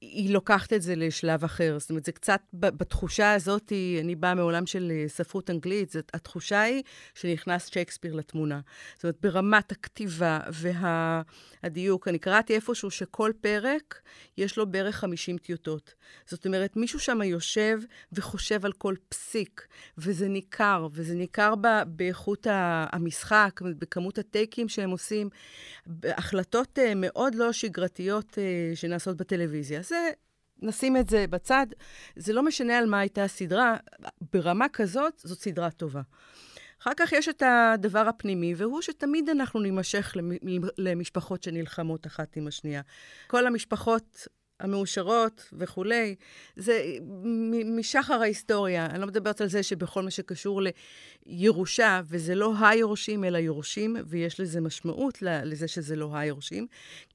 היא 0.00 0.30
לוקחת 0.30 0.72
את 0.72 0.82
זה 0.82 0.96
לשלב 0.96 1.44
אחר. 1.44 1.76
זאת 1.78 1.90
אומרת, 1.90 2.04
זה 2.04 2.12
קצת, 2.12 2.40
בתחושה 2.52 3.32
הזאת, 3.32 3.72
אני 4.00 4.14
באה 4.14 4.34
מעולם 4.34 4.66
של 4.66 4.92
אה, 4.94 5.04
ספרות 5.08 5.50
אנגלית, 5.50 5.90
זאת, 5.90 6.10
התחושה 6.14 6.60
היא 6.60 6.82
שנכנס 7.14 7.70
שייקספיר 7.72 8.14
לתמונה. 8.14 8.60
זאת 8.94 9.04
אומרת, 9.04 9.16
ברמת 9.22 9.72
הכתיבה 9.72 10.40
והדיוק, 11.62 12.08
אני 12.08 12.18
קראתי 12.18 12.54
איפשהו 12.54 12.90
שכל 12.90 13.32
פרק, 13.40 14.00
יש 14.36 14.56
לו 14.56 14.70
בערך 14.70 14.96
50 14.96 15.38
טיוטות. 15.38 15.94
זאת 16.26 16.46
אומרת, 16.46 16.76
מישהו 16.76 17.00
שם 17.00 17.22
יושב 17.22 17.78
וחושב 18.12 18.64
על 18.64 18.72
כל 18.72 18.94
פסיק, 19.08 19.66
וזה 19.98 20.28
ניכר, 20.28 20.88
וזה 20.92 21.14
ניכר 21.14 21.54
ב, 21.60 21.66
באיכות 21.86 22.46
המשחק, 22.92 23.60
בכמות 23.78 24.18
הטייקים 24.18 24.68
שהם 24.68 24.90
עושים, 24.90 25.28
החלטות 26.04 26.78
אה, 26.78 26.92
מאוד 26.96 27.34
לא 27.34 27.52
שגרתיות 27.52 28.38
אה, 28.38 28.76
שנעשות 28.76 29.16
בטלוויזיה. 29.16 29.82
זה, 29.88 30.10
נשים 30.62 30.96
את 30.96 31.08
זה 31.08 31.26
בצד. 31.30 31.66
זה 32.16 32.32
לא 32.32 32.42
משנה 32.42 32.78
על 32.78 32.86
מה 32.86 33.00
הייתה 33.00 33.24
הסדרה, 33.24 33.76
ברמה 34.32 34.68
כזאת, 34.68 35.18
זאת 35.24 35.38
סדרה 35.38 35.70
טובה. 35.70 36.02
אחר 36.82 36.90
כך 36.96 37.12
יש 37.12 37.28
את 37.28 37.42
הדבר 37.46 38.08
הפנימי, 38.08 38.54
והוא 38.54 38.82
שתמיד 38.82 39.28
אנחנו 39.28 39.60
נימשך 39.60 40.16
למשפחות 40.78 41.42
שנלחמות 41.42 42.06
אחת 42.06 42.36
עם 42.36 42.46
השנייה. 42.46 42.82
כל 43.26 43.46
המשפחות 43.46 44.26
המאושרות 44.60 45.48
וכולי, 45.52 46.14
זה 46.56 46.84
משחר 47.64 48.14
ההיסטוריה. 48.14 48.86
אני 48.86 49.00
לא 49.00 49.06
מדברת 49.06 49.40
על 49.40 49.48
זה 49.48 49.62
שבכל 49.62 50.02
מה 50.02 50.10
שקשור 50.10 50.62
לירושה, 51.26 52.00
וזה 52.08 52.34
לא 52.34 52.54
היורשים, 52.60 53.24
אלא 53.24 53.38
יורשים, 53.38 53.96
ויש 54.06 54.40
לזה 54.40 54.60
משמעות 54.60 55.18
לזה 55.22 55.68
שזה 55.68 55.96
לא 55.96 56.10
היורשים, 56.12 56.66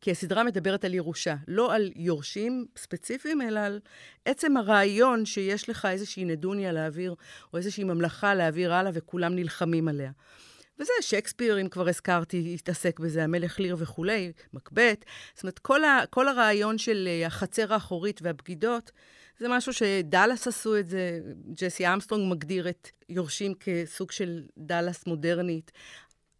כי 0.01 0.11
הסדרה 0.11 0.43
מדברת 0.43 0.85
על 0.85 0.93
ירושה, 0.93 1.35
לא 1.47 1.75
על 1.75 1.91
יורשים 1.95 2.65
ספציפיים, 2.77 3.41
אלא 3.41 3.59
על 3.59 3.79
עצם 4.25 4.57
הרעיון 4.57 5.25
שיש 5.25 5.69
לך 5.69 5.87
איזושהי 5.91 6.25
נדוניה 6.25 6.71
להעביר, 6.71 7.15
או 7.53 7.57
איזושהי 7.57 7.83
ממלכה 7.83 8.33
להעביר 8.35 8.73
הלאה, 8.73 8.91
וכולם 8.93 9.35
נלחמים 9.35 9.87
עליה. 9.87 10.11
וזה, 10.81 10.91
שייקספיר, 11.01 11.61
אם 11.61 11.69
כבר 11.69 11.89
הזכרתי, 11.89 12.53
התעסק 12.53 12.99
בזה, 12.99 13.23
המלך 13.23 13.59
ליר 13.59 13.75
וכולי, 13.79 14.31
מקבט. 14.53 15.05
זאת 15.33 15.43
אומרת, 15.43 15.59
כל, 15.59 15.83
ה, 15.83 16.03
כל 16.09 16.27
הרעיון 16.27 16.77
של 16.77 17.07
אה, 17.07 17.27
החצר 17.27 17.73
האחורית 17.73 18.19
והבגידות, 18.21 18.91
זה 19.39 19.47
משהו 19.49 19.73
שדאלאס 19.73 20.47
עשו 20.47 20.77
את 20.77 20.89
זה, 20.89 21.19
ג'סי 21.53 21.93
אמסטרונג 21.93 22.31
מגדיר 22.31 22.69
את 22.69 22.89
יורשים 23.09 23.53
כסוג 23.59 24.11
של 24.11 24.43
דאלאס 24.57 25.07
מודרנית. 25.07 25.71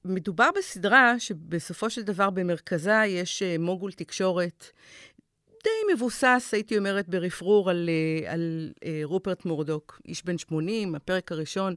מדובר 0.06 0.50
בסדרה 0.58 1.20
שבסופו 1.20 1.90
של 1.90 2.02
דבר 2.02 2.30
במרכזה 2.30 3.04
יש 3.08 3.44
אה, 3.44 3.56
מוגול 3.60 3.92
תקשורת 3.92 4.66
די 5.64 5.94
מבוסס, 5.96 6.50
הייתי 6.54 6.78
אומרת, 6.78 7.10
ברפרור 7.10 7.70
על, 7.70 7.90
אה, 7.90 8.32
על, 8.34 8.72
על 8.84 8.92
רופרט 9.04 9.46
מורדוק, 9.46 10.02
איש 10.08 10.26
בן 10.26 10.38
80, 10.38 10.96
הפרק 10.96 11.32
הראשון 11.32 11.76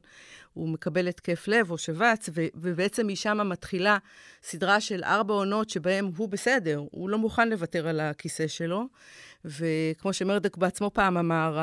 הוא 0.53 0.69
מקבל 0.69 1.07
התקף 1.07 1.47
לב 1.47 1.71
או 1.71 1.77
שבץ, 1.77 2.29
ו- 2.33 2.47
ובעצם 2.55 3.07
משם 3.07 3.49
מתחילה 3.49 3.97
סדרה 4.43 4.81
של 4.81 5.03
ארבע 5.03 5.33
עונות 5.33 5.69
שבהן 5.69 6.11
הוא 6.17 6.29
בסדר, 6.29 6.83
הוא 6.91 7.09
לא 7.09 7.17
מוכן 7.17 7.49
לוותר 7.49 7.87
על 7.87 7.99
הכיסא 7.99 8.47
שלו. 8.47 8.87
וכמו 9.45 10.13
שמרדק 10.13 10.57
בעצמו 10.57 10.91
פעם 10.93 11.17
אמר, 11.17 11.59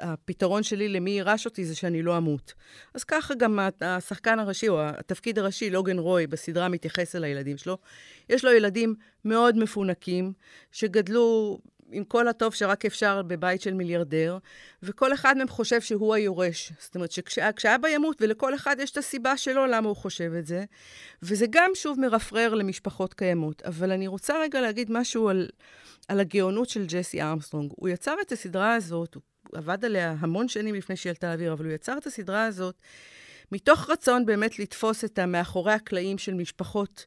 הפתרון 0.00 0.62
שלי 0.62 0.88
למי 0.88 1.10
יירש 1.10 1.46
אותי 1.46 1.64
זה 1.64 1.74
שאני 1.74 2.02
לא 2.02 2.16
אמות. 2.16 2.54
אז 2.94 3.04
ככה 3.04 3.34
גם 3.34 3.58
השחקן 3.80 4.38
הראשי, 4.38 4.68
או 4.68 4.80
התפקיד 4.80 5.38
הראשי, 5.38 5.70
לוגן 5.70 5.98
רוי, 5.98 6.26
בסדרה 6.26 6.68
מתייחס 6.68 7.16
אל 7.16 7.24
הילדים 7.24 7.56
שלו. 7.56 7.78
יש 8.28 8.44
לו 8.44 8.52
ילדים 8.52 8.94
מאוד 9.24 9.56
מפונקים, 9.56 10.32
שגדלו 10.72 11.58
עם 11.90 12.04
כל 12.04 12.28
הטוב 12.28 12.54
שרק 12.54 12.84
אפשר 12.84 13.22
בבית 13.22 13.60
של 13.60 13.74
מיליארדר, 13.74 14.38
וכל 14.82 15.12
אחד 15.14 15.36
מהם 15.36 15.48
חושב 15.48 15.80
שהוא 15.80 16.14
היורש. 16.14 16.72
זאת 16.80 16.94
אומרת 16.94 17.12
שכשאבא 17.12 17.88
ימות, 17.88 18.16
ולכל 18.22 18.54
אחד 18.54 18.76
יש 18.78 18.90
את 18.90 18.96
הסיבה 18.96 19.36
שלו 19.36 19.66
למה 19.66 19.88
הוא 19.88 19.96
חושב 19.96 20.32
את 20.38 20.46
זה, 20.46 20.64
וזה 21.22 21.46
גם 21.50 21.70
שוב 21.74 22.00
מרפרר 22.00 22.54
למשפחות 22.54 23.14
קיימות. 23.14 23.62
אבל 23.62 23.92
אני 23.92 24.06
רוצה 24.06 24.40
רגע 24.40 24.60
להגיד 24.60 24.92
משהו 24.92 25.28
על, 25.28 25.48
על 26.08 26.20
הגאונות 26.20 26.68
של 26.68 26.84
ג'סי 26.86 27.22
ארמסטרונג. 27.22 27.72
הוא 27.76 27.88
יצר 27.88 28.14
את 28.22 28.32
הסדרה 28.32 28.74
הזאת, 28.74 29.14
הוא 29.14 29.22
עבד 29.54 29.84
עליה 29.84 30.14
המון 30.18 30.48
שנים 30.48 30.74
לפני 30.74 30.96
שהיא 30.96 31.10
עלתה 31.10 31.30
לאוויר, 31.30 31.52
אבל 31.52 31.64
הוא 31.64 31.72
יצר 31.72 31.98
את 31.98 32.06
הסדרה 32.06 32.44
הזאת 32.44 32.74
מתוך 33.52 33.90
רצון 33.90 34.26
באמת 34.26 34.58
לתפוס 34.58 35.04
את 35.04 35.18
המאחורי 35.18 35.72
הקלעים 35.72 36.18
של 36.18 36.34
משפחות 36.34 37.06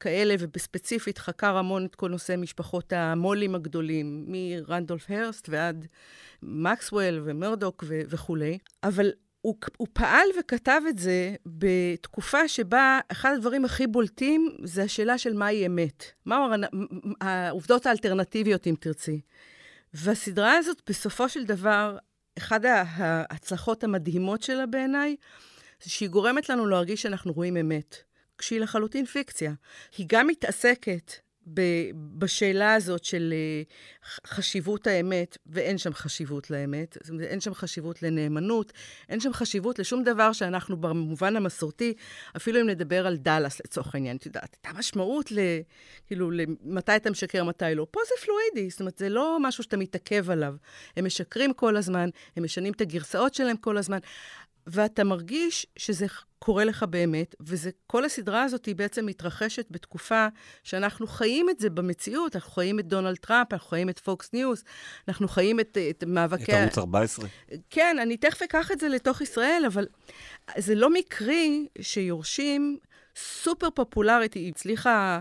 כאלה, 0.00 0.34
ובספציפית 0.38 1.18
חקר 1.18 1.56
המון 1.56 1.84
את 1.84 1.94
כל 1.94 2.08
נושא 2.10 2.36
משפחות 2.38 2.92
המו"לים 2.92 3.54
הגדולים, 3.54 4.24
מרנדולף 4.28 5.10
הרסט 5.10 5.48
ועד 5.48 5.86
מקסוול 6.42 7.22
ומרדוק 7.24 7.84
ו- 7.86 8.00
וכולי. 8.08 8.58
אבל 8.84 9.10
הוא, 9.40 9.56
הוא 9.76 9.88
פעל 9.92 10.26
וכתב 10.40 10.80
את 10.88 10.98
זה 10.98 11.34
בתקופה 11.46 12.48
שבה 12.48 13.00
אחד 13.08 13.32
הדברים 13.36 13.64
הכי 13.64 13.86
בולטים 13.86 14.56
זה 14.64 14.82
השאלה 14.82 15.18
של 15.18 15.32
מהי 15.32 15.66
אמת. 15.66 16.04
מהו 16.26 16.44
העובדות 17.20 17.86
האלטרנטיביות, 17.86 18.66
אם 18.66 18.74
תרצי. 18.80 19.20
והסדרה 19.94 20.56
הזאת, 20.56 20.82
בסופו 20.88 21.28
של 21.28 21.44
דבר, 21.44 21.98
אחת 22.38 22.60
ההצלחות 22.64 23.84
המדהימות 23.84 24.42
שלה 24.42 24.66
בעיניי, 24.66 25.16
זה 25.82 25.90
שהיא 25.90 26.08
גורמת 26.08 26.48
לנו 26.48 26.66
להרגיש 26.66 27.02
שאנחנו 27.02 27.32
רואים 27.32 27.56
אמת. 27.56 27.96
כשהיא 28.38 28.60
לחלוטין 28.60 29.06
פיקציה. 29.06 29.52
היא 29.96 30.06
גם 30.08 30.26
מתעסקת 30.26 31.12
בשאלה 32.18 32.74
הזאת 32.74 33.04
של 33.04 33.34
אה, 33.36 33.62
חשיבות 34.26 34.86
האמת, 34.86 35.38
ואין 35.46 35.78
שם 35.78 35.92
חשיבות 35.92 36.50
לאמת, 36.50 36.98
אין 37.20 37.40
שם 37.40 37.54
חשיבות 37.54 38.02
לנאמנות, 38.02 38.72
אין 39.08 39.20
שם 39.20 39.32
חשיבות 39.32 39.78
לשום 39.78 40.04
דבר 40.04 40.32
שאנחנו 40.32 40.76
במובן 40.76 41.36
המסורתי, 41.36 41.94
אפילו 42.36 42.60
אם 42.60 42.68
נדבר 42.68 43.06
על 43.06 43.16
דאלאס 43.16 43.60
לצורך 43.64 43.94
העניין, 43.94 44.16
את 44.16 44.26
יודעת, 44.26 44.56
את 44.60 44.66
המשמעות 44.70 45.32
ל... 45.32 45.38
כאילו, 46.06 46.30
מתי 46.64 46.96
אתה 46.96 47.10
משקר, 47.10 47.44
מתי 47.44 47.64
לא. 47.74 47.86
פה 47.90 48.00
זה 48.08 48.24
פלואידי, 48.24 48.70
זאת 48.70 48.80
אומרת, 48.80 48.98
זה 48.98 49.08
לא 49.08 49.38
משהו 49.40 49.62
שאתה 49.64 49.76
מתעכב 49.76 50.30
עליו. 50.30 50.54
הם 50.96 51.06
משקרים 51.06 51.52
כל 51.52 51.76
הזמן, 51.76 52.08
הם 52.36 52.44
משנים 52.44 52.72
את 52.72 52.80
הגרסאות 52.80 53.34
שלהם 53.34 53.56
כל 53.56 53.76
הזמן. 53.76 53.98
ואתה 54.66 55.04
מרגיש 55.04 55.66
שזה 55.76 56.06
קורה 56.38 56.64
לך 56.64 56.82
באמת, 56.82 57.34
וכל 57.40 58.04
הסדרה 58.04 58.42
הזאת 58.42 58.66
היא 58.66 58.76
בעצם 58.76 59.06
מתרחשת 59.06 59.66
בתקופה 59.70 60.26
שאנחנו 60.62 61.06
חיים 61.06 61.50
את 61.50 61.60
זה 61.60 61.70
במציאות, 61.70 62.36
אנחנו 62.36 62.52
חיים 62.52 62.78
את 62.78 62.86
דונלד 62.86 63.16
טראמפ, 63.16 63.52
אנחנו 63.52 63.68
חיים 63.68 63.88
את 63.88 63.98
פוקס 63.98 64.32
ניוז, 64.32 64.64
אנחנו 65.08 65.28
חיים 65.28 65.60
את, 65.60 65.78
את 65.90 66.04
מאבקי... 66.06 66.42
את 66.44 66.48
ערוץ 66.50 66.78
14. 66.78 67.26
כן, 67.70 67.96
אני 68.02 68.16
תכף 68.16 68.42
אקח 68.42 68.72
את 68.72 68.80
זה 68.80 68.88
לתוך 68.88 69.20
ישראל, 69.20 69.62
אבל 69.66 69.86
זה 70.56 70.74
לא 70.74 70.92
מקרי 70.92 71.66
שיורשים 71.80 72.78
סופר 73.16 73.70
פופולרית, 73.70 74.34
היא 74.34 74.48
הצליחה... 74.48 75.20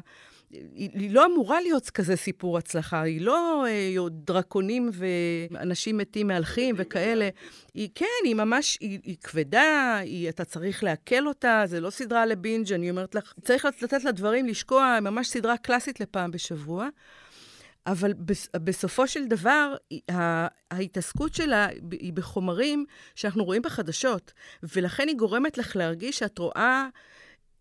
היא, 0.52 0.90
היא 0.94 1.12
לא 1.12 1.26
אמורה 1.26 1.62
להיות 1.62 1.90
כזה 1.90 2.16
סיפור 2.16 2.58
הצלחה, 2.58 3.02
היא 3.02 3.22
לא 3.22 3.66
אה, 3.68 4.10
דרקונים 4.10 4.90
ואנשים 4.94 5.98
מתים 5.98 6.28
מהלכים 6.28 6.76
וכאלה. 6.78 7.30
היא 7.74 7.90
כן, 7.96 8.06
היא 8.24 8.36
ממש, 8.36 8.78
היא, 8.82 9.00
היא 9.04 9.18
כבדה, 9.24 9.98
היא, 9.98 10.30
אתה 10.30 10.46
צריך 10.46 10.84
לעכל 10.84 11.28
אותה, 11.28 11.64
זה 11.66 11.80
לא 11.80 11.90
סדרה 11.90 12.26
לבינג', 12.26 12.74
אני 12.74 12.90
אומרת 12.90 13.16
לך, 13.16 13.34
צריך 13.44 13.66
לתת 13.66 14.04
לה 14.04 14.12
דברים 14.12 14.48
לשקוע, 14.48 15.00
ממש 15.02 15.28
סדרה 15.28 15.58
קלאסית 15.58 16.00
לפעם 16.00 16.32
בשבוע. 16.32 16.88
אבל 17.88 18.14
בסופו 18.64 19.08
של 19.08 19.28
דבר, 19.28 19.76
ההתעסקות 20.72 21.34
שלה 21.34 21.68
היא 21.92 22.14
בחומרים 22.14 22.86
שאנחנו 23.16 23.44
רואים 23.44 23.62
בחדשות, 23.62 24.34
ולכן 24.64 25.08
היא 25.08 25.16
גורמת 25.18 25.58
לך 25.58 25.76
להרגיש 25.76 26.20
שאת 26.20 26.38
רואה 26.38 26.88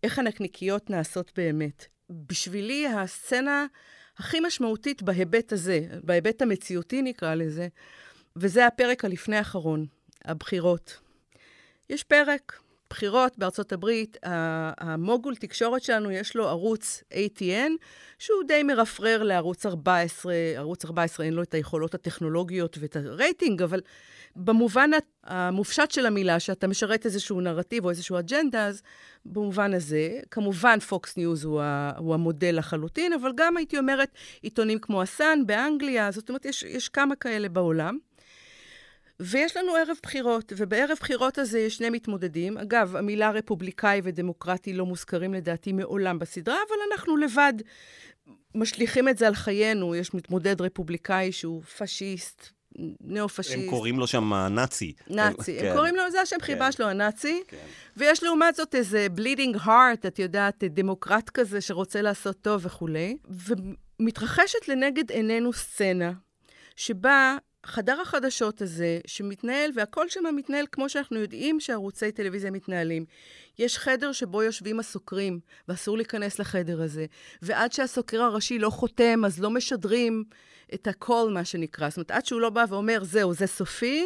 איך 0.03 0.19
הנקניקיות 0.19 0.89
נעשות 0.89 1.31
באמת. 1.35 1.87
בשבילי 2.11 2.87
הסצנה 2.87 3.65
הכי 4.17 4.39
משמעותית 4.39 5.03
בהיבט 5.03 5.53
הזה, 5.53 5.87
בהיבט 6.03 6.41
המציאותי 6.41 7.01
נקרא 7.01 7.35
לזה, 7.35 7.67
וזה 8.35 8.67
הפרק 8.67 9.05
הלפני 9.05 9.37
האחרון, 9.37 9.85
הבחירות. 10.25 10.99
יש 11.89 12.03
פרק, 12.03 12.59
בחירות 12.91 13.37
בארצות 13.37 13.71
הברית, 13.71 14.17
המוגול 14.23 15.35
תקשורת 15.35 15.83
שלנו, 15.83 16.11
יש 16.11 16.35
לו 16.35 16.47
ערוץ 16.47 17.03
ATN, 17.13 17.71
שהוא 18.19 18.43
די 18.47 18.63
מרפרר 18.63 19.23
לערוץ 19.23 19.65
14. 19.65 20.33
ערוץ 20.55 20.85
14 20.85 21.25
אין 21.25 21.33
לו 21.33 21.43
את 21.43 21.53
היכולות 21.53 21.93
הטכנולוגיות 21.93 22.77
ואת 22.81 22.95
הרייטינג, 22.95 23.61
אבל 23.61 23.79
במובן 24.35 24.89
המופשט 25.23 25.91
של 25.91 26.05
המילה, 26.05 26.39
שאתה 26.39 26.67
משרת 26.67 27.05
איזשהו 27.05 27.41
נרטיב 27.41 27.85
או 27.85 27.89
איזשהו 27.89 28.19
אג'נדה, 28.19 28.67
אז 28.67 28.81
במובן 29.25 29.73
הזה, 29.73 30.19
כמובן 30.31 30.79
פוקס 30.79 31.17
ניוז 31.17 31.43
הוא, 31.43 31.61
הוא 31.97 32.13
המודל 32.13 32.57
לחלוטין, 32.57 33.13
אבל 33.13 33.31
גם 33.35 33.57
הייתי 33.57 33.77
אומרת 33.77 34.09
עיתונים 34.41 34.79
כמו 34.79 35.01
הסאן 35.01 35.39
באנגליה, 35.45 36.11
זאת 36.11 36.29
אומרת, 36.29 36.45
יש, 36.45 36.63
יש 36.63 36.89
כמה 36.89 37.15
כאלה 37.15 37.49
בעולם. 37.49 37.97
ויש 39.21 39.57
לנו 39.57 39.75
ערב 39.75 39.97
בחירות, 40.03 40.53
ובערב 40.57 40.97
בחירות 40.99 41.37
הזה 41.37 41.59
יש 41.59 41.75
שני 41.75 41.89
מתמודדים. 41.89 42.57
אגב, 42.57 42.95
המילה 42.95 43.31
רפובליקאי 43.31 44.01
ודמוקרטי 44.03 44.73
לא 44.73 44.85
מוזכרים 44.85 45.33
לדעתי 45.33 45.73
מעולם 45.73 46.19
בסדרה, 46.19 46.55
אבל 46.67 46.75
אנחנו 46.91 47.17
לבד 47.17 47.53
משליכים 48.55 49.09
את 49.09 49.17
זה 49.17 49.27
על 49.27 49.35
חיינו. 49.35 49.95
יש 49.95 50.13
מתמודד 50.13 50.61
רפובליקאי 50.61 51.31
שהוא 51.31 51.61
פשיסט, 51.63 52.49
ניאו-פשיסט. 53.01 53.57
הם 53.57 53.69
קוראים 53.69 53.99
לו 53.99 54.07
שם 54.07 54.33
נאצי. 54.33 54.93
נאצי. 55.09 55.59
הם, 55.59 55.61
כן. 55.61 55.73
קוראים 55.75 55.95
לו, 55.95 56.11
זה 56.11 56.21
השם 56.21 56.35
כן. 56.39 56.45
חיבה 56.45 56.71
שלו, 56.71 56.87
הנאצי. 56.87 57.43
כן. 57.47 57.57
ויש 57.97 58.23
לעומת 58.23 58.55
זאת 58.55 58.75
איזה 58.75 59.07
bleeding 59.09 59.57
heart, 59.61 60.05
את 60.05 60.19
יודעת, 60.19 60.63
דמוקרט 60.63 61.29
כזה 61.29 61.61
שרוצה 61.61 62.01
לעשות 62.01 62.41
טוב 62.41 62.65
וכולי. 62.65 63.17
ומתרחשת 63.99 64.67
לנגד 64.67 65.11
עינינו 65.11 65.53
סצנה 65.53 66.11
שבה 66.75 67.37
חדר 67.65 68.01
החדשות 68.01 68.61
הזה, 68.61 68.99
שמתנהל, 69.07 69.71
והכל 69.75 70.09
שם 70.09 70.35
מתנהל 70.35 70.65
כמו 70.71 70.89
שאנחנו 70.89 71.19
יודעים 71.19 71.59
שערוצי 71.59 72.11
טלוויזיה 72.11 72.51
מתנהלים. 72.51 73.05
יש 73.59 73.77
חדר 73.77 74.11
שבו 74.11 74.43
יושבים 74.43 74.79
הסוקרים, 74.79 75.39
ואסור 75.67 75.97
להיכנס 75.97 76.39
לחדר 76.39 76.81
הזה. 76.81 77.05
ועד 77.41 77.71
שהסוקר 77.71 78.21
הראשי 78.21 78.59
לא 78.59 78.69
חותם, 78.69 79.25
אז 79.25 79.39
לא 79.39 79.49
משדרים 79.49 80.23
את 80.73 80.87
הכל, 80.87 81.29
מה 81.33 81.45
שנקרא. 81.45 81.89
זאת 81.89 81.97
אומרת, 81.97 82.11
עד 82.11 82.25
שהוא 82.25 82.41
לא 82.41 82.49
בא 82.49 82.65
ואומר, 82.69 83.03
זהו, 83.03 83.33
זה 83.33 83.47
סופי, 83.47 84.05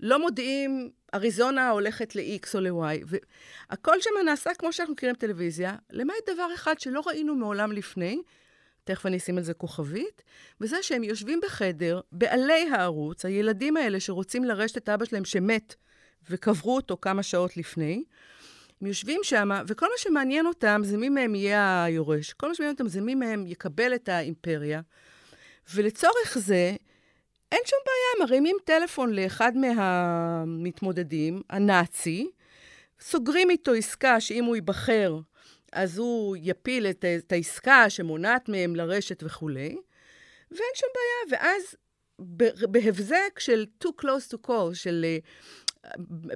לא 0.00 0.18
מודיעים, 0.18 0.90
אריזונה 1.14 1.70
הולכת 1.70 2.16
ל-X 2.16 2.48
או 2.54 2.60
ל-Y. 2.60 3.06
והכל 3.70 4.00
שם 4.00 4.10
נעשה 4.24 4.54
כמו 4.54 4.72
שאנחנו 4.72 4.94
מכירים 4.94 5.14
טלוויזיה, 5.14 5.76
למעט 5.90 6.28
דבר 6.34 6.48
אחד 6.54 6.80
שלא 6.80 7.02
ראינו 7.06 7.34
מעולם 7.34 7.72
לפני, 7.72 8.22
תכף 8.86 9.06
אני 9.06 9.16
אשים 9.16 9.38
על 9.38 9.44
זה 9.44 9.54
כוכבית, 9.54 10.22
וזה 10.60 10.82
שהם 10.82 11.04
יושבים 11.04 11.40
בחדר, 11.42 12.00
בעלי 12.12 12.68
הערוץ, 12.70 13.24
הילדים 13.24 13.76
האלה 13.76 14.00
שרוצים 14.00 14.44
לרשת 14.44 14.76
את 14.76 14.88
אבא 14.88 15.04
שלהם 15.04 15.24
שמת, 15.24 15.74
וקברו 16.30 16.76
אותו 16.76 16.96
כמה 17.00 17.22
שעות 17.22 17.56
לפני, 17.56 18.04
הם 18.80 18.86
יושבים 18.86 19.20
שם, 19.22 19.48
וכל 19.66 19.86
מה 19.86 19.92
שמעניין 19.96 20.46
אותם 20.46 20.80
זה 20.84 20.96
מי 20.96 21.08
מהם 21.08 21.34
יהיה 21.34 21.84
היורש. 21.84 22.32
כל 22.32 22.48
מה 22.48 22.54
שמעניין 22.54 22.74
אותם 22.74 22.88
זה 22.88 23.00
מי 23.00 23.14
מהם 23.14 23.46
יקבל 23.46 23.94
את 23.94 24.08
האימפריה. 24.08 24.80
ולצורך 25.74 26.38
זה, 26.38 26.74
אין 27.52 27.60
שום 27.66 27.78
בעיה, 27.86 28.26
מרימים 28.26 28.56
טלפון 28.64 29.12
לאחד 29.12 29.52
מהמתמודדים, 29.56 31.42
הנאצי, 31.50 32.30
סוגרים 33.00 33.50
איתו 33.50 33.72
עסקה 33.72 34.20
שאם 34.20 34.44
הוא 34.44 34.56
ייבחר, 34.56 35.18
אז 35.72 35.98
הוא 35.98 36.36
יפיל 36.40 36.86
את, 36.86 37.04
את 37.04 37.32
העסקה 37.32 37.90
שמונעת 37.90 38.48
מהם 38.48 38.76
לרשת 38.76 39.22
וכולי, 39.22 39.76
ואין 40.50 40.70
שום 40.74 40.88
בעיה. 40.94 41.40
ואז 41.40 41.74
בהבזק 42.68 43.38
של 43.38 43.66
too 43.84 43.90
close 44.02 44.34
to 44.34 44.48
call, 44.48 44.74
של... 44.74 45.04
אה, 45.04 45.18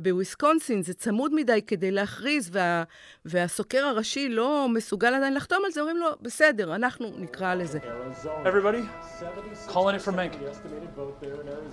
בוויסקונסין 0.03 0.83
זה 0.83 0.95
צמוד 0.95 1.35
מדי 1.35 1.63
כדי 1.67 1.91
להכריז, 1.91 2.51
וה, 2.53 2.83
והסוקר 3.25 3.85
הראשי 3.85 4.29
לא 4.29 4.69
מסוגל 4.69 5.15
עדיין 5.15 5.35
לחתום 5.35 5.63
על 5.65 5.71
זה, 5.71 5.81
אומרים 5.81 5.97
לו, 5.97 6.07
בסדר, 6.21 6.75
אנחנו 6.75 7.13
נקרא 7.17 7.55
לזה. 7.55 7.79
Everybody, 8.45 8.83
calling 9.69 9.95
it 9.95 10.03
for 10.03 10.13
Menk. 10.13 10.33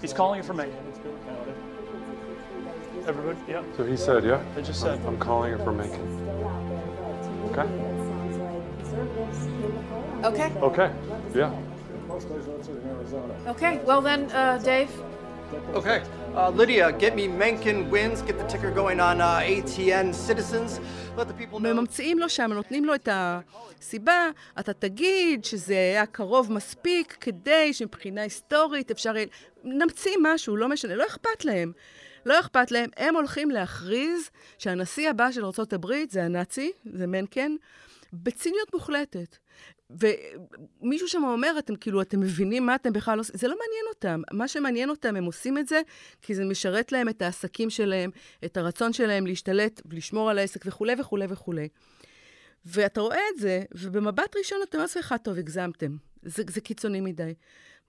He's 0.02 0.14
calling 0.14 0.40
it 0.42 0.46
for 0.46 0.54
Menk. 0.54 0.74
Everybody, 3.12 3.40
yeah. 3.48 3.64
So 3.78 3.82
he 3.92 3.98
said, 4.06 4.22
yeah? 4.26 4.42
They 4.54 4.64
just 4.72 4.82
said. 4.82 4.98
I'm 5.08 5.20
calling 5.28 5.52
it 5.56 5.62
for 5.66 5.74
Menk. 5.82 5.94
Okay. 7.58 7.68
Okay. 10.24 10.50
Okay. 10.62 10.90
Yeah. 11.34 11.52
Okay. 13.48 13.80
Well 13.86 14.02
then, 14.02 14.30
uh, 14.32 14.60
Dave. 14.64 14.92
Okay. 15.74 16.04
Uh, 16.36 16.50
Lydia, 16.50 16.92
get 16.92 17.16
me 17.16 17.28
Mencken 17.28 17.90
wins, 17.90 18.22
get 18.22 18.38
the 18.38 18.44
ticker 18.44 18.70
going 18.70 19.00
on 19.00 19.22
uh, 19.22 19.40
ATN 19.40 20.14
citizens, 20.14 20.80
let 21.16 21.28
the 21.28 21.34
people 21.34 21.60
know. 21.60 21.74
ממציאים 21.74 22.20
לו 22.20 22.30
שם, 22.30 22.54
נותנים 22.54 22.86
לו 22.86 22.96
את 22.96 23.10
הסיבה, 23.12 24.30
אתה 24.60 24.74
תגיד 24.74 25.46
שזה 25.46 25.74
היה 25.74 26.06
קרוב 26.06 26.52
מספיק 26.52 27.18
כדי 27.22 27.74
שמבחינה 27.74 28.22
היסטורית 28.22 28.92
אפשר... 28.92 29.14
נמציא 29.64 30.16
משהו, 30.22 30.58
לא 30.58 30.68
משנה, 30.70 30.96
לא 30.96 31.06
אכפת 31.06 31.46
להם. 31.46 31.72
לא 32.28 32.40
אכפת 32.40 32.72
להם, 32.72 32.90
הם 32.98 33.16
הולכים 33.16 33.52
להכריז 33.52 34.30
שהנשיא 34.58 35.10
הבא 35.10 35.32
של 35.32 35.46
ארה"ב 35.46 35.94
זה 36.10 36.24
הנאצי, 36.24 36.72
זה 36.94 37.08
מנקן, 37.08 37.56
בציניות 38.14 38.74
מוחלטת. 38.74 39.38
ומישהו 39.90 41.08
שם 41.08 41.24
אומר, 41.24 41.56
אתם 41.60 41.76
כאילו, 41.76 42.02
אתם 42.02 42.20
מבינים 42.20 42.66
מה 42.66 42.76
אתם 42.76 42.94
בכלל 42.94 43.18
עושים? 43.18 43.36
זה 43.38 43.48
לא 43.48 43.56
מעניין 43.60 43.86
אותם. 43.90 44.22
מה 44.32 44.48
שמעניין 44.48 44.90
אותם, 44.90 45.16
הם 45.16 45.26
עושים 45.26 45.58
את 45.58 45.68
זה 45.68 45.82
כי 46.22 46.36
זה 46.36 46.46
משרת 46.46 46.92
להם 46.92 47.10
את 47.10 47.22
העסקים 47.22 47.70
שלהם, 47.70 48.10
את 48.46 48.58
הרצון 48.58 48.94
שלהם 48.94 49.28
להשתלט, 49.28 49.82
לשמור 49.92 50.30
על 50.30 50.38
העסק 50.38 50.62
וכולי 50.66 50.94
וכולי 51.00 51.26
וכולי. 51.30 51.68
ואתה 52.66 53.02
רואה 53.02 53.20
את 53.36 53.40
זה, 53.40 53.64
ובמבט 53.72 54.36
ראשון 54.38 54.60
אתה 54.64 54.78
אומר 54.78 54.84
לעצמך, 54.84 55.16
טוב, 55.24 55.38
הגזמתם. 55.38 55.98
זה, 56.24 56.44
זה 56.50 56.62
קיצוני 56.62 57.02
מדי. 57.02 57.34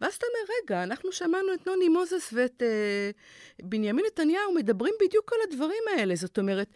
ואז 0.01 0.15
אתה 0.15 0.27
אומר, 0.27 0.55
רגע, 0.63 0.83
אנחנו 0.83 1.13
שמענו 1.13 1.55
את 1.55 1.67
נוני 1.67 1.89
מוזס 1.89 2.31
ואת 2.33 2.63
אה, 2.63 3.11
בנימין 3.63 4.05
נתניהו 4.07 4.55
מדברים 4.55 4.95
בדיוק 5.01 5.33
על 5.33 5.39
הדברים 5.49 5.83
האלה. 5.97 6.15
זאת 6.17 6.39
אומרת, 6.39 6.69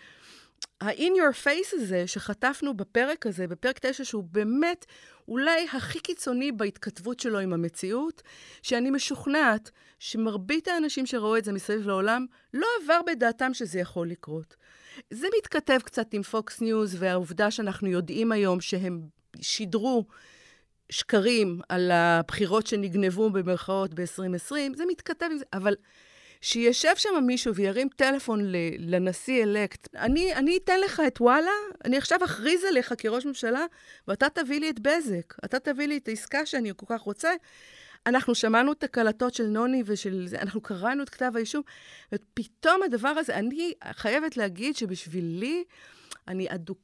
ה-in 0.81 1.13
your 1.17 1.45
face 1.45 1.73
הזה 1.73 2.07
שחטפנו 2.07 2.77
בפרק 2.77 3.27
הזה, 3.27 3.47
בפרק 3.47 3.79
9, 3.79 4.05
שהוא 4.05 4.25
באמת 4.25 4.87
אולי 5.29 5.67
הכי 5.73 6.01
קיצוני 6.01 6.53
בהתכתבות 6.53 7.21
שלו 7.21 7.39
עם 7.39 7.53
המציאות, 7.53 8.23
שאני 8.63 8.91
משוכנעת 8.91 9.71
שמרבית 9.99 10.69
האנשים 10.69 11.07
שראו 11.07 11.37
את 11.37 11.45
זה 11.45 11.53
מסביב 11.53 11.87
לעולם, 11.87 12.27
לא 12.55 12.67
עבר 12.83 13.01
בדעתם 13.07 13.55
שזה 13.55 13.79
יכול 13.79 14.09
לקרות. 14.09 14.57
זה 15.11 15.27
מתכתב 15.39 15.79
קצת 15.85 16.15
עם 16.15 16.23
פוקס 16.23 16.61
ניוז 16.61 16.97
והעובדה 16.99 17.51
שאנחנו 17.51 17.89
יודעים 17.89 18.33
היום 18.33 18.61
שהם 18.61 19.01
שידרו 19.41 20.05
שקרים 20.93 21.61
על 21.69 21.91
הבחירות 21.91 22.67
שנגנבו 22.67 23.31
במרכאות 23.31 23.95
ב-2020, 23.95 24.77
זה 24.77 24.85
מתכתב 24.89 25.27
עם 25.31 25.39
זה, 25.39 25.45
אבל 25.53 25.75
שישב 26.41 26.93
שם 26.97 27.09
מישהו 27.27 27.55
וירים 27.55 27.89
טלפון 27.97 28.41
לנשיא 28.79 29.43
elect, 29.43 29.89
אני, 29.95 30.35
אני 30.35 30.57
אתן 30.65 30.81
לך 30.81 31.03
את 31.07 31.21
וואלה, 31.21 31.51
אני 31.85 31.97
עכשיו 31.97 32.25
אכריז 32.25 32.65
עליך 32.65 32.95
כראש 32.99 33.27
ממשלה, 33.27 33.67
ואתה 34.09 34.29
תביא 34.29 34.61
לי 34.61 34.71
את 34.71 34.81
בזק, 34.81 35.35
אתה 35.45 35.59
תביא 35.59 35.87
לי 35.89 35.97
את 35.97 36.09
העסקה 36.09 36.47
שאני 36.47 36.73
כל 36.77 36.87
כך 36.89 37.01
רוצה. 37.01 37.31
אנחנו 38.07 38.35
שמענו 38.35 38.73
את 38.73 38.85
הקלטות 38.85 39.35
של 39.35 39.47
נוני 39.47 39.83
ושל 39.87 40.27
זה, 40.27 40.41
אנחנו 40.41 40.61
קראנו 40.61 41.03
את 41.03 41.11
כתב 41.11 41.33
האישום, 41.35 41.63
ופתאום 42.13 42.83
הדבר 42.83 43.09
הזה, 43.09 43.35
אני 43.35 43.73
חייבת 43.93 44.37
להגיד 44.37 44.77
שבשבילי, 44.77 45.65
אני 46.29 46.47
אדוק, 46.55 46.79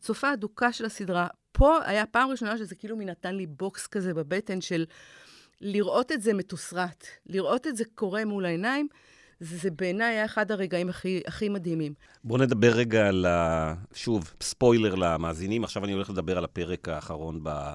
צופה 0.00 0.32
אדוקה 0.32 0.72
של 0.72 0.84
הסדרה. 0.84 1.26
פה 1.52 1.78
היה 1.84 2.06
פעם 2.06 2.30
ראשונה 2.30 2.58
שזה 2.58 2.74
כאילו 2.74 2.96
מישהו 2.96 3.04
נתן 3.04 3.34
לי 3.34 3.46
בוקס 3.46 3.86
כזה 3.86 4.14
בבטן 4.14 4.60
של 4.60 4.84
לראות 5.60 6.12
את 6.12 6.22
זה 6.22 6.34
מתוסרט, 6.34 7.06
לראות 7.26 7.66
את 7.66 7.76
זה 7.76 7.84
קורה 7.94 8.24
מול 8.24 8.44
העיניים. 8.44 8.88
זה 9.40 9.70
בעיניי 9.70 10.14
היה 10.14 10.24
אחד 10.24 10.50
הרגעים 10.50 10.88
הכי, 10.88 11.20
הכי 11.26 11.48
מדהימים. 11.48 11.94
בואו 12.24 12.42
נדבר 12.42 12.70
רגע 12.72 13.08
על, 13.08 13.26
ה... 13.26 13.74
שוב, 13.94 14.34
ספוילר 14.40 14.94
למאזינים. 14.94 15.64
עכשיו 15.64 15.84
אני 15.84 15.92
הולך 15.92 16.10
לדבר 16.10 16.38
על 16.38 16.44
הפרק 16.44 16.88
האחרון 16.88 17.40
ב... 17.42 17.72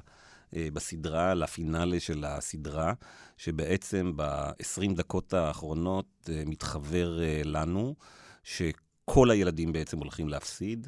אה, 0.55 0.67
בסדרה, 0.73 1.34
לפינאלה 1.34 1.99
של 1.99 2.25
הסדרה, 2.25 2.93
שבעצם 3.38 4.11
ב-20 4.15 4.93
דקות 4.95 5.34
האחרונות 5.34 6.30
אה, 6.30 6.43
מתחבר 6.45 7.23
אה, 7.23 7.41
לנו, 7.45 7.95
שכל 8.43 9.32
הילדים 9.32 9.71
בעצם 9.71 9.97
הולכים 9.97 10.30
להפסיד. 10.30 10.88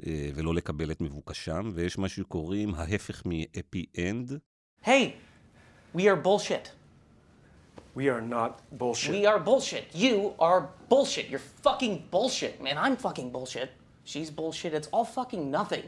ולא 0.00 0.54
לקבל 0.54 0.90
את 0.90 1.00
מבוקשם, 1.00 1.70
ויש 1.74 1.98
מה 1.98 2.08
שקוראים 2.08 2.74
ההפך 2.74 3.22
מ-אפי-אנד. 3.26 4.38
היי, 4.84 5.12
we 5.96 6.00
are 6.00 6.26
bullshit. 6.26 6.70
We 7.96 8.08
are 8.08 8.20
not 8.20 8.52
bullshit. 8.80 9.10
We 9.10 9.24
are 9.26 9.38
bullshit. 9.38 9.86
You 9.94 10.16
are 10.40 10.62
bullshit. 10.88 11.26
You're 11.30 11.46
fucking 11.66 11.94
bullshit, 12.10 12.54
man. 12.64 12.76
I'm 12.76 12.96
fucking 12.96 13.30
bullshit. 13.30 13.70
She's 14.04 14.30
bullshit. 14.40 14.72
It's 14.78 14.88
all 14.94 15.06
fucking 15.18 15.44
nothing. 15.58 15.86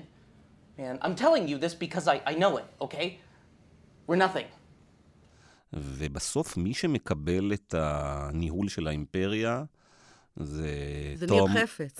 Man, 0.78 0.98
I'm 1.04 1.16
telling 1.24 1.44
you 1.50 1.57
this 1.64 1.74
because 1.74 2.07
I, 2.14 2.16
I 2.30 2.34
know 2.42 2.52
it, 2.61 2.66
okay? 2.80 3.07
We're 4.07 4.22
nothing. 4.28 4.46
ובסוף 5.72 6.57
מי 6.57 6.74
שמקבל 6.74 7.52
את 7.52 7.74
הניהול 7.78 8.68
של 8.68 8.86
האימפריה 8.86 9.64
זה, 10.37 10.68
זה 11.14 11.26
תום... 11.26 11.51
ניר 11.51 11.62
חפץ. 11.62 11.99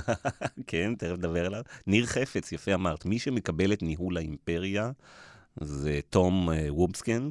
כן, 0.66 0.94
תכף 0.94 1.12
נדבר 1.12 1.46
עליו. 1.46 1.62
ניר 1.86 2.06
חפץ, 2.06 2.52
יפה 2.52 2.74
אמרת. 2.74 3.04
מי 3.04 3.18
שמקבל 3.18 3.72
את 3.72 3.82
ניהול 3.82 4.16
האימפריה 4.16 4.90
זה 5.60 6.00
תום 6.10 6.48
uh, 6.48 6.52
וובסקן, 6.68 7.28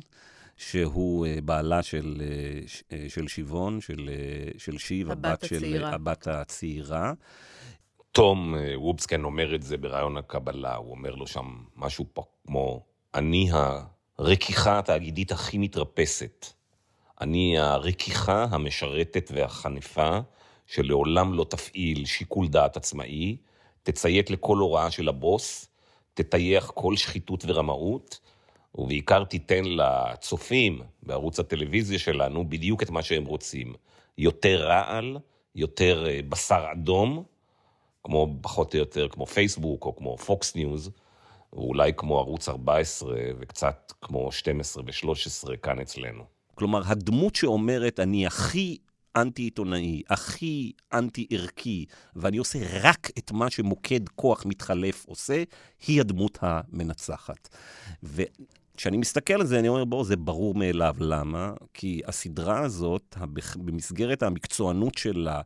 שהוא 0.58 1.26
uh, 1.26 1.42
בעלה 1.42 1.84
של, 1.84 2.22
uh, 2.68 2.94
של 3.08 3.28
שיבון, 3.28 3.82
של, 3.82 4.10
של 4.58 4.78
שיב, 4.78 5.12
הבת, 5.12 5.26
הבת 5.26 5.50
של 5.50 5.84
הבת 5.84 6.28
הצעירה. 6.28 7.14
תום 8.12 8.56
וובסקן 8.76 9.24
אומר 9.24 9.56
את 9.56 9.64
זה 9.64 9.78
ברעיון 9.78 10.18
הקבלה, 10.18 10.76
הוא 10.76 10.92
אומר 10.92 11.16
לו 11.16 11.28
שם 11.28 11.46
משהו 11.76 12.06
פה 12.14 12.24
כמו, 12.48 12.86
אני 13.14 13.50
הרכיכה 14.18 14.80
התאגידית 14.80 15.32
הכי 15.32 15.58
מתרפסת. 15.58 16.46
אני 17.22 17.58
הרכיכה 17.58 18.46
המשרתת 18.52 19.32
והחנפה, 19.34 20.20
שלעולם 20.68 21.34
לא 21.34 21.44
תפעיל 21.50 22.06
שיקול 22.06 22.48
דעת 22.48 22.78
עצמאי, 22.78 23.38
תציית 23.84 24.30
לכל 24.30 24.58
הוראה 24.58 24.92
של 24.92 25.10
הבוס, 25.10 25.68
תטייח 26.14 26.72
כל 26.76 26.98
שחיתות 26.98 27.44
ורמאות, 27.48 28.20
ובעיקר 28.76 29.24
תיתן 29.24 29.64
לצופים 29.66 30.82
בערוץ 31.04 31.40
הטלוויזיה 31.40 32.00
שלנו 32.00 32.50
בדיוק 32.50 32.84
את 32.84 32.90
מה 32.90 33.04
שהם 33.04 33.26
רוצים. 33.26 33.74
יותר 34.18 34.68
רעל, 34.68 35.18
יותר 35.56 36.06
אה, 36.08 36.20
בשר 36.30 36.66
אדום, 36.72 37.24
כמו 38.04 38.36
פחות 38.42 38.74
או 38.74 38.80
יותר 38.80 39.08
כמו 39.10 39.26
פייסבוק 39.26 39.86
או 39.86 39.96
כמו 39.96 40.18
פוקס 40.18 40.56
ניוז, 40.56 40.92
ואולי 41.54 41.92
כמו 41.98 42.20
ערוץ 42.20 42.50
14 42.50 43.16
וקצת 43.40 43.94
כמו 44.02 44.32
12 44.32 44.84
ו-13 44.84 45.58
כאן 45.58 45.80
אצלנו. 45.80 46.41
כלומר, 46.62 46.82
הדמות 46.86 47.36
שאומרת, 47.36 48.00
אני 48.00 48.28
הכי 48.28 48.78
אנטי-עיתונאי, 49.16 50.02
הכי 50.10 50.72
אנטי-ערכי, 50.94 51.86
ואני 52.16 52.38
עושה 52.38 52.60
רק 52.84 53.12
את 53.18 53.32
מה 53.32 53.50
שמוקד 53.50 54.10
כוח 54.10 54.46
מתחלף 54.46 55.06
עושה, 55.06 55.44
היא 55.88 56.02
הדמות 56.02 56.38
המנצחת. 56.42 57.50
וכשאני 58.04 58.98
מסתכל 58.98 59.34
על 59.34 59.46
זה, 59.46 59.60
אני 59.60 59.68
אומר, 59.68 59.86
בואו, 59.86 60.04
זה 60.04 60.16
ברור 60.16 60.56
מאליו. 60.56 60.96
למה? 61.00 61.54
כי 61.74 62.02
הסדרה 62.06 62.60
הזאת, 62.60 63.18
במסגרת 63.58 64.24
המקצוענות 64.24 64.98
שלה, 64.98 65.42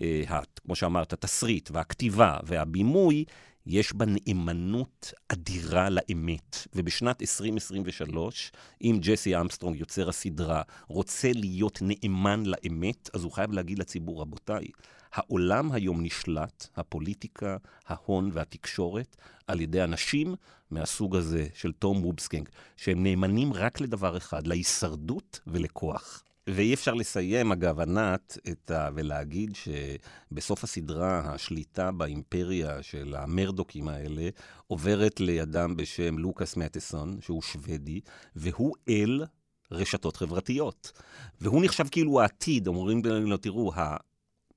אה, 0.00 0.22
כמו 0.64 0.74
שאמרת, 0.74 1.12
התסריט 1.12 1.70
והכתיבה 1.72 2.36
והבימוי, 2.44 3.24
יש 3.66 3.92
בה 3.92 4.06
נאמנות 4.08 5.12
אדירה 5.28 5.90
לאמת. 5.90 6.56
ובשנת 6.74 7.22
2023, 7.22 8.52
אם 8.82 8.98
ג'סי 9.02 9.40
ארמסטרונג, 9.40 9.80
יוצר 9.80 10.08
הסדרה, 10.08 10.62
רוצה 10.88 11.32
להיות 11.34 11.78
נאמן 11.82 12.42
לאמת, 12.46 13.10
אז 13.14 13.24
הוא 13.24 13.32
חייב 13.32 13.52
להגיד 13.52 13.78
לציבור, 13.78 14.20
רבותיי, 14.20 14.66
העולם 15.12 15.72
היום 15.72 16.02
נשלט, 16.02 16.66
הפוליטיקה, 16.76 17.56
ההון 17.86 18.30
והתקשורת, 18.32 19.16
על 19.46 19.60
ידי 19.60 19.84
אנשים 19.84 20.34
מהסוג 20.70 21.16
הזה 21.16 21.46
של 21.54 21.72
תום 21.72 22.04
וומבסגנס, 22.04 22.48
שהם 22.76 23.02
נאמנים 23.02 23.52
רק 23.52 23.80
לדבר 23.80 24.16
אחד, 24.16 24.46
להישרדות 24.46 25.40
ולכוח. 25.46 26.22
ואי 26.46 26.74
אפשר 26.74 26.94
לסיים, 26.94 27.52
אגב, 27.52 27.80
ענת, 27.80 28.38
ה... 28.70 28.88
ולהגיד 28.94 29.56
שבסוף 29.56 30.64
הסדרה, 30.64 31.20
השליטה 31.20 31.90
באימפריה 31.90 32.82
של 32.82 33.14
המרדוקים 33.18 33.88
האלה 33.88 34.28
עוברת 34.66 35.20
לידם 35.20 35.74
בשם 35.76 36.18
לוקאס 36.18 36.56
מטסון, 36.56 37.18
שהוא 37.20 37.42
שוודי, 37.42 38.00
והוא 38.36 38.74
אל 38.88 39.24
רשתות 39.70 40.16
חברתיות. 40.16 40.92
והוא 41.40 41.64
נחשב 41.64 41.86
כאילו 41.90 42.20
העתיד, 42.20 42.66
אומרים 42.66 43.02
לו, 43.04 43.36
תראו, 43.36 43.72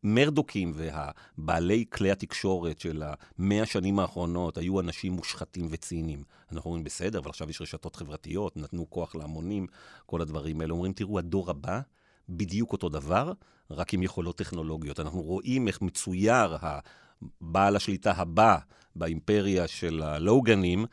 המרדוקים 0.03 0.73
והבעלי 0.75 1.85
כלי 1.89 2.11
התקשורת 2.11 2.79
של 2.79 3.03
המאה 3.05 3.61
השנים 3.61 3.99
האחרונות 3.99 4.57
היו 4.57 4.79
אנשים 4.79 5.13
מושחתים 5.13 5.67
וציניים. 5.71 6.23
אנחנו 6.51 6.67
אומרים, 6.69 6.83
בסדר, 6.83 7.19
אבל 7.19 7.29
עכשיו 7.29 7.49
יש 7.49 7.61
רשתות 7.61 7.95
חברתיות, 7.95 8.57
נתנו 8.57 8.89
כוח 8.89 9.15
להמונים, 9.15 9.67
כל 10.05 10.21
הדברים 10.21 10.61
האלה. 10.61 10.73
אומרים, 10.73 10.93
תראו, 10.93 11.19
הדור 11.19 11.49
הבא, 11.49 11.79
בדיוק 12.29 12.71
אותו 12.71 12.89
דבר, 12.89 13.33
רק 13.71 13.93
עם 13.93 14.03
יכולות 14.03 14.37
טכנולוגיות. 14.37 14.99
אנחנו 14.99 15.21
רואים 15.21 15.67
איך 15.67 15.81
מצויר 15.81 16.57
הבעל 16.61 17.75
השליטה 17.75 18.11
הבא 18.11 18.57
באימפריה 18.95 19.67
של 19.67 20.01
הלוגנים, 20.03 20.85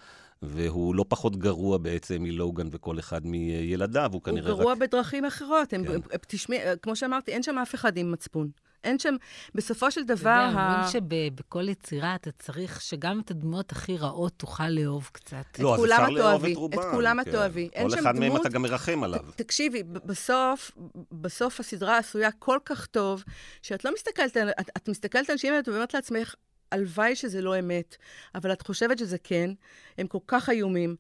והוא 0.43 0.95
לא 0.95 1.05
פחות 1.09 1.37
גרוע 1.37 1.79
בעצם 1.79 2.23
מלוגן 2.23 2.69
וכל 2.73 2.99
אחד 2.99 3.27
מילדיו, 3.27 4.11
הוא 4.13 4.23
כנראה 4.23 4.43
רק... 4.43 4.49
הוא 4.51 4.59
גרוע 4.59 4.75
בדרכים 4.75 5.25
אחרות. 5.25 5.69
כן. 5.69 5.81
הם, 5.87 6.01
תשמע, 6.27 6.57
כמו 6.83 6.97
שאמרתי, 6.97 7.33
אין 7.33 7.43
שם 7.43 7.59
אף 7.59 7.75
אחד 7.75 7.97
עם 7.97 8.13
מצפון. 8.13 8.51
אין 8.85 8.99
שם, 8.99 9.15
בסופו 9.55 9.91
של 9.91 10.05
דבר... 10.05 10.17
אתה 10.21 10.51
יודע, 10.51 10.61
ה... 10.61 10.85
אומרים 10.85 10.91
שבכל 11.37 11.69
יצירה 11.69 12.15
אתה 12.15 12.31
צריך 12.33 12.81
שגם 12.81 13.21
את 13.21 13.31
הדמויות 13.31 13.73
הכי 13.73 13.97
רעות 13.97 14.33
תוכל 14.37 14.69
לאהוב 14.69 15.11
קצת. 15.13 15.59
לא, 15.59 15.75
אז 15.75 15.85
אפשר 15.85 16.09
לאהוב 16.09 16.45
את 16.45 16.57
רובם. 16.57 16.79
את 16.79 16.85
כולם 16.91 17.17
כן. 17.25 17.31
את 17.31 17.35
תאהבי. 17.35 17.69
כל 17.83 17.95
אחד 17.95 18.17
דמות... 18.17 18.33
מהם 18.33 18.41
אתה 18.41 18.49
גם 18.49 18.63
מרחם 18.63 19.05
עליו. 19.05 19.21
תקשיבי, 19.37 19.83
בסוף, 19.83 20.71
בסוף 21.13 21.61
הסדרה 21.61 21.99
עשויה 21.99 22.33
כל 22.33 22.59
כך 22.65 22.87
טוב, 22.87 23.25
שאת 23.63 23.85
לא 23.85 23.93
מסתכלת, 23.95 24.37
את, 24.37 24.71
את 24.77 24.89
מסתכלת 24.89 25.31
על 25.31 25.33
אנשים 25.33 25.55
ואת 25.55 25.69
אומרת 25.69 25.95
לעצמך, 25.95 26.35
הלוואי 26.73 27.17
שזה 27.17 27.43
לא 27.43 27.59
אמת, 27.59 27.97
אבל 28.35 28.53
את 28.53 28.63
חושבת 28.63 28.99
שזה 28.99 29.17
כן, 29.25 29.51
הם 29.99 30.07
כל 30.07 30.19
כך 30.27 30.51
איומים. 30.51 30.97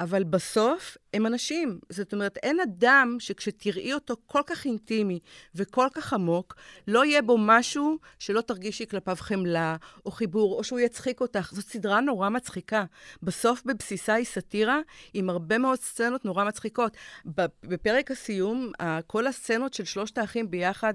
אבל 0.00 0.24
בסוף 0.24 0.96
הם 1.14 1.26
אנשים. 1.26 1.78
זאת 1.90 2.12
אומרת, 2.12 2.36
אין 2.36 2.60
אדם 2.60 3.16
שכשתראי 3.18 3.94
אותו 3.94 4.16
כל 4.26 4.40
כך 4.46 4.64
אינטימי 4.64 5.18
וכל 5.54 5.86
כך 5.94 6.12
עמוק, 6.12 6.54
לא 6.88 7.04
יהיה 7.04 7.22
בו 7.22 7.36
משהו 7.38 7.98
שלא 8.18 8.40
תרגישי 8.40 8.86
כלפיו 8.86 9.16
חמלה 9.20 9.76
או 10.06 10.10
חיבור, 10.10 10.58
או 10.58 10.64
שהוא 10.64 10.80
יצחיק 10.80 11.20
אותך. 11.20 11.50
זאת 11.54 11.64
סדרה 11.64 12.00
נורא 12.00 12.28
מצחיקה. 12.28 12.84
בסוף 13.22 13.62
בבסיסה 13.64 14.14
היא 14.14 14.26
סאטירה 14.26 14.80
עם 15.14 15.30
הרבה 15.30 15.58
מאוד 15.58 15.78
סצנות 15.78 16.24
נורא 16.24 16.44
מצחיקות. 16.44 16.96
בפרק 17.64 18.10
הסיום, 18.10 18.72
כל 19.06 19.26
הסצנות 19.26 19.74
של 19.74 19.84
שלושת 19.84 20.18
האחים 20.18 20.50
ביחד, 20.50 20.94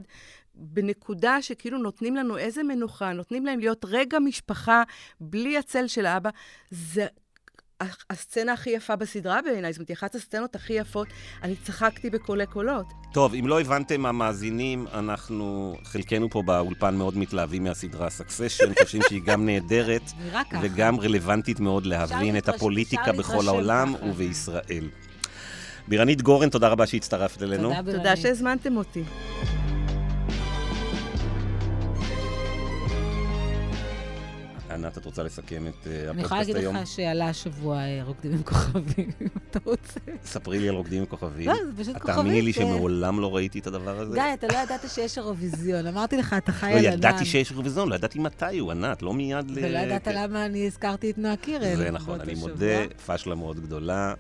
בנקודה 0.56 1.42
שכאילו 1.42 1.78
נותנים 1.78 2.16
לנו 2.16 2.38
איזה 2.38 2.64
מנוחה, 2.64 3.14
נותנים 3.14 3.46
להם 3.46 3.60
להיות 3.60 3.86
רגע 3.88 4.20
משפחה 4.20 4.84
בלי 5.20 5.58
הצל 5.58 5.88
של 5.88 6.06
אבא, 6.06 6.30
זה 6.72 7.08
הסצנה 8.10 8.54
הכי 8.54 8.70
יפה 8.70 8.96
בסדרה 8.96 9.40
בעיניי, 9.42 9.74
זאת 9.74 9.80
אומרת, 9.80 9.90
היא 9.90 9.96
אחת 9.96 10.16
הסצנות 10.16 10.56
הכי 10.56 10.74
יפות. 10.74 11.08
אני 11.44 11.56
צחקתי 11.56 12.10
בקולי 12.10 12.46
קולות. 12.46 12.86
טוב, 13.14 13.34
אם 13.34 13.48
לא 13.48 13.62
הבנתם, 13.62 14.06
המאזינים, 14.06 14.88
אנחנו, 14.94 15.78
חלקנו 15.84 16.30
פה 16.30 16.42
באולפן 16.42 16.96
מאוד 16.96 17.18
מתלהבים 17.18 17.64
מהסדרה 17.64 18.10
סקסשן, 18.10 18.74
חושבים 18.84 19.02
שהיא 19.08 19.22
גם 19.26 19.46
נהדרת, 19.46 20.12
וגם 20.62 21.00
רלוונטית 21.00 21.60
מאוד 21.60 21.86
להבין 21.86 22.38
את 22.38 22.50
הפוליטיקה 22.50 23.12
בכל 23.12 23.48
העולם 23.48 23.96
ובישראל. 24.10 24.90
בירנית 25.88 26.22
גורן, 26.22 26.50
תודה 26.50 26.68
רבה 26.68 26.88
שהצטרפת 26.88 27.44
אלינו. 27.44 27.70
תודה, 27.70 27.82
בירנית. 27.82 28.02
תודה 28.02 28.16
שהזמנתם 28.16 28.78
אותי. 28.78 29.04
ענת, 34.86 34.98
את 34.98 35.06
רוצה 35.06 35.24
לסכם 35.24 35.68
את 35.68 35.74
הפודקאסט 35.74 35.88
היום? 35.88 36.16
אני 36.16 36.22
יכולה 36.22 36.42
להגיד 36.42 36.56
לך 36.56 36.88
שעלה 36.88 37.30
השבוע 37.30 37.78
אה, 37.78 38.02
רוקדים 38.06 38.32
עם 38.32 38.44
כוכבים, 38.44 39.12
אם 39.22 39.28
אתה 39.52 39.60
רוצה. 39.66 40.00
ספרי 40.26 40.60
לי 40.60 40.70
על 40.70 40.76
רוקדים 40.76 41.00
עם 41.00 41.06
כוכבים. 41.06 41.48
לא, 41.48 41.54
זה 41.66 41.84
פשוט 41.84 41.98
כוכבים. 41.98 42.16
תאמיני 42.16 42.42
לי 42.42 42.54
שמעולם 42.54 43.20
לא 43.20 43.36
ראיתי 43.36 43.60
את 43.60 43.68
הדבר 43.68 44.00
הזה. 44.00 44.16
גיא, 44.16 44.24
אתה 44.34 44.48
לא 44.48 44.58
ידעת 44.58 44.90
שיש 44.90 45.18
אירוויזיון. 45.18 45.88
אמרתי 45.88 46.18
לך, 46.18 46.36
אתה 46.38 46.52
חי 46.52 46.66
על 46.66 46.78
ענן. 46.78 46.86
לא, 46.86 46.94
ידעתי 46.94 47.26
שיש 47.26 47.52
אירוויזיון, 47.52 47.90
לא 47.90 47.96
ידעתי 47.96 48.20
מתי 48.20 48.58
הוא, 48.58 48.72
ענת, 48.72 49.02
לא 49.02 49.14
מיד 49.14 49.52
ל... 49.52 49.54
ולא 49.56 49.78
ידעת 49.78 50.06
כן. 50.06 50.16
למה 50.16 50.46
אני 50.46 50.68
הזכרתי 50.68 51.12
את 51.12 51.18
נועה 51.18 51.36
קירל. 51.36 51.76
זה 51.76 51.92
נכון, 51.92 52.22
אני 52.22 52.34
מודה, 52.36 52.86
פשלה 53.06 53.36
מאוד 53.36 53.60
גדולה. 53.60 54.14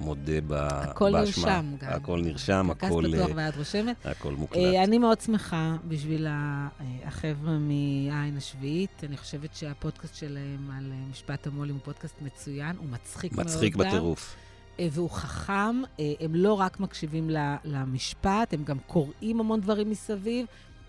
מודה 0.00 0.40
באשמה. 0.40 0.82
הכל 0.82 1.10
נרשם 1.10 1.74
גם. 1.78 1.92
הכל 1.92 2.20
נרשם, 2.24 2.70
הכל... 2.70 2.88
כרטיס 2.88 3.20
פתוח 3.20 3.36
ביד 3.36 3.56
רושמת. 3.56 3.96
הכל 4.06 4.32
מוקלט. 4.32 4.58
אה, 4.58 4.84
אני 4.84 4.98
מאוד 4.98 5.20
שמחה 5.20 5.76
בשביל 5.88 6.26
אה, 6.26 6.66
החבר'ה 7.04 7.58
מהעין 7.58 8.36
השביעית. 8.36 9.04
אני 9.04 9.16
חושבת 9.16 9.54
שהפודקאסט 9.54 10.14
שלהם 10.14 10.70
על 10.78 10.92
אה, 10.92 10.96
משפט 11.10 11.46
המו"לים 11.46 11.74
הוא 11.74 11.82
פודקאסט 11.84 12.22
מצוין, 12.22 12.76
הוא 12.76 12.88
מצחיק 12.88 13.32
מאוד 13.32 13.46
מצחיק 13.46 13.76
בטירוף. 13.76 14.36
והוא 14.78 15.10
חכם, 15.10 15.82
הם 16.20 16.34
לא 16.34 16.52
רק 16.52 16.80
מקשיבים 16.80 17.30
למשפט, 17.64 18.54
הם 18.54 18.64
גם 18.64 18.78
קוראים 18.86 19.40
המון 19.40 19.60
דברים 19.60 19.90
מסביב, 19.90 20.46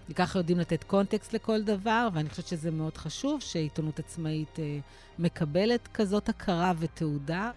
וככה 0.09 0.39
יודעים 0.39 0.59
לתת 0.59 0.83
קונטקסט 0.83 1.33
לכל 1.33 1.61
דבר, 1.61 2.09
ואני 2.13 2.29
חושבת 2.29 2.47
שזה 2.47 2.71
מאוד 2.71 2.97
חשוב 2.97 3.41
שעיתונות 3.41 3.99
עצמאית 3.99 4.59
מקבלת 5.19 5.87
כזאת 5.93 6.29
הכרה 6.29 6.73
ותעודה. 6.79 7.51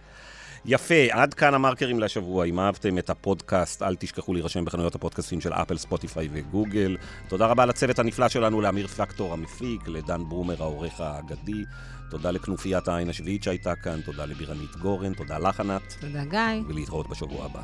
יפה, 0.65 0.95
עד 1.11 1.33
כאן 1.33 1.53
המרקרים 1.53 1.99
לשבוע. 1.99 2.45
אם 2.45 2.59
אהבתם 2.59 2.97
את 2.97 3.09
הפודקאסט, 3.09 3.81
אל 3.81 3.95
תשכחו 3.95 4.33
להירשם 4.33 4.65
בחנויות 4.65 4.95
הפודקאסטים 4.95 5.41
של 5.41 5.53
אפל, 5.53 5.77
ספוטיפיי 5.77 6.29
וגוגל. 6.33 6.97
תודה 7.27 7.45
רבה 7.45 7.65
לצוות 7.65 7.99
הנפלא 7.99 8.29
שלנו, 8.29 8.61
לאמיר 8.61 8.87
פקטור 8.87 9.33
המפיק, 9.33 9.87
לדן 9.87 10.23
ברומר 10.29 10.63
העורך 10.63 11.01
האגדי. 11.01 11.63
תודה 12.09 12.31
לכנופיית 12.31 12.87
העין 12.87 13.09
השביעית 13.09 13.43
שהייתה 13.43 13.75
כאן, 13.75 14.01
תודה 14.01 14.25
לבירנית 14.25 14.75
גורן, 14.75 15.13
תודה 15.13 15.37
לך 15.37 15.59
ענת. 15.59 15.95
תודה 15.99 16.25
גיא. 16.25 16.63
ולהתראות 16.67 17.09
בשבוע 17.09 17.45
הבא. 17.45 17.61